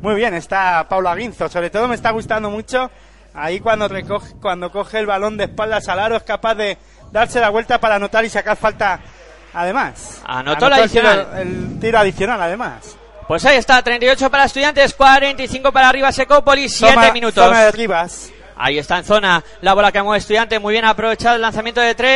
[0.00, 1.48] muy bien está Paula Guinzo.
[1.48, 2.90] Sobre todo me está gustando mucho
[3.34, 6.78] ahí cuando recoge, cuando coge el balón de espaldas al aro es capaz de
[7.12, 9.00] darse la vuelta para anotar y sacar falta
[9.52, 10.22] además.
[10.26, 11.38] Anotó la el tiro- adicional.
[11.40, 12.96] El tiro adicional además.
[13.28, 17.44] Pues ahí está, 38 para estudiantes, 45 para arriba Secópolis, 7 Zona- minutos.
[17.44, 18.30] Zona de Rivas.
[18.60, 21.94] Ahí está en zona la bola que mueve estudiantes, muy bien aprovechado el lanzamiento de
[21.94, 22.06] Tri,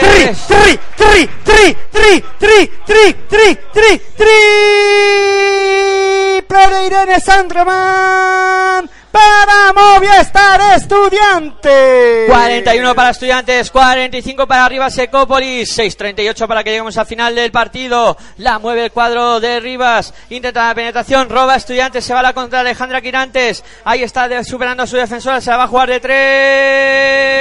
[0.00, 0.46] 3.
[0.46, 4.00] tri, tri, tri, tri, tri, tri, tri, tri,
[6.46, 12.28] de Irene Sandroman para Movistar Estudiantes.
[12.28, 18.16] 41 para estudiantes, 45 para arriba Secópolis, 6.38 para que lleguemos al final del partido.
[18.36, 22.34] La mueve el cuadro de Rivas, intenta la penetración, roba estudiantes, se va a la
[22.34, 23.64] contra Alejandra Quirantes.
[23.84, 25.96] Ahí está superando a su defensora, se la va a jugar de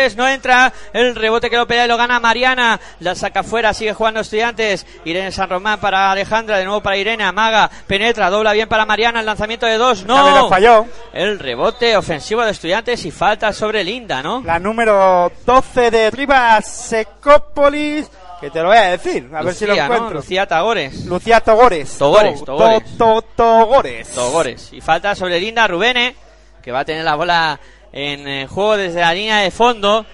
[0.06, 0.72] Estudiantes, no entra.
[0.94, 2.80] El rebote que lo pelea y lo gana Mariana.
[3.02, 4.86] La saca fuera, sigue jugando Estudiantes.
[5.04, 7.24] Irene San Román para Alejandra, de nuevo para Irene.
[7.24, 9.20] Amaga, penetra, dobla bien para Mariana.
[9.20, 10.48] El lanzamiento de dos, no.
[10.48, 10.86] falló.
[11.14, 14.42] El rebote ofensivo de Estudiantes y falta sobre Linda, ¿no?
[14.46, 18.10] La número 12 de Rivas Secópolis,
[18.40, 19.94] que te lo voy a decir, a ver si lo Lucía, ¿no?
[19.96, 20.18] encuentro.
[20.20, 21.06] Lucía Tagores.
[21.06, 21.98] Lucía Togores.
[21.98, 22.98] Togores, To- Togores.
[22.98, 24.10] to- to- Togores.
[24.12, 24.74] Togores.
[24.74, 26.16] Y falta sobre Linda Rubene,
[26.62, 27.60] que va a tener la bola
[27.92, 30.06] en eh, juego desde la línea de fondo.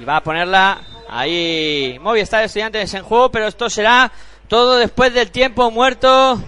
[0.00, 1.98] Y va a ponerla ahí.
[2.00, 4.10] Movistar Estudiantes en juego, pero esto será
[4.48, 6.40] todo después del tiempo muerto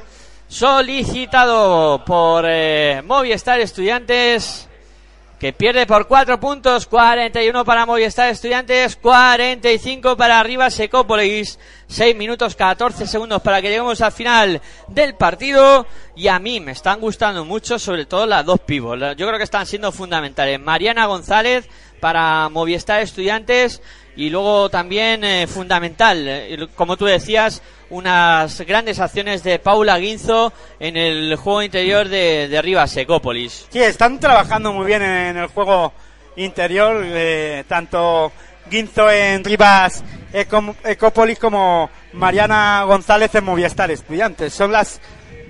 [0.49, 4.69] solicitado por eh, Movistar Estudiantes.
[5.39, 11.59] Que pierde por 4 puntos, 41 para Movistar Estudiantes, 45 para Arriba Secópolis,
[11.89, 15.87] 6 minutos 14 segundos para que lleguemos al final del partido.
[16.17, 19.45] Y a mí me están gustando mucho sobre todo las dos pibos, yo creo que
[19.45, 21.69] están siendo fundamentales, Mariana González
[22.01, 23.83] para Movistar Estudiantes
[24.17, 30.53] y luego también eh, fundamental, eh, como tú decías, unas grandes acciones de Paula Guinzo
[30.81, 33.67] en el juego interior de, de Arriba Secópolis.
[33.71, 35.93] Sí, están trabajando muy bien en el juego
[36.37, 38.33] interior, eh, tanto
[38.71, 40.03] Guinzo en Rivas
[40.33, 44.53] Ecópolis como Mariana González en Movistar Estudiantes.
[44.53, 45.01] Son las,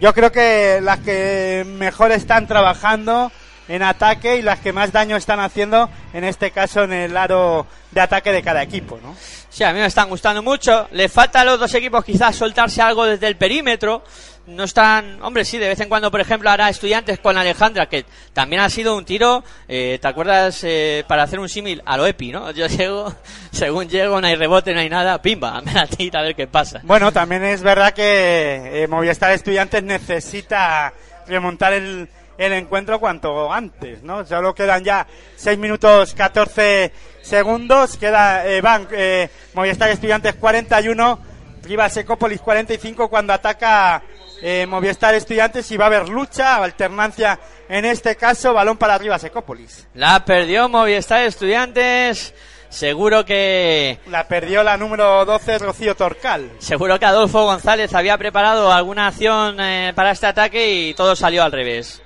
[0.00, 3.32] yo creo que las que mejor están trabajando
[3.68, 7.66] en ataque y las que más daño están haciendo, en este caso en el aro
[7.90, 9.16] de ataque de cada equipo, ¿no?
[9.48, 10.86] Sí, a mí me están gustando mucho.
[10.92, 14.04] Le falta a los dos equipos quizás soltarse algo desde el perímetro.
[14.48, 18.04] No están, hombre, sí, de vez en cuando, por ejemplo, hará estudiantes con Alejandra, que
[18.32, 20.60] también ha sido un tiro, eh, ¿te acuerdas?
[20.62, 22.50] eh, para hacer un símil a lo EPI, ¿no?
[22.52, 23.12] Yo llego,
[23.50, 26.46] según llego, no hay rebote, no hay nada, pimba, me la tira a ver qué
[26.46, 26.80] pasa.
[26.84, 30.92] Bueno, también es verdad que eh, Movistar Estudiantes necesita
[31.26, 34.24] remontar el, el encuentro cuanto antes, ¿no?
[34.24, 35.06] Solo quedan ya
[35.36, 36.92] 6 minutos 14
[37.22, 41.18] segundos, queda, eh, van eh, Movistar Estudiantes 41,
[41.62, 44.02] Rivas Ecópolis 45 cuando ataca
[44.42, 47.38] eh, Movistar Estudiantes y va a haber lucha, alternancia
[47.68, 49.88] en este caso, balón para Rivas Ecópolis.
[49.94, 52.34] La perdió Movistar Estudiantes.
[52.68, 56.50] Seguro que La perdió la número 12, Rocío Torcal.
[56.58, 61.42] Seguro que Adolfo González había preparado alguna acción eh, para este ataque y todo salió
[61.42, 62.02] al revés.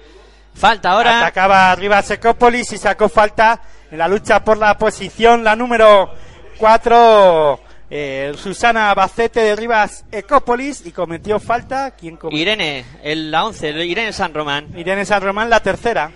[0.60, 1.20] Falta ahora.
[1.20, 5.42] Atacaba arriba Secópolis y sacó falta en la lucha por la posición.
[5.42, 6.12] La número
[6.58, 7.60] 4,
[8.36, 11.92] Susana Bacete de Rivas Ecópolis y cometió falta.
[11.92, 12.38] ¿Quién cometió?
[12.38, 14.68] Irene, el, la 11, Irene San Román.
[14.76, 16.12] Irene San Román, la tercera.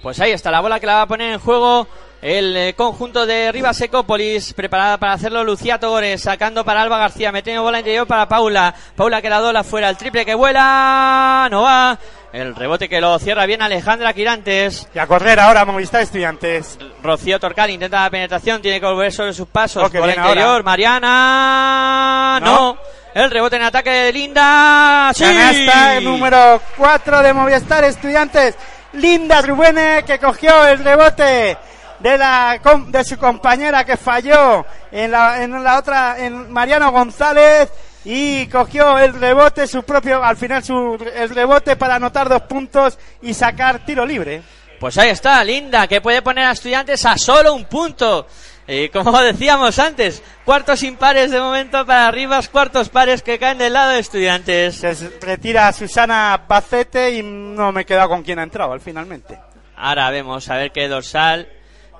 [0.00, 1.88] Pues ahí está la bola que la va a poner en juego
[2.20, 7.30] el eh, conjunto de Rivas Ecópolis, preparada para hacerlo Lucía Togores, sacando para Alba García,
[7.30, 8.74] metiendo bola interior para Paula.
[8.96, 11.98] Paula que la dola fuera, el triple que vuela, no va.
[12.32, 14.88] El rebote que lo cierra bien Alejandra Quirantes.
[14.94, 16.76] Y a correr ahora Movistar Estudiantes.
[17.02, 19.82] Rocío Torcal intenta la penetración, tiene que volver sobre sus pasos.
[19.82, 20.62] Oh, bola interior, ahora.
[20.64, 22.40] Mariana.
[22.40, 22.72] No.
[22.74, 22.78] No.
[23.14, 25.10] El rebote en ataque de Linda.
[25.14, 25.24] Sí.
[25.24, 28.56] Canasta el número 4 de Movistar Estudiantes.
[28.92, 31.56] Linda Rubene que cogió el rebote
[32.00, 37.70] de la de su compañera que falló en la, en la otra en Mariano González
[38.04, 42.98] y cogió el rebote su propio al final su el rebote para anotar dos puntos
[43.22, 44.42] y sacar tiro libre.
[44.78, 48.26] Pues ahí está, Linda, que puede poner a estudiantes a solo un punto.
[48.66, 53.72] Eh, como decíamos antes, cuartos impares de momento para Rivas, cuartos pares que caen del
[53.72, 54.76] lado de estudiantes.
[54.76, 59.38] Se retira Susana Bacete y no me he quedado con quién ha entrado al finalmente.
[59.74, 61.48] Ahora vemos a ver qué dorsal,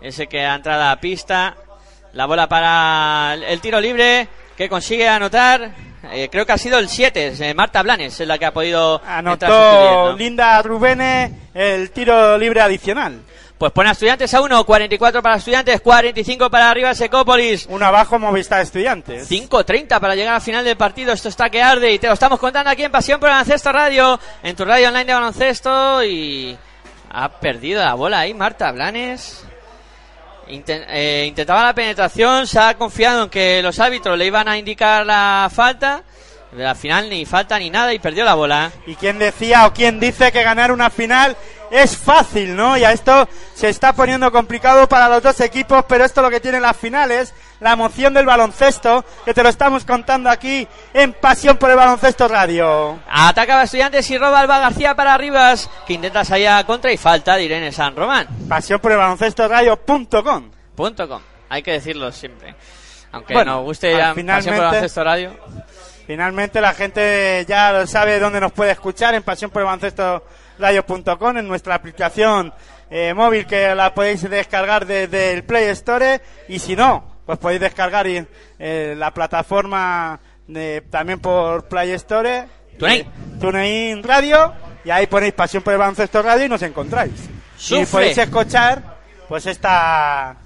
[0.01, 1.57] ese que ha entrado a la pista.
[2.13, 5.71] La bola para el tiro libre que consigue anotar.
[6.13, 10.17] eh, creo que ha sido el 7, Marta Blanes es la que ha podido Anotó.
[10.17, 13.21] Linda Rubene el tiro libre adicional.
[13.59, 17.67] Pues pone a estudiantes a 1, 44 para estudiantes, 45 para Rivas Secópolis.
[17.69, 19.29] Uno abajo Movistar Estudiantes.
[19.29, 21.13] 5.30 para llegar al final del partido.
[21.13, 24.21] Esto está que arde y te lo estamos contando aquí en Pasión por Baloncesto Radio,
[24.45, 26.05] en tu radio online de baloncesto.
[26.05, 26.57] Y
[27.11, 29.45] ha perdido la bola ahí Marta Blanes.
[30.51, 35.05] Eh, intentaba la penetración, se ha confiado en que los árbitros le iban a indicar
[35.05, 36.03] la falta.
[36.51, 38.71] Pero al final ni falta ni nada y perdió la bola.
[38.87, 41.37] ¿Y quién decía o quién dice que ganar una final
[41.71, 42.77] es fácil, no?
[42.79, 46.31] Y a esto se está poniendo complicado para los dos equipos, pero esto es lo
[46.31, 51.13] que tienen las finales, la emoción del baloncesto, que te lo estamos contando aquí en
[51.13, 52.99] Pasión por el Baloncesto Radio.
[53.11, 56.97] Atacaba a estudiantes y roba Alba García para Rivas, que intenta salir a contra y
[56.97, 58.27] falta de Irene San Román.
[58.49, 60.51] Pasión por el baloncesto radio.com.
[60.75, 61.21] Punto com.
[61.51, 62.55] Hay que decirlo siempre.
[63.13, 65.33] Aunque Bueno, nos guste ya finalmente- Pasión por Baloncesto Radio.
[66.09, 69.63] Finalmente la gente ya lo sabe dónde nos puede escuchar en pasión por
[70.59, 72.51] radio.com en nuestra aplicación
[72.91, 77.61] eh, móvil que la podéis descargar desde el Play Store y si no, pues podéis
[77.61, 78.27] descargar y,
[78.59, 82.47] eh, la plataforma de- también por Play Store.
[82.79, 83.03] TuneIn.
[83.03, 83.09] eh,
[83.39, 84.55] TuneIn Radio
[84.87, 87.13] y ahí ponéis pasión por el baloncesto radio y nos encontráis.
[87.83, 88.83] Y podéis escuchar
[89.29, 90.37] pues esta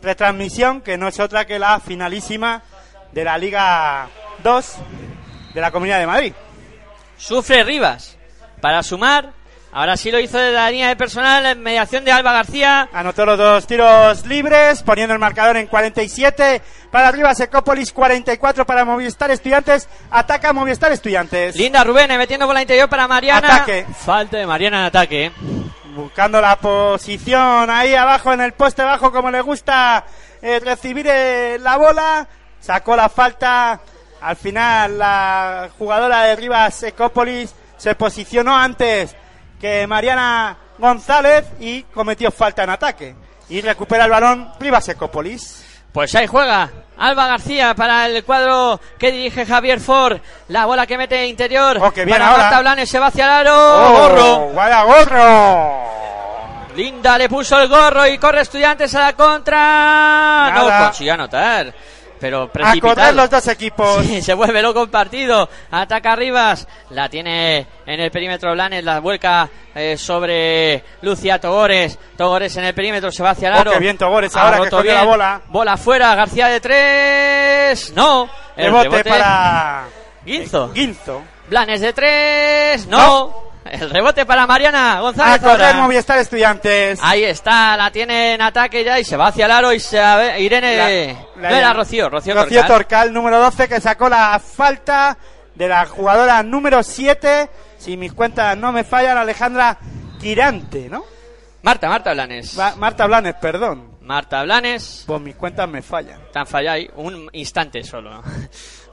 [0.00, 2.62] retransmisión que no es otra que la finalísima
[3.12, 4.08] de la Liga
[4.44, 4.76] 2
[5.54, 6.32] de la Comunidad de Madrid.
[7.16, 8.16] Sufre Rivas
[8.60, 9.30] para sumar.
[9.72, 12.88] Ahora sí lo hizo de la línea de personal en mediación de Alba García.
[12.92, 16.62] Anotó los dos tiros libres, poniendo el marcador en 47
[16.92, 19.88] para arriba Secópolis, 44 para Movistar Estudiantes.
[20.12, 21.56] Ataca Movistar Estudiantes.
[21.56, 23.48] Linda Rubén eh, metiendo por la interior para Mariana.
[23.56, 23.84] Ataque.
[23.98, 25.24] Falta de Mariana en ataque.
[25.26, 25.32] eh.
[25.96, 30.04] Buscando la posición ahí abajo en el poste bajo como le gusta
[30.40, 32.28] eh, recibir eh, la bola.
[32.60, 33.80] Sacó la falta.
[34.24, 39.14] Al final la jugadora de Rivas Ecópolis se posicionó antes
[39.60, 43.14] que Mariana González y cometió falta en ataque.
[43.50, 45.62] Y recupera el balón Rivas Ecópolis.
[45.92, 50.18] Pues ahí juega Alba García para el cuadro que dirige Javier Ford.
[50.48, 51.78] La bola que mete interior.
[51.82, 52.42] Oh, qué bien para ahora.
[52.44, 53.54] Marta Blanes se va hacia el aro.
[53.54, 54.52] ¡Oh, Gorro.
[54.54, 55.84] vaya gorro!
[56.76, 59.56] Linda le puso el gorro y corre estudiantes a la contra.
[60.50, 60.78] Nada.
[60.80, 61.74] No consiguió anotar.
[62.24, 62.94] Pero A precipitado.
[62.94, 64.02] correr los dos equipos.
[64.06, 65.46] Sí, se vuelve loco el partido.
[65.70, 66.66] Ataca Rivas.
[66.88, 68.82] La tiene en el perímetro Blanes.
[68.82, 71.98] La vuelca eh, sobre Lucia Togores.
[72.16, 73.12] Togores en el perímetro.
[73.12, 73.72] Se va hacia el Oh, aro.
[73.72, 75.10] qué bien Togores ahora que roto cogió la bien.
[75.10, 75.42] bola.
[75.48, 76.14] Bola fuera.
[76.14, 77.92] García de tres.
[77.94, 78.30] No.
[78.56, 79.84] El Rebote, rebote para
[80.24, 80.72] Guinzo.
[80.72, 81.22] Guinzo.
[81.50, 82.86] Blanes de tres.
[82.86, 83.52] No.
[83.70, 85.40] El rebote para Mariana A González.
[85.40, 85.82] correr ahora.
[85.82, 86.98] Movistar Estudiantes.
[87.02, 89.98] Ahí está, la tiene en ataque ya y se va hacia el aro y se
[89.98, 91.16] a Irene.
[91.36, 92.68] La- no era Rocío, Rocío, Rocío Torcal.
[92.78, 95.16] Torcal, número 12, que sacó la falta
[95.54, 97.48] de la jugadora número 7.
[97.78, 99.78] Si mis cuentas no me fallan, Alejandra
[100.20, 101.04] Quirante, ¿no?
[101.62, 102.56] Marta, Marta Blanes.
[102.76, 103.93] Marta Blanes, perdón.
[104.04, 105.04] Marta Blanes.
[105.06, 106.20] Pues mis cuentas me fallan.
[106.32, 108.22] Tan ahí, un instante solo.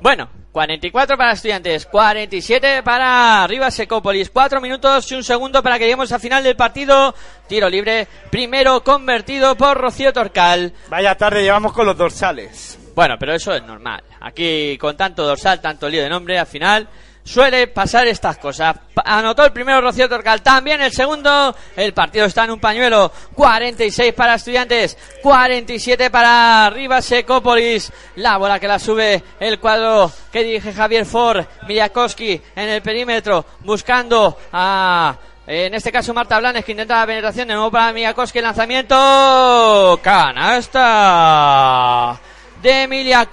[0.01, 5.83] Bueno, 44 para estudiantes, 47 para Rivas Secópolis, 4 minutos y un segundo para que
[5.83, 7.13] lleguemos al final del partido.
[7.47, 10.73] Tiro libre, primero convertido por Rocío Torcal.
[10.89, 12.79] Vaya tarde llevamos con los dorsales.
[12.95, 14.03] Bueno, pero eso es normal.
[14.21, 16.89] Aquí con tanto dorsal, tanto lío de nombre, al final
[17.23, 18.75] suele pasar estas cosas.
[19.03, 21.55] Anotó el primero Rocío Torcal, también el segundo.
[21.75, 23.11] El partido está en un pañuelo.
[23.33, 27.91] 46 para Estudiantes, 47 para Rivas Secópolis.
[28.15, 33.45] La bola que la sube el cuadro que dirige Javier Ford, Miyakoski en el perímetro,
[33.61, 35.15] buscando a
[35.47, 39.99] en este caso Marta Blanes que intenta la penetración de nuevo para Miyakoski el lanzamiento
[40.03, 41.01] canasta
[42.61, 43.27] de Emilia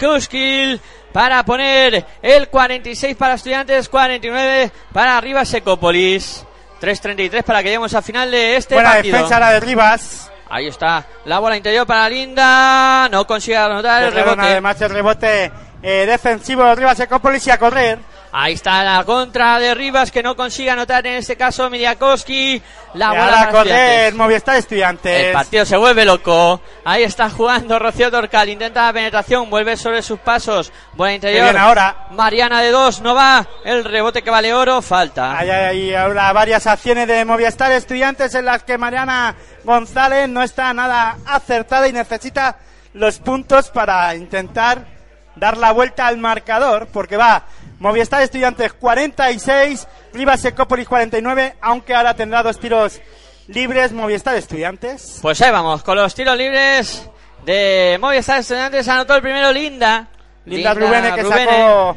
[1.19, 6.47] para poner el 46 para estudiantes 49 para Rivas Secópolis
[6.81, 10.31] 3.33 para que lleguemos al final de este Buena partido defensa la de Rivas.
[10.49, 15.53] ahí está la bola interior para Linda no consigue anotar el rebote además el rebote
[15.83, 17.99] eh, defensivo de Rivas Ecópolis y a correr.
[18.33, 22.63] Ahí está la contra de Rivas que no consigue anotar en este caso Miliakowski.
[22.95, 24.15] La bola para correr Estudiantes.
[24.15, 25.27] Movistar Estudiantes.
[25.27, 26.61] El partido se vuelve loco.
[26.85, 28.49] Ahí está jugando Rocío Torcal.
[28.49, 29.49] Intenta la penetración.
[29.49, 30.73] Vuelve sobre sus pasos.
[30.95, 31.45] Buena interior.
[31.45, 32.09] bien ahora.
[32.11, 33.01] Mariana de dos.
[33.01, 33.47] No va.
[33.65, 34.83] El rebote que vale oro.
[34.83, 35.39] Falta.
[35.39, 39.35] Hay, hay ahora varias acciones de Movistar Estudiantes en las que Mariana
[39.65, 42.57] González no está nada acertada y necesita
[42.95, 44.99] los puntos para intentar
[45.37, 47.45] dar la vuelta al marcador, porque va
[47.79, 53.01] Movistar Estudiantes 46, Rivas Ecópolis 49, aunque ahora tendrá dos tiros
[53.47, 55.19] libres Movistar Estudiantes.
[55.23, 55.83] Pues ahí vamos.
[55.83, 57.09] Con los tiros libres
[57.45, 58.89] de Movistar Estudiantes.
[58.89, 60.09] Anotó el primero Linda.
[60.45, 61.97] Linda Rubene que sacó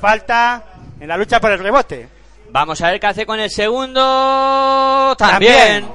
[0.00, 0.64] falta
[1.00, 2.08] en la lucha por el rebote.
[2.50, 5.14] Vamos a ver qué hace con el segundo.
[5.18, 5.82] También.
[5.82, 5.93] También.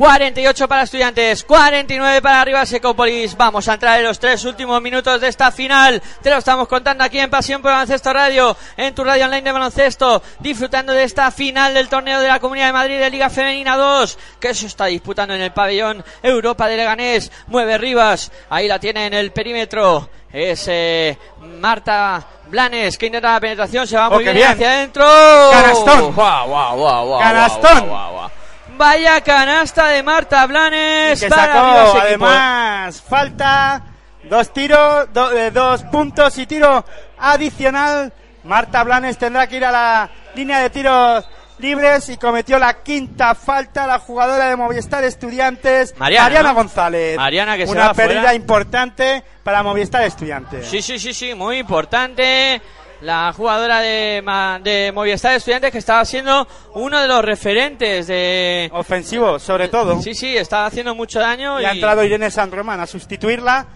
[0.00, 3.36] 48 para Estudiantes, 49 para Rivas Secópolis.
[3.36, 6.02] Vamos a entrar en los tres últimos minutos de esta final.
[6.22, 9.52] Te lo estamos contando aquí en Pasión por Baloncesto Radio, en tu radio online de
[9.52, 13.76] baloncesto, disfrutando de esta final del torneo de la Comunidad de Madrid de Liga Femenina
[13.76, 17.30] 2, que se está disputando en el pabellón Europa de Leganés.
[17.48, 20.08] Mueve Rivas, ahí la tiene en el perímetro.
[20.32, 21.18] Es eh,
[21.60, 24.48] Marta Blanes que intenta la penetración, se va muy bien, bien.
[24.48, 25.04] hacia adentro.
[25.52, 26.14] Canastón.
[26.14, 28.39] Guau, guau, Canastón.
[28.80, 33.82] Vaya canasta de Marta Blanes que para sacó además falta
[34.24, 36.82] dos tiros do- eh, dos puntos y tiro
[37.18, 38.10] adicional
[38.44, 41.26] Marta Blanes tendrá que ir a la línea de tiros
[41.58, 46.54] libres y cometió la quinta falta la jugadora de Movistar Estudiantes Mariana, ¿no?
[46.54, 48.34] González Mariana que se una va pérdida fuera.
[48.34, 52.62] importante para Movistar Estudiantes Sí, sí, sí, sí, muy importante.
[53.00, 54.22] La jugadora de,
[54.62, 58.70] de Movistar Estudiantes que estaba siendo uno de los referentes de...
[58.74, 60.00] Ofensivo, sobre todo.
[60.02, 61.66] Sí, sí, estaba haciendo mucho daño Y y...
[61.66, 63.66] ha entrado Irene San Román a sustituirla.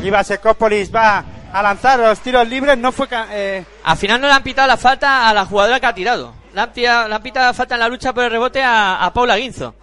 [0.00, 2.76] Rivas Ecópolis va a lanzar los tiros libres.
[2.78, 3.06] No fue.
[3.30, 6.34] eh, Al final no le han pitado la falta a la jugadora que ha tirado.
[6.54, 9.04] Le han, tirado- le han pitado la falta en la lucha por el rebote a,
[9.04, 9.74] a Paula Guinzo.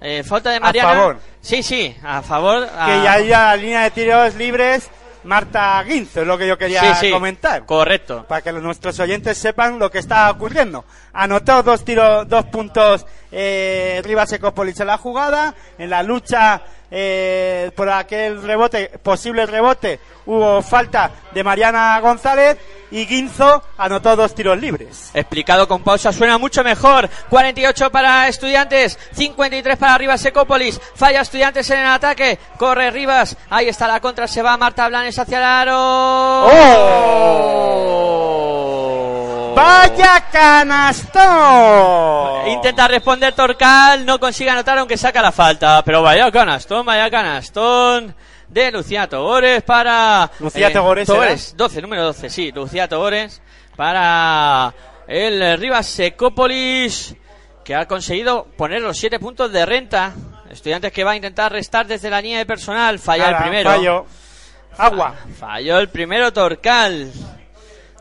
[0.00, 0.92] Eh, falta de Mariana.
[0.94, 1.18] favor.
[1.40, 2.68] Sí, sí, a favor.
[2.76, 4.88] a- que ya haya la línea de tiros libres.
[5.24, 7.66] Marta Guinzo es lo que yo quería Sí, sí, comentar.
[7.66, 8.24] Correcto.
[8.28, 10.84] Para que nuestros oyentes sepan lo que está ocurriendo.
[11.12, 15.54] Anotó dos tiros, dos puntos eh, Rivas Ecópolis en la jugada.
[15.78, 22.58] En la lucha eh, por aquel rebote, posible rebote, hubo falta de Mariana González
[22.90, 25.10] y Guinzo anotó dos tiros libres.
[25.14, 27.08] Explicado con pausa suena mucho mejor.
[27.28, 30.80] 48 para Estudiantes, 53 para Rivas Ecópolis.
[30.94, 32.38] Falla Estudiantes en el ataque.
[32.58, 33.36] Corre Rivas.
[33.48, 34.26] Ahí está la contra.
[34.26, 36.46] Se va Marta Blanes hacia el aro.
[36.46, 38.29] ¡Oh!
[39.54, 41.28] ¡Vaya canastón!
[42.48, 45.82] Intenta responder Torcal, no consigue anotar aunque saca la falta.
[45.84, 48.14] Pero vaya canastón, vaya canastón
[48.48, 50.30] de Lucía Togores para...
[50.40, 53.40] Lucía Togores, Togores, 12, número 12, sí, Lucía Togores
[53.76, 54.74] para
[55.06, 57.16] el Rivas Secópolis
[57.64, 60.12] que ha conseguido poner los 7 puntos de renta.
[60.50, 62.98] Estudiantes que va a intentar restar desde la línea de personal.
[62.98, 63.70] Falla Nada, el primero.
[63.70, 64.06] fallo.
[64.76, 65.14] Agua.
[65.38, 67.12] Falló el primero Torcal.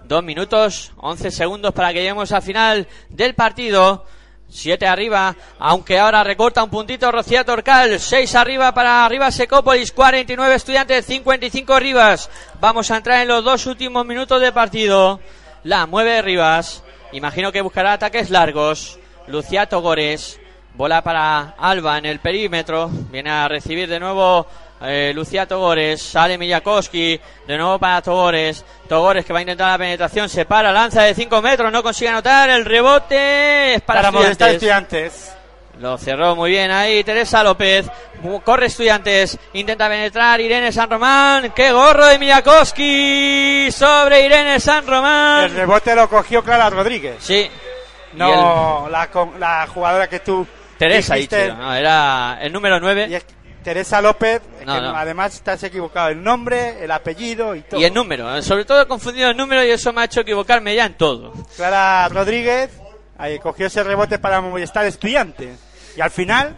[0.10, 4.08] Dos minutos, 11 segundos para que lleguemos al final del partido.
[4.50, 8.00] Siete arriba, aunque ahora recorta un puntito Rocía Torcal.
[8.00, 12.32] Seis arriba para Rivas Secópolis, 49 estudiantes, 55 Rivas.
[12.60, 15.20] Vamos a entrar en los dos últimos minutos de partido.
[15.64, 16.84] La mueve Rivas.
[17.12, 18.98] Imagino que buscará ataques largos.
[19.28, 20.40] Lucía Togores.
[20.80, 22.90] Bola para Alba en el perímetro.
[22.90, 24.48] Viene a recibir de nuevo
[24.82, 26.02] eh, Lucía Togores.
[26.02, 27.20] Sale Miyakoski.
[27.46, 28.64] De nuevo para Togores.
[28.88, 30.30] Togores que va a intentar la penetración.
[30.30, 31.70] Se para, lanza de 5 metros.
[31.70, 32.50] No consigue anotar.
[32.50, 35.36] El rebote es para, Para molestar estudiantes.
[35.82, 37.86] Lo cerró muy bien ahí Teresa López.
[38.46, 39.38] Corre estudiantes.
[39.52, 41.52] Intenta penetrar Irene San Román.
[41.54, 43.70] ¡Qué gorro de Miyakoski!
[43.74, 45.54] Sobre Irene San El Román.
[45.54, 47.18] rebote lo cogió Clara Rodríguez.
[47.20, 47.52] Sí.
[48.14, 50.48] No la, con- la jugadora que tú
[50.80, 51.44] Teresa dijiste.
[51.44, 51.56] dicho.
[51.56, 53.08] No, era el número 9.
[53.10, 53.26] Y es
[53.64, 54.96] Teresa López, No, que no.
[54.96, 57.80] además estás equivocado el nombre, el apellido y todo.
[57.80, 60.22] Y el número, eh, sobre todo he confundido el número y eso me ha hecho
[60.22, 61.34] equivocarme ya en todo.
[61.58, 62.72] Clara Rodríguez
[63.18, 65.60] ahí cogió ese rebote para molestar estudiantes.
[65.98, 66.56] Y al final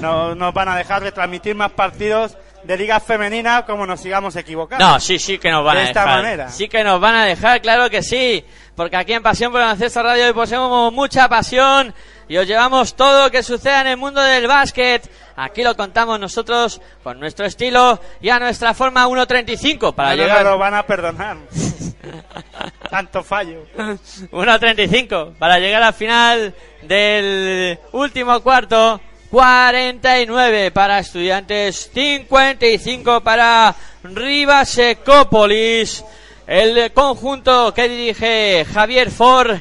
[0.00, 4.84] no nos van a dejar retransmitir más partidos de liga femenina como nos sigamos equivocando.
[4.86, 6.22] No, sí, sí que nos van De a esta dejar.
[6.22, 6.48] manera.
[6.50, 8.44] Sí que nos van a dejar, claro que sí.
[8.76, 11.92] Porque aquí en Pasión por el Baloncesto Radio hoy poseemos mucha pasión
[12.28, 15.10] y os llevamos todo lo que suceda en el mundo del básquet.
[15.36, 20.44] Aquí lo contamos nosotros con nuestro estilo y a nuestra forma 1.35 para No llegar.
[20.44, 21.36] lo van a perdonar.
[22.90, 23.64] Tanto fallo.
[23.76, 29.00] 1.35 para llegar al final del último cuarto.
[29.30, 36.04] 49 para Estudiantes, 55 para Rivas Ecópolis.
[36.48, 39.56] El conjunto que dirige Javier Ford,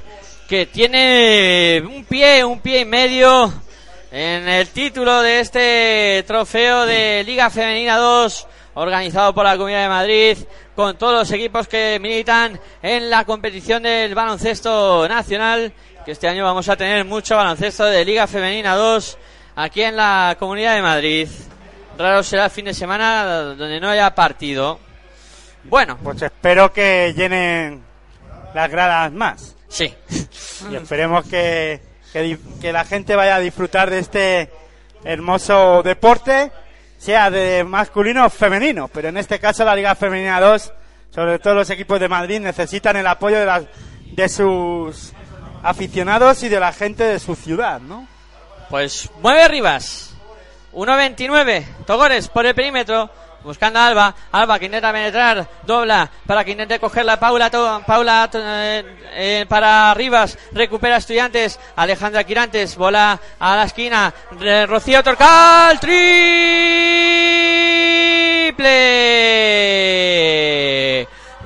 [0.48, 3.54] que tiene un pie, un pie y medio
[4.12, 9.90] en el título de este trofeo de Liga Femenina 2 organizado por la Comunidad de
[9.90, 10.38] Madrid
[10.76, 15.72] con todos los equipos que militan en la competición del baloncesto nacional
[16.06, 19.18] que este año vamos a tener mucho baloncesto de Liga Femenina 2
[19.60, 21.28] aquí en la Comunidad de Madrid
[21.98, 24.80] raro será el fin de semana donde no haya partido
[25.66, 27.84] bueno Pues espero que llenen
[28.54, 29.56] las gradas más.
[29.68, 29.94] sí
[30.72, 31.82] Y esperemos que,
[32.14, 34.50] que, la gente vaya a disfrutar de este
[35.04, 36.52] hermoso deporte,
[36.98, 38.88] sea de masculino o femenino.
[38.88, 40.74] Pero en este caso la Liga Femenina 2,
[41.12, 43.66] sobre todo los equipos de Madrid, necesitan el apoyo de, las,
[44.12, 45.14] de sus
[45.64, 48.08] aficionados y de la gente de su ciudad, ¿no?
[48.70, 50.14] Pues mueve Rivas.
[50.74, 51.66] 1.29.
[51.86, 53.10] Togores por el perímetro.
[53.44, 54.16] Buscando a Alba.
[54.32, 55.48] Alba que intenta penetrar.
[55.64, 57.50] Dobla para que intente cogerla Paula.
[57.86, 58.84] Paula eh,
[59.14, 60.38] eh, para Rivas.
[60.52, 61.60] Recupera estudiantes.
[61.76, 62.76] Alejandra Quirantes.
[62.76, 64.14] Bola a la esquina.
[64.68, 65.80] Rocío Torcal.
[65.80, 66.20] Triple.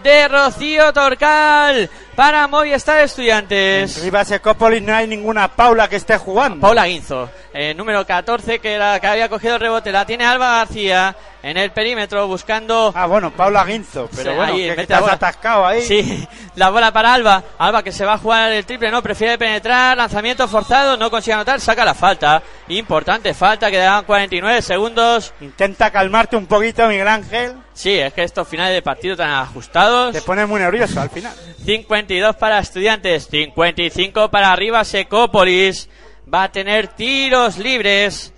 [0.03, 1.89] De Rocío Torcal.
[2.15, 3.97] Para Movistar Estudiantes.
[3.97, 6.59] En Rivas Ecópolis no hay ninguna Paula que esté jugando.
[6.59, 9.91] Paula Guinzo, eh, número 14, que, era, que había cogido el rebote.
[9.91, 12.91] La tiene Alba García en el perímetro buscando.
[12.95, 15.81] Ah, bueno, Paula Guinzo, pero Sí, bueno, ahí, que mete estás la atascado ahí.
[15.81, 17.43] Sí, la bola para Alba.
[17.57, 19.97] Alba que se va a jugar el triple, no, prefiere penetrar.
[19.97, 22.41] Lanzamiento forzado, no consigue anotar, saca la falta.
[22.69, 25.33] Importante falta, quedaban 49 segundos.
[25.41, 27.53] Intenta calmarte un poquito, Miguel Ángel.
[27.73, 30.13] Sí, es que estos finales de partido tan ajustados.
[30.13, 31.33] Te pones muy nervioso al final.
[31.65, 35.89] 52 para Estudiantes, 55 para arriba Secópolis.
[36.31, 38.33] Va a tener tiros libres.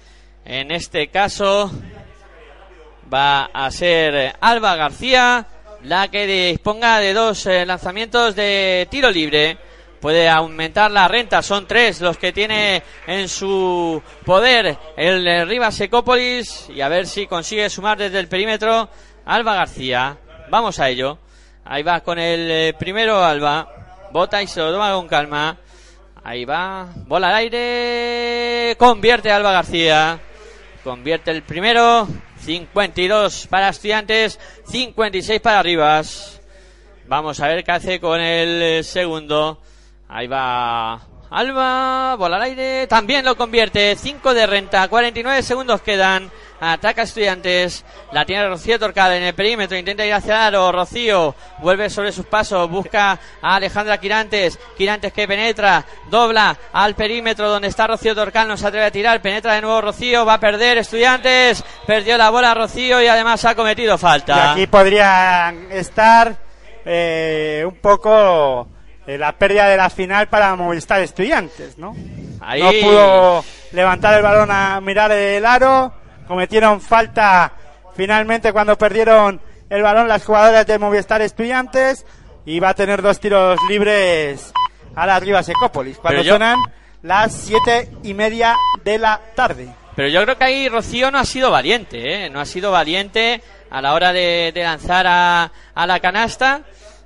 [0.45, 1.71] En este caso
[3.11, 5.47] va a ser Alba García
[5.85, 9.57] la que disponga de dos eh, lanzamientos de tiro libre.
[9.99, 15.75] Puede aumentar la renta, son tres los que tiene en su poder el eh, Rivas
[15.75, 18.89] Secópolis y a ver si consigue sumar desde el perímetro
[19.25, 20.17] Alba García.
[20.49, 21.17] Vamos a ello.
[21.63, 23.67] Ahí va con el eh, primero Alba.
[24.11, 25.57] Bota y se lo toma con calma.
[26.25, 26.87] Ahí va.
[27.05, 28.75] Bola al aire.
[28.79, 30.19] Convierte Alba García.
[30.83, 32.07] Convierte el primero.
[32.39, 34.39] 52 para Estudiantes.
[34.67, 36.41] 56 para Rivas.
[37.07, 39.61] Vamos a ver qué hace con el segundo.
[40.09, 40.99] Ahí va
[41.29, 42.15] Alba.
[42.15, 42.87] Bola al aire.
[42.87, 43.95] También lo convierte.
[43.95, 44.87] 5 de renta.
[44.87, 46.31] 49 segundos quedan.
[46.73, 47.83] Ataca Estudiantes.
[48.11, 49.77] La tiene Rocío Torcal en el perímetro.
[49.77, 50.71] Intenta ir hacia el aro.
[50.71, 52.69] Rocío vuelve sobre sus pasos.
[52.69, 54.57] Busca a Alejandra Quirantes.
[54.77, 55.85] Quirantes que penetra.
[56.09, 58.47] Dobla al perímetro donde está Rocío Torcal.
[58.47, 59.21] No se atreve a tirar.
[59.21, 60.25] Penetra de nuevo Rocío.
[60.25, 61.63] Va a perder Estudiantes.
[61.85, 64.51] Perdió la bola Rocío y además ha cometido Y falta.
[64.53, 66.35] aquí podría estar
[66.85, 68.67] eh, un poco
[69.07, 71.95] eh, la pérdida de la final para Movistar Estudiantes, ¿no?
[72.41, 72.61] Ahí.
[72.61, 75.93] No pudo levantar el balón a mirar el aro.
[76.27, 77.51] Cometieron falta
[77.95, 79.39] finalmente cuando perdieron
[79.69, 82.05] el balón las jugadoras de Movistar Estudiantes.
[82.45, 84.53] Y va a tener dos tiros libres
[84.95, 85.97] a la Rivas Ecópolis.
[85.97, 86.59] Cuando yo- sonan
[87.01, 89.67] las siete y media de la tarde.
[89.95, 92.29] Pero yo creo que ahí Rocío no ha sido valiente, ¿eh?
[92.29, 93.41] No ha sido valiente
[93.71, 96.61] a la hora de, de lanzar a, a la canasta.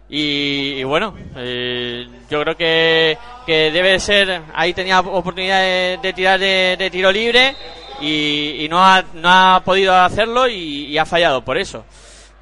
[0.10, 6.14] Y, y bueno, eh, yo creo que, que debe ser, ahí tenía oportunidad de, de
[6.14, 7.56] tirar de, de tiro libre
[8.02, 11.86] y, y no, ha, no ha podido hacerlo y, y ha fallado por eso.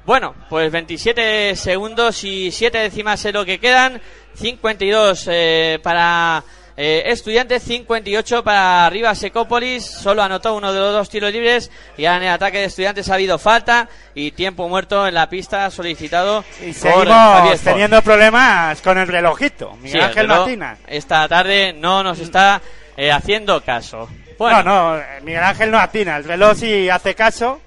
[0.08, 4.00] Bueno, pues 27 segundos y 7 décimas es lo que quedan.
[4.36, 6.42] 52 eh, para
[6.78, 9.84] eh, Estudiantes, 58 para Rivas Ecópolis.
[9.84, 11.70] Solo anotó uno de los dos tiros libres.
[11.98, 15.28] Y ahora en el ataque de Estudiantes ha habido falta y tiempo muerto en la
[15.28, 19.76] pista solicitado Y por seguimos teniendo problemas con el relojito.
[19.82, 20.78] Miguel el Ángel reloj Martina.
[20.86, 22.62] Esta tarde no nos está
[22.96, 24.08] eh, haciendo caso.
[24.38, 26.16] Bueno, No, no, eh, Miguel Ángel no atina.
[26.16, 27.60] El reloj sí hace caso,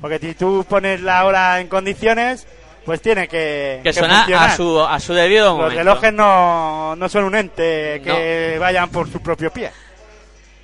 [0.00, 2.46] porque si tú pones la hora en condiciones,
[2.84, 4.32] pues tiene que, que funcionar.
[4.50, 5.78] a su, a su debido Los momento.
[5.78, 9.70] relojes no, no son un ente que vayan por su propio pie.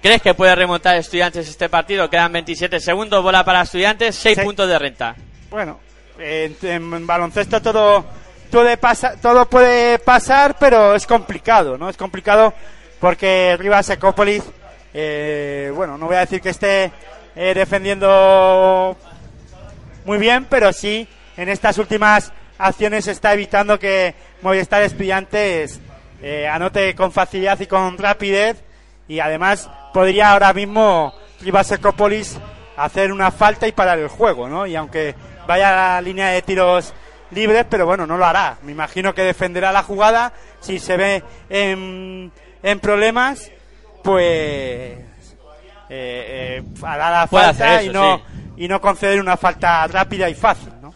[0.02, 2.10] ¿Crees que puede remontar Estudiantes este partido?
[2.10, 4.44] Quedan 27 segundos, bola para Estudiantes, 6 Sí.
[4.44, 5.14] puntos de renta.
[5.50, 5.80] Bueno,
[6.18, 8.04] en, en baloncesto todo,
[8.50, 11.88] todo, pasa, todo puede pasar, pero es complicado, ¿no?
[11.88, 12.52] Es complicado
[13.00, 14.42] porque Rivas Ecópolis,
[14.96, 16.92] eh, bueno, no voy a decir que esté
[17.34, 18.96] eh, defendiendo
[20.04, 25.80] muy bien, pero sí en estas últimas acciones está evitando que Movistar Estudiantes
[26.22, 28.62] eh, anote con facilidad y con rapidez
[29.08, 32.38] y además podría ahora mismo Rivas Ecópolis
[32.76, 34.64] hacer una falta y parar el juego, ¿no?
[34.64, 35.16] Y aunque
[35.48, 36.94] vaya a la línea de tiros
[37.32, 38.58] libres, pero bueno, no lo hará.
[38.62, 40.32] Me imagino que defenderá la jugada.
[40.60, 42.30] Si se ve en
[42.80, 43.50] problemas,
[44.04, 44.22] pues
[44.92, 45.06] eh,
[45.88, 48.22] eh, hará la Puede falta eso, y no sí.
[48.58, 50.94] y no conceder una falta rápida y fácil, ¿no?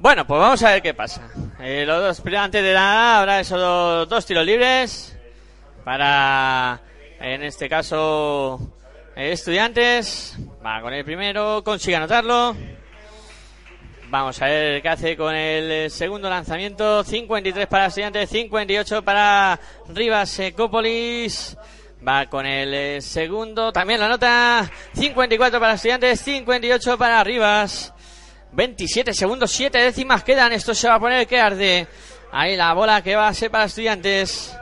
[0.00, 1.28] Bueno, pues vamos a ver qué pasa.
[1.60, 5.18] Eh, los dos, antes de nada, habrá esos dos, dos tiros libres
[5.84, 6.80] para,
[7.18, 8.60] en este caso,
[9.16, 10.38] eh, estudiantes.
[10.64, 12.54] Va con el primero, consigue anotarlo.
[14.10, 17.02] Vamos a ver qué hace con el eh, segundo lanzamiento.
[17.02, 19.58] 53 para estudiantes, 58 para
[19.88, 21.56] Rivas Ecópolis.
[22.06, 24.70] Va con el eh, segundo, también la nota.
[24.94, 27.92] 54 para estudiantes, 58 para Rivas.
[28.52, 30.52] 27 segundos, 7 décimas quedan.
[30.52, 31.86] Esto se va a poner que arde.
[32.30, 34.56] Ahí la bola que va a ser para estudiantes.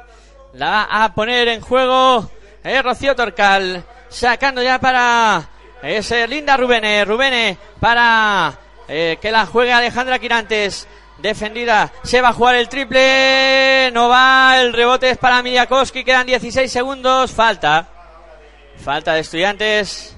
[0.54, 2.30] La va a poner en juego
[2.64, 3.84] eh, Rocío Torcal.
[4.08, 5.46] Sacando ya para
[5.82, 7.04] ese Linda Rubene.
[7.04, 8.58] Rubene para
[8.88, 10.88] eh, que la juegue Alejandra Quirantes.
[11.26, 11.92] Defendida.
[12.04, 13.90] Se va a jugar el triple.
[13.92, 14.60] No va.
[14.60, 16.04] El rebote es para Miyakoski.
[16.04, 17.32] Quedan 16 segundos.
[17.32, 17.88] Falta.
[18.84, 20.16] Falta de estudiantes.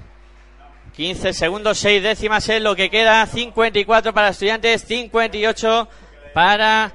[0.95, 3.25] 15 segundos, 6 décimas es lo que queda.
[3.25, 5.87] 54 para estudiantes, 58
[6.31, 6.91] para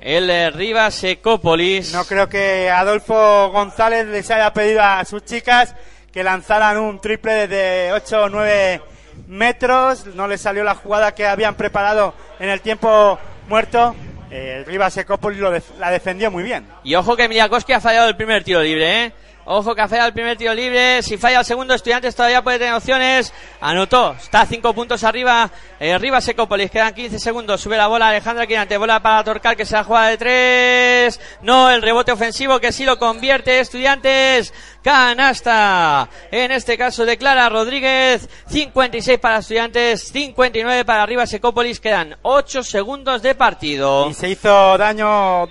[0.00, 1.94] el eh, Rivas Ecópolis.
[1.94, 5.74] No creo que Adolfo González les haya pedido a sus chicas
[6.12, 8.82] que lanzaran un triple de 8 o 9
[9.28, 10.06] metros.
[10.08, 13.18] No les salió la jugada que habían preparado en el tiempo
[13.50, 13.94] muerto.
[14.30, 16.66] Eh, Rivas Ecópolis lo la defendió muy bien.
[16.84, 19.12] Y ojo que Miyakoski ha fallado el primer tiro libre, ¿eh?
[19.52, 21.02] Ojo que el primer tiro libre.
[21.02, 23.32] Si falla el segundo, Estudiantes todavía puede tener opciones.
[23.60, 24.12] Anotó.
[24.12, 25.50] Está a cinco puntos arriba.
[25.80, 26.70] Eh, arriba Secópolis.
[26.70, 27.60] Quedan 15 segundos.
[27.60, 28.78] Sube la bola Alejandra Quirante.
[28.78, 31.20] Bola para Torcal que se la juega de tres.
[31.42, 33.58] No, el rebote ofensivo que sí lo convierte.
[33.58, 34.54] Estudiantes.
[34.84, 36.08] Canasta.
[36.30, 38.28] En este caso declara Rodríguez.
[38.46, 40.12] 56 para Estudiantes.
[40.12, 41.80] 59 para arriba Secópolis.
[41.80, 44.10] Quedan 8 segundos de partido.
[44.10, 45.48] Y se hizo daño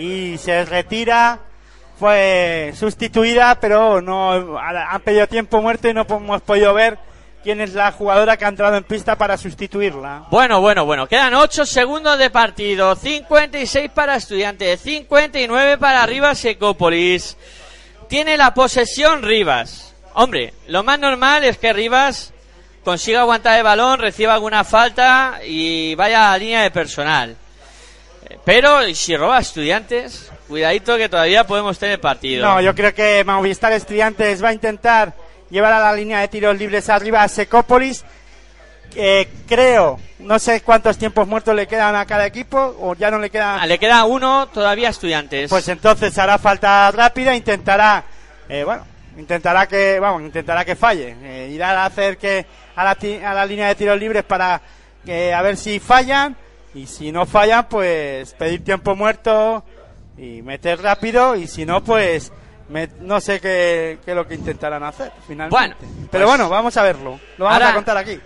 [0.00, 1.40] y se retira.
[1.98, 6.98] Fue sustituida, pero no han pedido tiempo muerto y no hemos podido ver
[7.42, 10.24] quién es la jugadora que ha entrado en pista para sustituirla.
[10.30, 11.06] Bueno, bueno, bueno.
[11.06, 12.96] Quedan 8 segundos de partido.
[12.96, 14.80] 56 para Estudiantes.
[14.80, 17.36] 59 para Rivas Secópolis.
[18.08, 19.94] Tiene la posesión Rivas.
[20.14, 22.32] Hombre, lo más normal es que Rivas
[22.82, 27.36] consiga aguantar el balón, reciba alguna falta y vaya a la línea de personal.
[28.30, 32.46] Eh, Pero ¿y si roba a Estudiantes, cuidadito que todavía podemos tener partido.
[32.46, 35.12] No, yo creo que Movistar Estudiantes va a intentar
[35.50, 38.04] llevar a la línea de tiros libres arriba a Secópolis.
[38.96, 43.18] Eh, creo, no sé cuántos tiempos muertos le quedan a cada equipo, o ya no
[43.18, 43.60] le quedan.
[43.60, 45.50] Ah, Le queda uno todavía a Estudiantes.
[45.50, 48.04] Pues entonces hará falta rápida, intentará,
[48.48, 48.84] eh, bueno,
[49.16, 51.16] intentará que, vamos, intentará que falle.
[51.22, 52.96] Eh, irá a hacer que a la,
[53.30, 54.60] a la línea de tiros libres para
[55.04, 56.36] que a ver si fallan
[56.74, 59.64] y si no fallan, pues pedir tiempo muerto
[60.16, 62.32] y meter rápido y si no, pues
[62.68, 65.84] me- no sé qué, qué es lo que intentarán hacer finalmente.
[65.84, 67.18] Bueno, pero pues- bueno, vamos a verlo.
[67.38, 68.20] Lo vamos a contar aquí.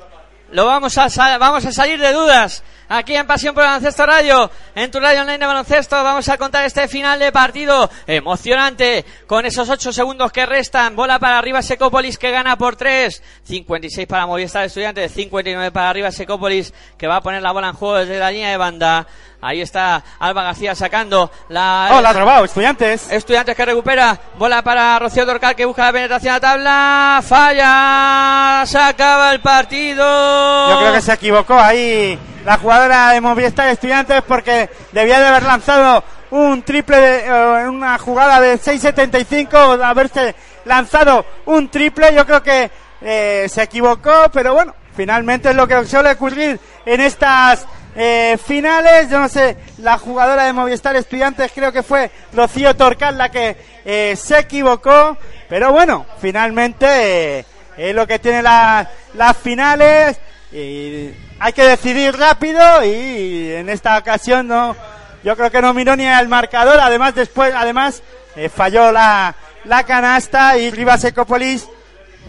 [0.51, 2.63] Lo vamos a, vamos a salir de dudas.
[2.95, 6.65] Aquí en Pasión por Baloncesto Radio, en tu radio online de baloncesto, vamos a contar
[6.65, 10.95] este final de partido emocionante con esos 8 segundos que restan.
[10.95, 13.21] Bola para arriba Secópolis que gana por 3.
[13.43, 17.75] 56 para Movistar Estudiantes, 59 para arriba Secópolis que va a poner la bola en
[17.75, 19.09] juego desde la línea de banda.
[19.41, 21.89] Ahí está Alba García sacando la...
[21.95, 23.11] Oh, la ha robado, estudiantes.
[23.11, 24.21] Estudiantes que recupera.
[24.39, 27.23] Bola para Rocío Dorcal que busca la penetración a la tabla.
[27.25, 28.65] Falla.
[28.67, 30.71] Se acaba el partido.
[30.71, 35.43] Yo creo que se equivocó ahí la jugadora de Movistar Estudiantes porque debía de haber
[35.45, 40.35] lanzado un triple de eh, una jugada de 6.75 de haberse
[40.65, 42.15] lanzado un triple.
[42.15, 47.01] Yo creo que eh, se equivocó, pero bueno, finalmente es lo que suele ocurrir en
[47.01, 47.65] estas
[47.97, 49.09] eh, finales.
[49.09, 53.57] Yo no sé, la jugadora de Movistar Estudiantes creo que fue Rocío Torcal la que
[53.85, 55.17] eh, se equivocó,
[55.49, 57.45] pero bueno, finalmente eh,
[57.77, 60.19] es lo que tiene la- las finales
[60.53, 64.77] y hay que decidir rápido y en esta ocasión no
[65.23, 68.03] yo creo que no miró ni al marcador además después además
[68.37, 69.35] eh, falló la,
[69.65, 71.67] la canasta y Rivas Ecopolis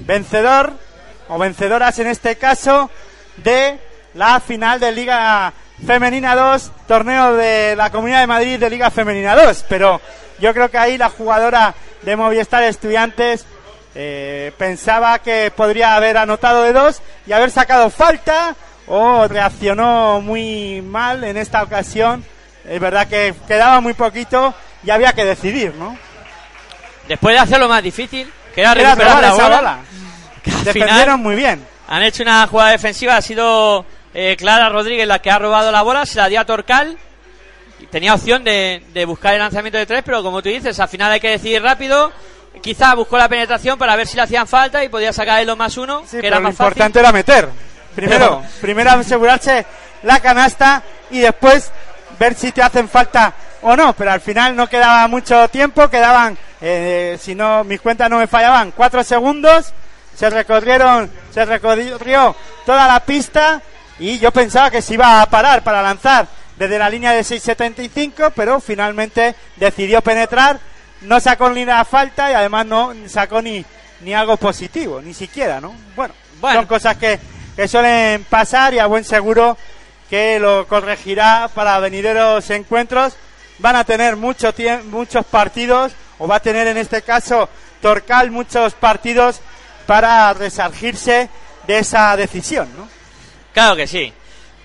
[0.02, 0.74] vencedor
[1.28, 2.90] o vencedoras en este caso
[3.38, 3.80] de
[4.14, 5.54] la final de Liga
[5.86, 9.66] Femenina 2, torneo de la Comunidad de Madrid de Liga Femenina 2.
[9.68, 10.00] Pero
[10.40, 13.46] yo creo que ahí la jugadora de Movistar Estudiantes
[13.94, 18.56] eh, pensaba que podría haber anotado de dos y haber sacado falta
[18.88, 22.24] o reaccionó muy mal en esta ocasión.
[22.68, 24.54] Es verdad que quedaba muy poquito
[24.84, 25.98] y había que decidir, ¿no?
[27.08, 29.80] Después de hacerlo más difícil, que era Era recuperar la esa bola, bola.
[30.44, 31.66] que al Defendieron final muy bien.
[31.88, 35.84] han hecho una jugada defensiva, ha sido eh, Clara Rodríguez la que ha robado la
[35.84, 36.98] bola, se la dio a Torcal,
[37.80, 40.88] y tenía opción de, de buscar el lanzamiento de tres, pero como tú dices, al
[40.90, 42.12] final hay que decidir rápido,
[42.62, 45.58] quizá buscó la penetración para ver si le hacían falta y podía sacar el 2
[45.58, 46.72] más uno, Sí, que pero era lo más fácil.
[46.72, 47.50] importante era meter.
[47.96, 49.66] Primero, primero asegurarse
[50.04, 51.72] la canasta y después
[52.20, 53.94] ver si te hacen falta o no.
[53.94, 58.28] Pero al final no quedaba mucho tiempo, quedaban, eh, si no mis cuentas no me
[58.28, 59.74] fallaban, cuatro segundos.
[60.16, 62.36] Se recorrieron, se recorrió
[62.66, 63.62] toda la pista
[64.00, 66.28] y yo pensaba que se iba a parar para lanzar
[66.58, 70.60] desde la línea de 6.75, pero finalmente decidió penetrar,
[71.02, 73.66] no sacó ni la falta y además no sacó ni,
[74.02, 75.76] ni algo positivo, ni siquiera, ¿no?
[75.96, 76.60] Bueno, Bueno.
[76.60, 77.20] son cosas que,
[77.56, 79.58] que suelen pasar y a buen seguro
[80.10, 83.16] que lo corregirá para venideros encuentros.
[83.60, 84.54] Van a tener mucho
[84.86, 87.50] muchos partidos, o va a tener en este caso
[87.82, 89.40] Torcal muchos partidos
[89.86, 91.30] para resargirse
[91.68, 92.88] de esa decisión, ¿no?
[93.54, 94.12] Claro que sí.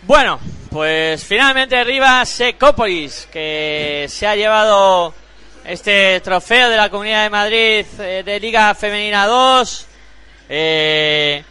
[0.03, 0.41] Bueno,
[0.71, 5.15] pues finalmente Rivas Secópolis, que se ha llevado
[5.65, 9.87] este trofeo de la Comunidad de Madrid eh, de Liga Femenina 2.
[10.49, 11.45] Eh,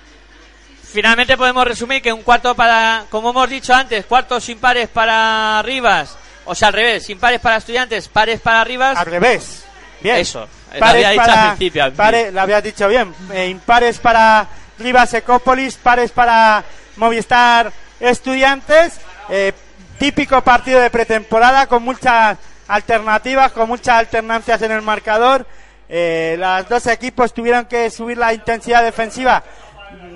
[0.91, 6.18] finalmente podemos resumir que un cuarto para, como hemos dicho antes, cuartos impares para Rivas,
[6.45, 8.98] o sea, al revés, impares para estudiantes, pares para Rivas.
[8.98, 9.66] Al revés.
[10.02, 10.18] Bien.
[10.18, 10.48] Eso,
[10.78, 13.14] lo había dicho al principio, al lo habías dicho bien.
[13.34, 14.48] Eh, impares para
[14.80, 16.64] Rivas Ecópolis, pares para
[16.95, 18.99] Movistar Estudiantes.
[19.30, 19.53] eh,
[19.99, 22.38] típico partido de pretemporada con muchas
[22.70, 25.45] alternativas, con muchas alternancias en el marcador.
[25.90, 29.44] Eh, los dos equipos tuvieron que subir la intensidad defensiva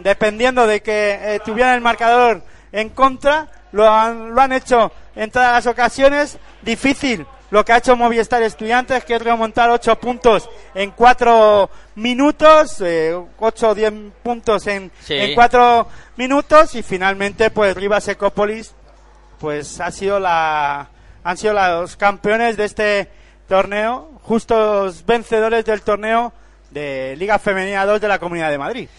[0.03, 3.47] dependiendo de que eh, tuvieran el marcador en contra.
[3.71, 6.37] Lo han, lo han hecho en todas las ocasiones.
[6.61, 12.81] Difícil lo que ha hecho Movistar Estudiantes, que es remontar ocho puntos en cuatro minutos,
[12.81, 13.93] eh, ocho o diez
[14.23, 15.13] puntos en, Sí.
[15.13, 15.87] en cuatro
[16.17, 18.73] minutos y finalmente pues Rivas Ecópolis
[19.39, 20.89] pues ha sido la
[21.23, 23.09] han sido los campeones de este
[23.47, 26.33] torneo, justos vencedores del torneo
[26.71, 28.89] de Liga Femenina 2 de la Comunidad de Madrid.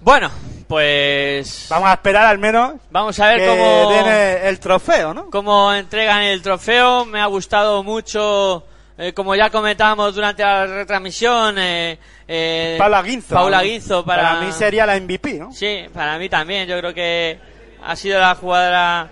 [0.00, 0.30] Bueno,
[0.66, 5.12] pues Vamos a esperar al menos vamos a ver que cómo, den el, el trofeo,
[5.12, 5.30] ¿no?
[5.30, 7.04] cómo entregan el trofeo.
[7.04, 8.64] Me ha gustado mucho,
[8.96, 13.34] eh, como ya comentábamos durante la retransmisión, eh, eh, Paula Guinzo.
[13.34, 13.62] Paula.
[13.62, 15.52] Guinzo para, mí sería la MVP, ¿no?
[15.52, 16.66] Sí, para mí también.
[16.68, 17.38] Yo creo que
[17.84, 19.10] ha sido la jugadora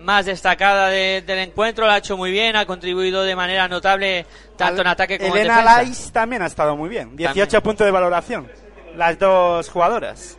[0.00, 1.86] más destacada de- del encuentro.
[1.86, 4.26] Lo ha hecho muy bien, ha contribuido de manera notable
[4.56, 5.82] tanto en ataque como en Elena defensa.
[5.82, 7.16] Lais también ha estado muy bien.
[7.16, 7.62] 18 También.
[7.62, 8.65] puntos de valoración.
[8.96, 10.38] Las dos jugadoras.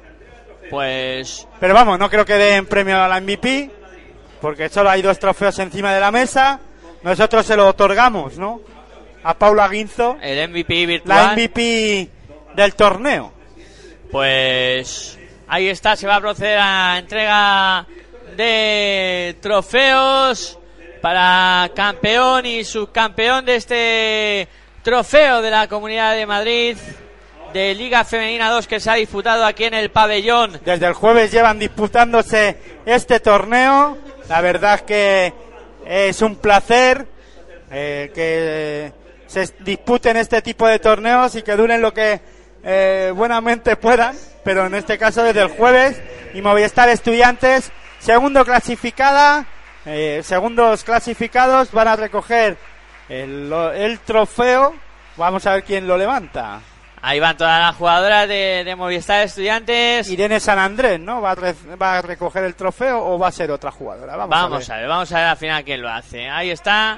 [0.69, 3.71] Pues Pero vamos, no creo que den premio a la MVP,
[4.41, 6.59] porque solo hay dos trofeos encima de la mesa.
[7.03, 8.59] Nosotros se lo otorgamos, ¿no?
[9.23, 11.33] A Paula Guinzo, el MVP la virtual.
[11.33, 12.09] MVP
[12.55, 13.31] del torneo.
[14.11, 15.17] Pues
[15.47, 17.85] ahí está, se va a proceder a entrega
[18.35, 20.59] de trofeos
[21.01, 24.47] para campeón y subcampeón de este
[24.83, 26.77] trofeo de la Comunidad de Madrid
[27.53, 30.59] de Liga Femenina 2 que se ha disputado aquí en el pabellón.
[30.63, 33.97] Desde el jueves llevan disputándose este torneo.
[34.29, 35.33] La verdad es que
[35.85, 37.07] es un placer
[37.71, 38.91] eh, que
[39.27, 42.19] se disputen este tipo de torneos y que duren lo que
[42.63, 44.15] eh, buenamente puedan.
[44.43, 46.01] Pero en este caso desde el jueves
[46.33, 49.45] y Movistar Estudiantes, segundo clasificada,
[49.85, 52.57] eh, segundos clasificados van a recoger
[53.09, 54.75] el, trofeo.
[55.15, 56.61] Vamos a ver quién lo levanta.
[57.01, 60.09] Ahí van todas las jugadoras de, de Movistar Estudiantes.
[60.09, 61.21] Irene San Andrés, ¿no?
[61.21, 64.15] ¿Va a, re- va a recoger el trofeo o va a ser otra jugadora?
[64.15, 64.77] Vamos, Vamos a ver.
[64.77, 66.27] a ver, vamos a ver al final quién lo hace.
[66.27, 66.97] Ahí está.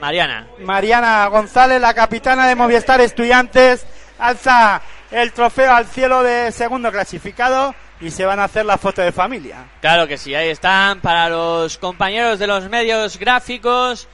[0.00, 0.46] Mariana.
[0.60, 3.86] Mariana González, la capitana de Movistar Estudiantes,
[4.18, 9.00] alza el trofeo al cielo de segundo clasificado y se van a hacer la foto
[9.00, 9.64] de familia.
[9.80, 14.06] Claro que sí, ahí están para los compañeros de los medios gráficos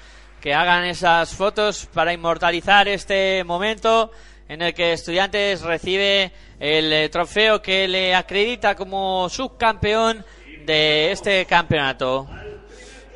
[0.43, 4.11] que hagan esas fotos para inmortalizar este momento
[4.49, 10.25] en el que Estudiantes recibe el eh, trofeo que le acredita como subcampeón
[10.67, 12.29] de este campeonato.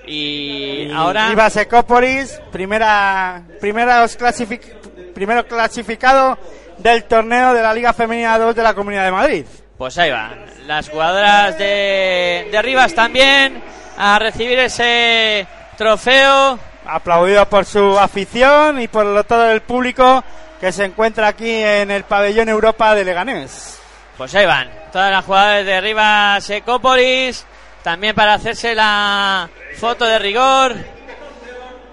[0.06, 6.38] Y, ahora Rivas Ecópolis, primera, primeros clasific- primero clasificado
[6.78, 9.44] del torneo de la Liga Femenina 2 de la Comunidad de Madrid.
[9.76, 10.32] Pues ahí va.
[10.66, 13.60] Las jugadoras de, de Rivas también
[13.98, 15.46] a recibir ese
[15.76, 16.58] trofeo.
[16.86, 20.22] Aplaudido por su afición y por lo- todo el público
[20.60, 23.80] que se encuentra aquí en el pabellón Europa de Leganés.
[24.16, 24.70] Pues ahí van.
[24.92, 27.44] Todas las jugadoras de Rivas Ecópolis.
[27.82, 29.48] También para hacerse la
[29.78, 30.74] foto de rigor.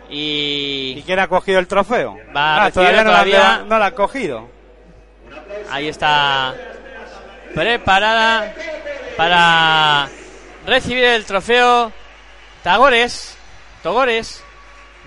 [0.09, 2.17] ¿Y Y quién ha cogido el trofeo?
[2.35, 3.63] Va Ah, todavía, no, la- todavía.
[3.67, 4.49] no la ha cogido.
[5.71, 6.53] ahí está
[7.55, 8.53] preparada
[9.17, 10.07] para
[10.65, 11.91] recibir el trofeo.
[12.63, 13.35] Tagores.
[13.81, 14.43] Togores.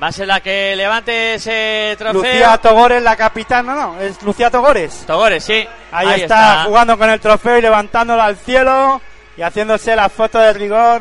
[0.02, 2.22] Va a ser la que levante ese trofeo.
[2.22, 5.04] Lucía Togores, la capitana, no, es Lucía Togores.
[5.06, 5.66] Togores, sí.
[5.90, 9.00] Ahí, está, jugando con el trofeo y levantándolo al cielo
[9.38, 11.00] y haciéndose la foto de rigor.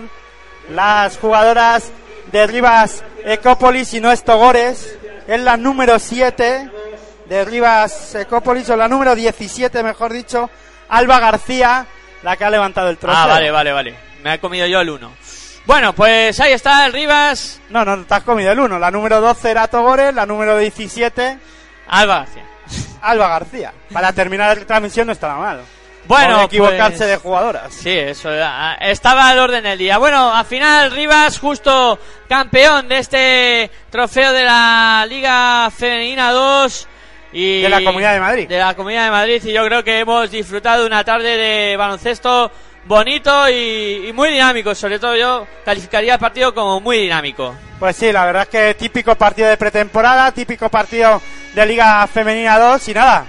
[0.69, 1.91] Las jugadoras
[2.31, 4.97] de Rivas Ecópolis y no es Togores,
[5.27, 6.69] es la número 7
[7.27, 10.49] de Rivas Ecópolis o la número 17, mejor dicho,
[10.89, 11.85] Alba García,
[12.23, 13.19] la que ha levantado el trofeo.
[13.19, 13.95] Ah, vale, vale, vale.
[14.23, 15.11] Me he comido yo el uno.
[15.65, 17.59] Bueno, pues ahí está el Rivas.
[17.69, 18.77] No, no, te has comido el 1.
[18.77, 21.37] La número 12 era Togores, la número 17
[21.87, 22.43] Alba García.
[23.01, 23.73] Alba García.
[23.91, 25.61] Para terminar la transmisión no estaba mal.
[26.07, 27.73] Bueno, equivocarse pues- de jugadoras.
[27.73, 29.97] Sí, eso era- estaba al orden del día.
[29.97, 31.97] Bueno, al final Rivas, justo
[32.29, 36.87] campeón de este trofeo de la Liga Femenina 2
[37.33, 38.47] y De la Comunidad de Madrid.
[38.47, 42.51] De la Comunidad de Madrid y yo creo que hemos disfrutado una tarde de baloncesto
[42.85, 44.73] bonito y, y muy dinámico.
[44.73, 47.55] Sobre todo yo calificaría el partido como muy dinámico.
[47.79, 51.21] Pues sí, la verdad es que típico partido de pretemporada, típico partido
[51.53, 53.25] de Liga Femenina 2 y nada.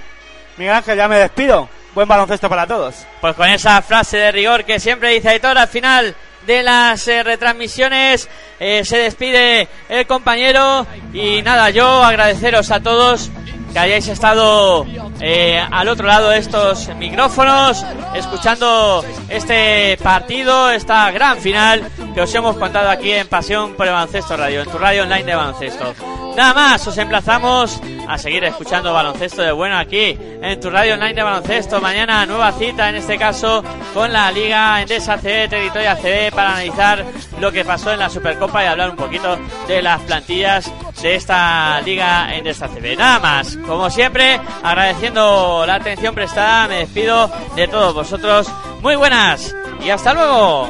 [0.56, 1.68] Miguel Ángel, ya me despido.
[1.94, 3.06] Buen baloncesto para todos.
[3.20, 6.14] Pues con esa frase de rigor que siempre dice Aitor al final
[6.46, 8.28] de las eh, retransmisiones
[8.60, 13.30] eh, se despide el compañero y nada, yo agradeceros a todos
[13.76, 14.86] que hayáis estado
[15.20, 17.84] eh, al otro lado de estos micrófonos
[18.14, 23.92] escuchando este partido, esta gran final que os hemos contado aquí en Pasión por el
[23.92, 26.25] Baloncesto Radio, en tu radio online de baloncesto.
[26.36, 31.14] Nada más, os emplazamos a seguir escuchando baloncesto de bueno aquí en tu radio online
[31.14, 31.80] de baloncesto.
[31.80, 33.64] Mañana nueva cita, en este caso
[33.94, 37.02] con la Liga Endesa CB, Territoria CB, para analizar
[37.40, 41.80] lo que pasó en la Supercopa y hablar un poquito de las plantillas de esta
[41.80, 42.98] Liga Endesa CB.
[42.98, 48.46] Nada más, como siempre, agradeciendo la atención prestada, me despido de todos vosotros.
[48.82, 50.68] Muy buenas y hasta luego.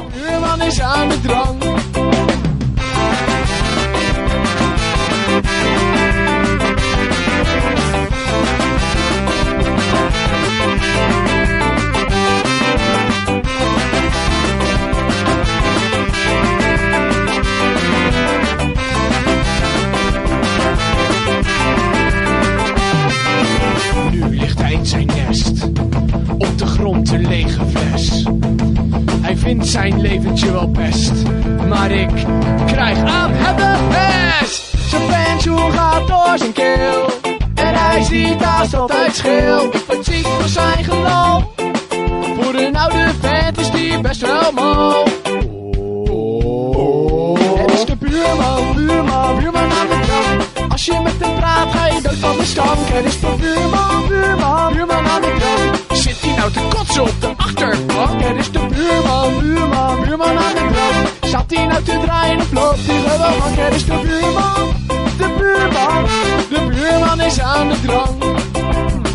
[29.67, 31.11] Zijn leventje wel best,
[31.67, 32.09] maar ik
[32.65, 35.26] krijg aan de pest.
[35.47, 37.05] Pensioen gaat door zijn keel,
[37.55, 39.17] en hij ziet haast altijd.
[39.71, 41.43] Ik word ziek van zijn geloof,
[42.39, 45.03] voor een oude vent is die best wel mal.
[47.57, 50.71] Het is de buurman, buurman, buurman aan de drank.
[50.71, 52.87] Als je met hem praat, ga je dood van de stank.
[52.89, 55.99] Het is de buurman, buurman, buurman aan de drank.
[55.99, 58.21] Zit hij nou te kotsen op de achterbank?
[58.21, 61.07] Het is de buurman, buurman, buurman aan de drank.
[61.21, 63.65] Zat hij nou te draaien of loopt hij gewoon?
[63.65, 64.75] Het is de buurman,
[65.17, 66.05] de buurman,
[66.49, 69.06] de buurman is aan de drank.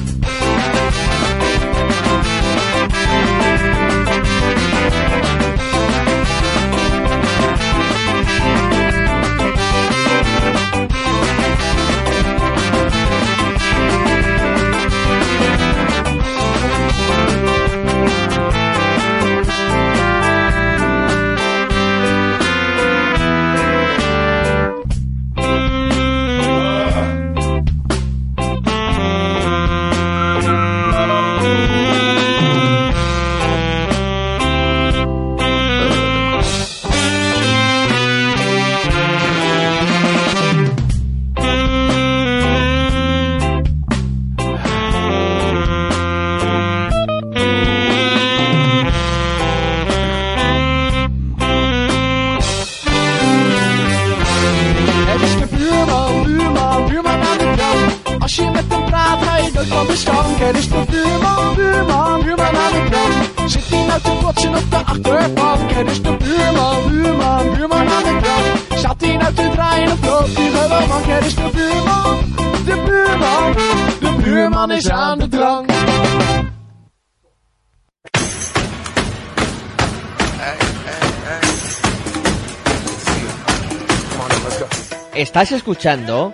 [85.14, 86.32] Estás escuchando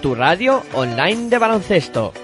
[0.00, 2.23] tu radio online de baloncesto.